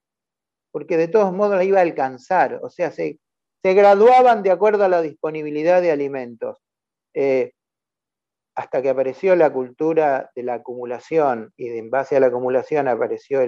porque 0.77 0.95
de 0.95 1.07
todos 1.07 1.33
modos 1.33 1.55
la 1.55 1.63
iba 1.63 1.79
a 1.79 1.81
alcanzar, 1.81 2.59
o 2.61 2.69
sea, 2.69 2.91
se, 2.91 3.19
graduaban 3.63 4.43
de 4.43 4.51
acuerdo 4.51 4.83
a 4.83 4.89
la 4.89 5.01
disponibilidad 5.01 5.81
de 5.81 5.89
alimentos. 5.89 6.59
Eh, 7.15 7.53
hasta 8.57 8.81
que 8.81 8.89
apareció 8.89 9.35
la 9.35 9.53
cultura 9.53 10.31
de 10.35 10.41
la 10.41 10.55
acumulación 10.55 11.53
y 11.57 11.69
en 11.69 11.91
base 11.91 12.17
a 12.17 12.19
la 12.19 12.27
acumulación 12.27 12.87
apareció 12.87 13.39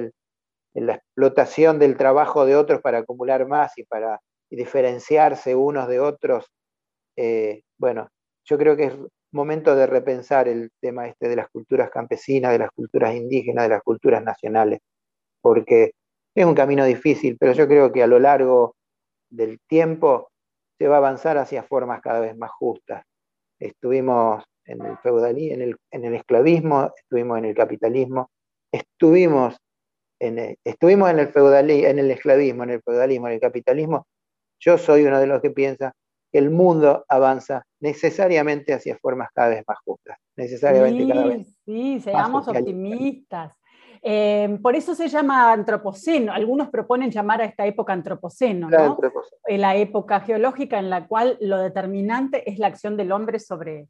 la 0.75 0.93
explotación 0.93 1.79
del 1.79 1.97
trabajo 1.97 2.45
de 2.45 2.55
otros 2.55 2.79
para 2.81 2.99
acumular 2.99 3.47
más 3.47 3.75
y 3.79 3.85
para 3.85 4.21
diferenciarse 4.51 5.55
unos 5.55 5.87
de 5.87 5.99
otros, 5.99 6.51
eh, 7.17 7.63
bueno, 7.79 8.09
yo 8.45 8.59
creo 8.59 8.77
que 8.77 8.83
es 8.83 8.93
momento 9.31 9.75
de 9.75 9.87
repensar 9.87 10.47
el 10.47 10.69
tema 10.79 11.07
este 11.07 11.27
de 11.27 11.37
las 11.37 11.49
culturas 11.49 11.89
campesinas, 11.89 12.51
de 12.51 12.59
las 12.59 12.71
culturas 12.71 13.15
indígenas, 13.15 13.63
de 13.63 13.69
las 13.69 13.81
culturas 13.81 14.23
nacionales, 14.23 14.79
porque 15.41 15.93
es 16.35 16.45
un 16.45 16.53
camino 16.53 16.85
difícil, 16.85 17.35
pero 17.39 17.53
yo 17.53 17.67
creo 17.67 17.91
que 17.91 18.03
a 18.03 18.07
lo 18.07 18.19
largo 18.19 18.75
del 19.31 19.59
tiempo 19.67 20.29
se 20.77 20.87
va 20.87 20.95
a 20.95 20.99
avanzar 20.99 21.39
hacia 21.39 21.63
formas 21.63 21.99
cada 21.99 22.19
vez 22.19 22.37
más 22.37 22.51
justas. 22.51 23.03
Estuvimos 23.59 24.43
en 24.69 24.85
el 24.85 24.97
feudalismo, 24.99 25.55
en 25.55 25.61
el, 25.61 25.75
en 25.91 26.05
el 26.05 26.13
esclavismo, 26.15 26.91
estuvimos 26.95 27.37
en 27.39 27.45
el 27.45 27.55
capitalismo, 27.55 28.29
estuvimos 28.71 29.57
en 30.19 30.39
el, 30.39 30.57
estuvimos 30.63 31.09
en 31.09 31.19
el 31.19 31.27
feudalismo, 31.29 31.87
en 31.87 31.99
el 31.99 32.11
esclavismo, 32.11 32.63
en 32.63 32.69
el 32.69 32.81
feudalismo, 32.81 33.27
en 33.27 33.33
el 33.33 33.39
capitalismo. 33.39 34.07
Yo 34.59 34.77
soy 34.77 35.05
uno 35.05 35.19
de 35.19 35.27
los 35.27 35.41
que 35.41 35.51
piensa 35.51 35.93
que 36.31 36.37
el 36.37 36.51
mundo 36.51 37.05
avanza 37.07 37.63
necesariamente 37.79 38.73
hacia 38.73 38.97
formas 38.97 39.29
cada 39.33 39.49
vez 39.49 39.63
más 39.67 39.77
justas, 39.83 40.17
necesariamente 40.35 41.03
sí, 41.03 41.09
cada 41.09 41.25
vez. 41.25 41.59
Sí, 41.65 42.01
seamos 42.01 42.47
optimistas. 42.47 43.53
Eh, 44.01 44.57
por 44.61 44.75
eso 44.75 44.95
se 44.95 45.07
llama 45.07 45.51
antropoceno. 45.51 46.31
Algunos 46.31 46.69
proponen 46.69 47.11
llamar 47.11 47.41
a 47.41 47.45
esta 47.45 47.65
época 47.65 47.91
antropoceno, 47.93 48.69
¿no? 48.69 48.97
La 49.47 49.75
época 49.75 50.21
geológica 50.21 50.79
en 50.79 50.89
la 50.89 51.07
cual 51.07 51.37
lo 51.41 51.57
determinante 51.57 52.49
es 52.49 52.59
la 52.59 52.67
acción 52.67 52.95
del 52.95 53.11
hombre 53.11 53.39
sobre, 53.39 53.87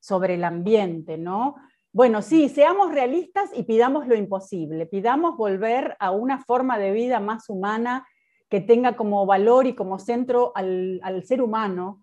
sobre 0.00 0.34
el 0.34 0.44
ambiente, 0.44 1.18
¿no? 1.18 1.56
Bueno, 1.92 2.22
sí, 2.22 2.48
seamos 2.48 2.92
realistas 2.92 3.50
y 3.54 3.62
pidamos 3.64 4.06
lo 4.06 4.14
imposible, 4.14 4.86
pidamos 4.86 5.36
volver 5.36 5.96
a 5.98 6.10
una 6.10 6.44
forma 6.44 6.78
de 6.78 6.92
vida 6.92 7.18
más 7.20 7.48
humana 7.48 8.06
que 8.48 8.60
tenga 8.60 8.96
como 8.96 9.26
valor 9.26 9.66
y 9.66 9.74
como 9.74 9.98
centro 9.98 10.52
al, 10.54 11.00
al 11.02 11.24
ser 11.24 11.42
humano, 11.42 12.00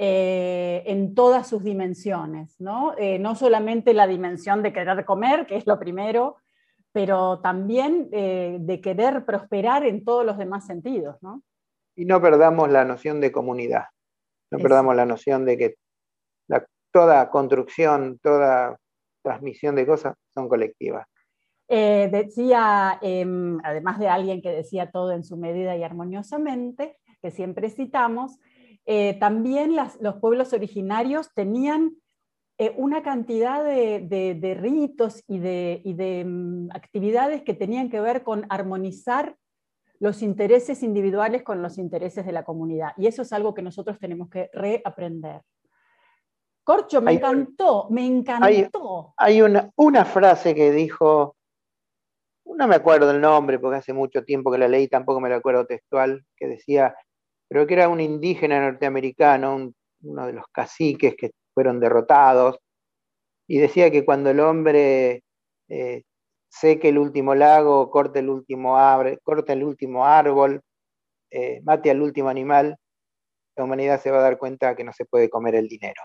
eh, 0.00 0.84
en 0.86 1.12
todas 1.16 1.48
sus 1.48 1.64
dimensiones, 1.64 2.60
¿no? 2.60 2.94
Eh, 2.98 3.18
no 3.18 3.34
solamente 3.34 3.94
la 3.94 4.06
dimensión 4.06 4.62
de 4.62 4.72
querer 4.72 5.04
comer, 5.04 5.44
que 5.44 5.56
es 5.56 5.66
lo 5.66 5.76
primero, 5.76 6.36
pero 6.92 7.40
también 7.40 8.08
eh, 8.12 8.58
de 8.60 8.80
querer 8.80 9.24
prosperar 9.24 9.84
en 9.84 10.04
todos 10.04 10.24
los 10.24 10.38
demás 10.38 10.66
sentidos, 10.66 11.16
¿no? 11.20 11.42
Y 11.96 12.04
no 12.04 12.22
perdamos 12.22 12.70
la 12.70 12.84
noción 12.84 13.20
de 13.20 13.32
comunidad, 13.32 13.86
no 14.52 14.60
perdamos 14.60 14.94
la 14.94 15.04
noción 15.04 15.44
de 15.44 15.58
que 15.58 15.74
toda 16.92 17.30
construcción, 17.30 18.18
toda 18.22 18.78
transmisión 19.22 19.74
de 19.74 19.86
cosas 19.86 20.14
son 20.34 20.48
colectivas. 20.48 21.06
Eh, 21.68 22.08
decía, 22.10 22.98
em, 23.02 23.58
además 23.62 23.98
de 23.98 24.08
alguien 24.08 24.40
que 24.40 24.50
decía 24.50 24.90
todo 24.90 25.12
en 25.12 25.22
su 25.22 25.36
medida 25.36 25.76
y 25.76 25.82
armoniosamente, 25.82 26.96
que 27.20 27.30
siempre 27.30 27.68
citamos, 27.68 28.38
eh, 28.86 29.18
también 29.20 29.76
los 29.76 30.16
pueblos 30.16 30.54
originarios 30.54 31.34
tenían 31.34 31.96
eh, 32.60 32.74
una 32.76 33.02
cantidad 33.02 33.62
de, 33.62 34.58
ritos 34.58 35.22
y 35.28 35.38
de, 35.38 36.24
mm, 36.26 36.70
actividades 36.72 37.42
que 37.42 37.54
tenían 37.54 37.90
que 37.90 38.00
ver 38.00 38.24
con 38.24 38.46
armonizar 38.48 39.36
los 40.00 40.22
intereses 40.22 40.82
individuales 40.82 41.42
con 41.42 41.60
los 41.60 41.76
intereses 41.76 42.24
de 42.24 42.32
la 42.32 42.44
comunidad. 42.44 42.92
Y 42.96 43.06
eso 43.06 43.22
es 43.22 43.32
algo 43.32 43.52
que 43.54 43.62
nosotros 43.62 43.98
tenemos 43.98 44.28
que 44.30 44.48
reaprender. 44.52 45.42
Corcho, 46.68 47.00
me 47.00 47.14
encantó, 47.14 47.86
me 47.88 48.04
encantó. 48.04 49.14
Hay, 49.16 49.40
una, 49.40 49.70
una, 49.76 50.04
frase 50.04 50.54
que 50.54 50.70
dijo, 50.70 51.34
no 52.44 52.68
me 52.68 52.74
acuerdo 52.74 53.10
el 53.10 53.22
nombre 53.22 53.58
porque 53.58 53.78
hace 53.78 53.94
mucho 53.94 54.22
tiempo 54.22 54.52
que 54.52 54.58
la 54.58 54.68
leí, 54.68 54.86
tampoco 54.86 55.18
me 55.18 55.30
la 55.30 55.36
acuerdo 55.36 55.64
textual, 55.64 56.26
que 56.36 56.46
decía, 56.46 56.94
pero 57.48 57.66
que 57.66 57.72
era 57.72 57.88
un 57.88 58.02
indígena 58.02 58.60
norteamericano, 58.60 59.72
uno 60.02 60.26
de 60.26 60.34
los 60.34 60.44
caciques 60.52 61.14
que 61.16 61.30
fueron 61.54 61.80
derrotados, 61.80 62.58
y 63.46 63.56
decía 63.56 63.90
que 63.90 64.04
cuando 64.04 64.28
el 64.28 64.40
hombre 64.40 65.24
eh, 65.70 66.02
seque 66.50 66.90
el 66.90 66.98
último 66.98 67.34
lago, 67.34 67.90
corte 67.90 68.18
el 68.18 68.28
último, 68.28 68.76
corte 69.22 69.54
el 69.54 69.64
último 69.64 70.04
árbol, 70.04 70.60
eh, 71.30 71.62
mate 71.62 71.90
al 71.90 72.02
último 72.02 72.28
animal, 72.28 72.76
la 73.56 73.64
humanidad 73.64 74.02
se 74.02 74.10
va 74.10 74.18
a 74.18 74.22
dar 74.22 74.36
cuenta 74.36 74.76
que 74.76 74.84
no 74.84 74.92
se 74.92 75.06
puede 75.06 75.30
comer 75.30 75.54
el 75.54 75.66
dinero. 75.66 76.02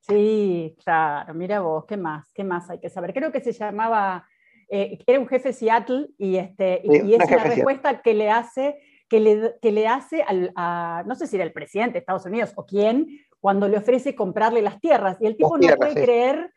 Sí, 0.00 0.76
claro, 0.82 1.34
mira 1.34 1.60
vos, 1.60 1.84
¿qué 1.84 1.96
más? 1.96 2.32
¿Qué 2.32 2.44
más 2.44 2.70
hay 2.70 2.78
que 2.78 2.88
saber? 2.88 3.12
Creo 3.12 3.30
que 3.30 3.40
se 3.40 3.52
llamaba, 3.52 4.26
eh, 4.68 4.98
era 5.06 5.20
un 5.20 5.28
jefe 5.28 5.52
Seattle 5.52 6.08
y, 6.16 6.36
este, 6.36 6.80
y, 6.84 7.14
es 7.14 7.24
una 7.26 7.44
respuesta 7.44 8.00
que 8.00 8.14
le 8.14 8.30
hace, 8.30 8.78
que 9.08 9.20
le, 9.20 9.56
que 9.60 9.72
le 9.72 9.86
hace 9.86 10.22
al, 10.22 10.52
a, 10.56 11.02
no 11.06 11.14
sé 11.14 11.26
si 11.26 11.36
era 11.36 11.44
el 11.44 11.52
presidente 11.52 11.94
de 11.94 11.98
Estados 11.98 12.24
Unidos 12.24 12.52
o 12.56 12.64
quién, 12.64 13.06
cuando 13.40 13.68
le 13.68 13.78
ofrece 13.78 14.14
comprarle 14.14 14.62
las 14.62 14.80
tierras. 14.80 15.18
Y 15.20 15.26
el 15.26 15.36
tipo 15.36 15.58
no 15.58 15.76
puede 15.76 15.94
creer 15.94 16.52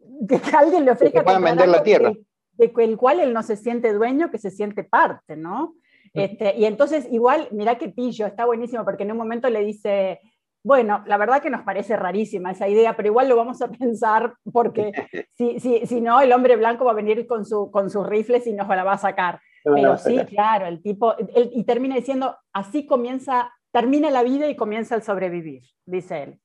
que 0.28 0.56
alguien 0.56 0.84
le 0.84 0.92
ofrezca 0.92 1.24
que 1.24 1.38
vender 1.38 1.68
la 1.68 1.82
tierra. 1.82 2.12
de 2.52 2.72
el 2.78 2.96
cual 2.96 3.20
él 3.20 3.32
no 3.32 3.42
se 3.42 3.56
siente 3.56 3.92
dueño, 3.92 4.30
que 4.30 4.38
se 4.38 4.50
siente 4.50 4.84
parte, 4.84 5.36
¿no? 5.36 5.74
Este, 6.14 6.56
y 6.56 6.64
entonces, 6.64 7.06
igual, 7.10 7.48
mira 7.50 7.76
qué 7.76 7.90
pillo, 7.90 8.26
está 8.26 8.46
buenísimo, 8.46 8.84
porque 8.86 9.02
en 9.02 9.12
un 9.12 9.18
momento 9.18 9.50
le 9.50 9.62
dice, 9.62 10.20
bueno, 10.66 11.04
la 11.06 11.16
verdad 11.16 11.40
que 11.40 11.50
nos 11.50 11.62
parece 11.62 11.96
rarísima 11.96 12.50
esa 12.50 12.66
idea, 12.68 12.96
pero 12.96 13.08
igual 13.08 13.28
lo 13.28 13.36
vamos 13.36 13.62
a 13.62 13.68
pensar 13.68 14.34
porque 14.52 14.92
si, 15.38 15.60
si, 15.60 15.86
si 15.86 16.00
no, 16.00 16.20
el 16.20 16.32
hombre 16.32 16.56
blanco 16.56 16.84
va 16.84 16.90
a 16.90 16.94
venir 16.94 17.26
con, 17.26 17.44
su, 17.44 17.70
con 17.70 17.88
sus 17.88 18.06
rifles 18.06 18.46
y 18.46 18.52
nos 18.52 18.68
la 18.68 18.84
va 18.84 18.94
a 18.94 18.98
sacar. 18.98 19.40
Pero 19.62 19.96
sí, 19.96 20.18
claro, 20.26 20.66
el 20.66 20.80
tipo, 20.82 21.14
y 21.34 21.64
termina 21.64 21.96
diciendo, 21.96 22.36
así 22.52 22.86
comienza 22.86 23.50
termina 23.76 24.10
la 24.10 24.22
vida 24.22 24.48
y 24.48 24.56
comienza 24.56 24.94
el 24.94 25.02
sobrevivir, 25.02 25.62
dice 25.84 26.22
él 26.22 26.40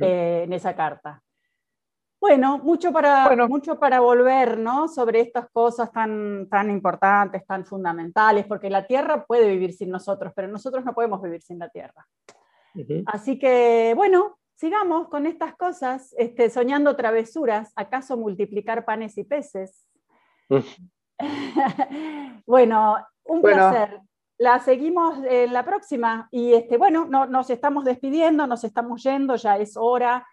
eh, 0.00 0.42
en 0.44 0.52
esa 0.52 0.74
carta. 0.74 1.22
Bueno, 2.20 2.58
mucho 2.58 2.92
para, 2.92 3.34
mucho 3.46 3.78
para 3.78 4.00
volver 4.00 4.58
¿no? 4.58 4.88
sobre 4.88 5.20
estas 5.20 5.48
cosas 5.52 5.92
tan, 5.92 6.48
tan 6.50 6.68
importantes, 6.68 7.46
tan 7.46 7.64
fundamentales, 7.64 8.46
porque 8.46 8.68
la 8.68 8.84
Tierra 8.84 9.24
puede 9.24 9.48
vivir 9.48 9.72
sin 9.72 9.90
nosotros, 9.90 10.32
pero 10.34 10.48
nosotros 10.48 10.84
no 10.84 10.92
podemos 10.92 11.22
vivir 11.22 11.40
sin 11.40 11.60
la 11.60 11.68
Tierra. 11.68 12.04
Así 13.06 13.38
que, 13.38 13.92
bueno, 13.96 14.38
sigamos 14.54 15.08
con 15.08 15.26
estas 15.26 15.54
cosas, 15.56 16.14
este, 16.18 16.50
soñando 16.50 16.96
travesuras, 16.96 17.72
¿acaso 17.76 18.16
multiplicar 18.16 18.84
panes 18.84 19.16
y 19.18 19.24
peces? 19.24 19.86
bueno, 22.46 22.96
un 23.24 23.42
placer 23.42 24.00
la 24.40 24.58
seguimos 24.58 25.18
en 25.28 25.52
la 25.52 25.66
próxima. 25.66 26.26
Y 26.30 26.54
este, 26.54 26.78
bueno, 26.78 27.04
no, 27.04 27.26
nos 27.26 27.50
estamos 27.50 27.84
despidiendo, 27.84 28.46
nos 28.46 28.64
estamos 28.64 29.02
yendo, 29.02 29.36
ya 29.36 29.58
es 29.58 29.76
hora. 29.76 30.26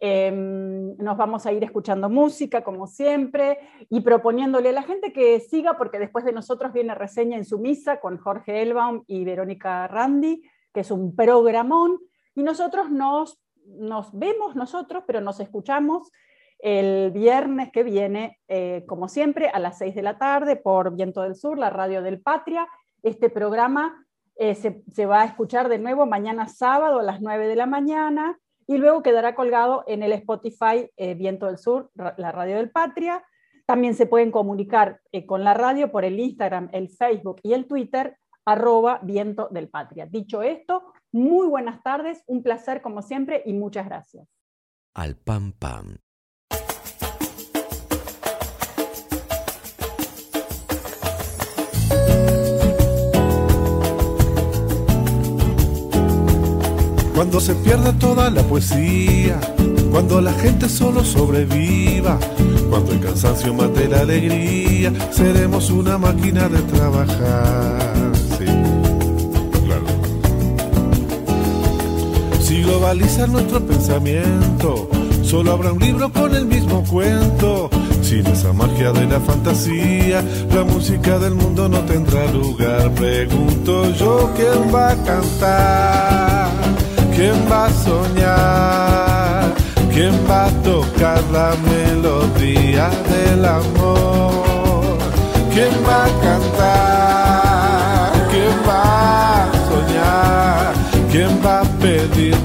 Em, 0.00 0.96
nos 0.96 1.16
vamos 1.16 1.44
a 1.44 1.52
ir 1.52 1.64
escuchando 1.64 2.08
música, 2.08 2.62
como 2.62 2.86
siempre, 2.86 3.58
y 3.90 4.00
proponiéndole 4.00 4.68
a 4.68 4.72
la 4.72 4.84
gente 4.84 5.12
que 5.12 5.40
siga, 5.40 5.76
porque 5.76 5.98
después 5.98 6.24
de 6.24 6.32
nosotros 6.32 6.72
viene 6.72 6.94
reseña 6.94 7.36
en 7.36 7.44
su 7.44 7.58
misa 7.58 7.98
con 7.98 8.16
Jorge 8.16 8.62
Elbaum 8.62 9.02
y 9.08 9.24
Verónica 9.24 9.88
Randi, 9.88 10.48
es 10.80 10.90
un 10.90 11.14
programón, 11.14 11.98
y 12.34 12.42
nosotros 12.42 12.90
nos, 12.90 13.40
nos 13.64 14.16
vemos 14.16 14.54
nosotros, 14.54 15.04
pero 15.06 15.20
nos 15.20 15.40
escuchamos 15.40 16.10
el 16.58 17.12
viernes 17.12 17.70
que 17.70 17.82
viene, 17.82 18.38
eh, 18.48 18.84
como 18.86 19.08
siempre, 19.08 19.48
a 19.48 19.58
las 19.58 19.78
6 19.78 19.94
de 19.94 20.02
la 20.02 20.18
tarde 20.18 20.56
por 20.56 20.94
Viento 20.94 21.22
del 21.22 21.36
Sur, 21.36 21.58
la 21.58 21.70
radio 21.70 22.02
del 22.02 22.20
Patria. 22.20 22.68
Este 23.02 23.30
programa 23.30 24.06
eh, 24.36 24.54
se, 24.54 25.06
va 25.06 25.22
a 25.22 25.24
escuchar 25.24 25.68
de 25.68 25.78
nuevo 25.78 26.06
mañana 26.06 26.48
sábado 26.48 27.00
a 27.00 27.02
las 27.02 27.20
9 27.20 27.46
de 27.46 27.56
la 27.56 27.66
mañana 27.66 28.38
y 28.66 28.76
luego 28.76 29.02
quedará 29.02 29.34
colgado 29.34 29.84
en 29.86 30.02
el 30.02 30.12
Spotify 30.12 30.90
eh, 30.96 31.14
Viento 31.14 31.46
del 31.46 31.58
Sur, 31.58 31.90
la 31.94 32.32
radio 32.32 32.56
del 32.56 32.70
Patria. 32.70 33.24
También 33.66 33.94
se 33.94 34.06
pueden 34.06 34.30
comunicar 34.30 35.00
con 35.26 35.44
la 35.44 35.54
radio 35.54 35.90
por 35.90 36.04
el 36.04 36.18
Instagram, 36.18 36.70
el 36.72 36.88
Facebook 36.88 37.40
y 37.42 37.52
el 37.52 37.66
Twitter, 37.66 38.16
arroba 38.48 38.98
Viento 39.02 39.48
del 39.50 39.68
Patria. 39.68 40.06
Dicho 40.06 40.42
esto, 40.42 40.92
muy 41.12 41.46
buenas 41.46 41.82
tardes, 41.82 42.22
un 42.26 42.42
placer 42.42 42.80
como 42.80 43.02
siempre 43.02 43.42
y 43.44 43.52
muchas 43.52 43.84
gracias. 43.84 44.26
Al 44.94 45.16
pam 45.16 45.52
pam. 45.52 45.98
Cuando 57.14 57.40
se 57.40 57.54
pierde 57.56 57.92
toda 57.94 58.30
la 58.30 58.42
poesía, 58.44 59.40
cuando 59.90 60.20
la 60.20 60.32
gente 60.32 60.68
solo 60.68 61.04
sobreviva, 61.04 62.18
cuando 62.70 62.92
el 62.92 63.00
cansancio 63.00 63.52
mate 63.52 63.88
la 63.88 64.00
alegría, 64.00 64.92
seremos 65.10 65.68
una 65.70 65.98
máquina 65.98 66.48
de 66.48 66.62
trabajar. 66.62 68.27
Si 72.48 72.62
globaliza 72.62 73.26
nuestro 73.26 73.60
pensamiento, 73.60 74.88
solo 75.22 75.52
habrá 75.52 75.72
un 75.72 75.80
libro 75.80 76.10
con 76.10 76.34
el 76.34 76.46
mismo 76.46 76.82
cuento. 76.84 77.68
Sin 78.02 78.26
esa 78.26 78.54
magia 78.54 78.90
de 78.92 79.04
la 79.06 79.20
fantasía, 79.20 80.24
la 80.54 80.64
música 80.64 81.18
del 81.18 81.34
mundo 81.34 81.68
no 81.68 81.80
tendrá 81.80 82.24
lugar. 82.32 82.90
Pregunto 82.94 83.90
yo 83.92 84.30
quién 84.34 84.74
va 84.74 84.92
a 84.92 85.04
cantar 85.04 86.48
¿Quién 87.18 87.34
va 87.50 87.66
a 87.66 87.70
soñar? 87.70 89.52
¿Quién 89.92 90.14
va 90.30 90.46
a 90.46 90.50
tocar 90.62 91.20
la 91.32 91.50
melodía 91.66 92.88
del 93.10 93.44
amor? 93.44 94.98
¿Quién 95.52 95.74
va 95.84 96.04
a 96.04 96.10
cantar? 96.22 98.12
¿Quién 98.30 98.56
va 98.68 99.42
a 99.42 99.50
soñar? 99.68 100.74
¿Quién 101.10 101.44
va 101.44 101.57
a 101.57 101.57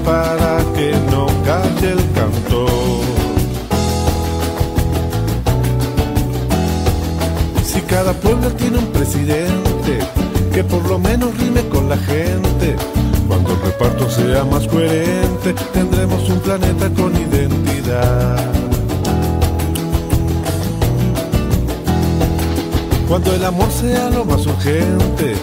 para 0.04 0.58
que 0.74 0.92
no 1.10 1.26
calle 1.44 1.92
el 1.92 2.12
canto? 2.12 2.66
Si 7.64 7.80
cada 7.82 8.12
pueblo 8.12 8.50
tiene 8.52 8.78
un 8.78 8.86
presidente 8.86 9.98
que 10.52 10.62
por 10.64 10.86
lo 10.88 10.98
menos 10.98 11.36
rime 11.38 11.62
con 11.68 11.88
la 11.88 11.96
gente, 11.96 12.76
cuando 13.26 13.52
el 13.52 13.60
reparto 13.62 14.08
sea 14.08 14.44
más 14.44 14.66
coherente, 14.68 15.54
tendremos 15.72 16.28
un 16.28 16.38
planeta 16.40 16.88
con 16.90 17.16
identidad. 17.16 18.52
Cuando 23.08 23.32
el 23.32 23.44
amor 23.44 23.70
sea 23.70 24.10
lo 24.10 24.24
más 24.24 24.46
urgente, 24.46 25.34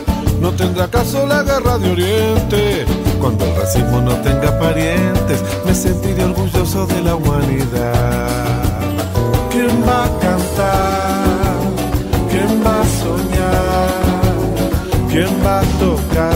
no 0.42 0.52
tendrá 0.52 0.88
caso 0.88 1.26
la 1.28 1.44
guerra 1.44 1.78
de 1.78 1.92
Oriente. 1.92 2.86
Cuando 3.22 3.46
el 3.46 3.56
racismo 3.56 4.02
no 4.02 4.16
tenga 4.22 4.58
parientes, 4.58 5.44
me 5.64 5.76
sentiré 5.76 6.24
orgulloso 6.24 6.88
de 6.88 7.04
la 7.04 7.14
humanidad. 7.14 8.28
¿Quién 9.52 9.84
va 9.88 10.06
a 10.06 10.20
cantar? 10.20 11.60
¿Quién 12.32 12.64
va 12.66 12.82
a 12.82 12.86
soñar? 13.04 14.32
¿Quién 15.08 15.46
va 15.46 15.60
a 15.60 15.64
tocar 15.80 16.31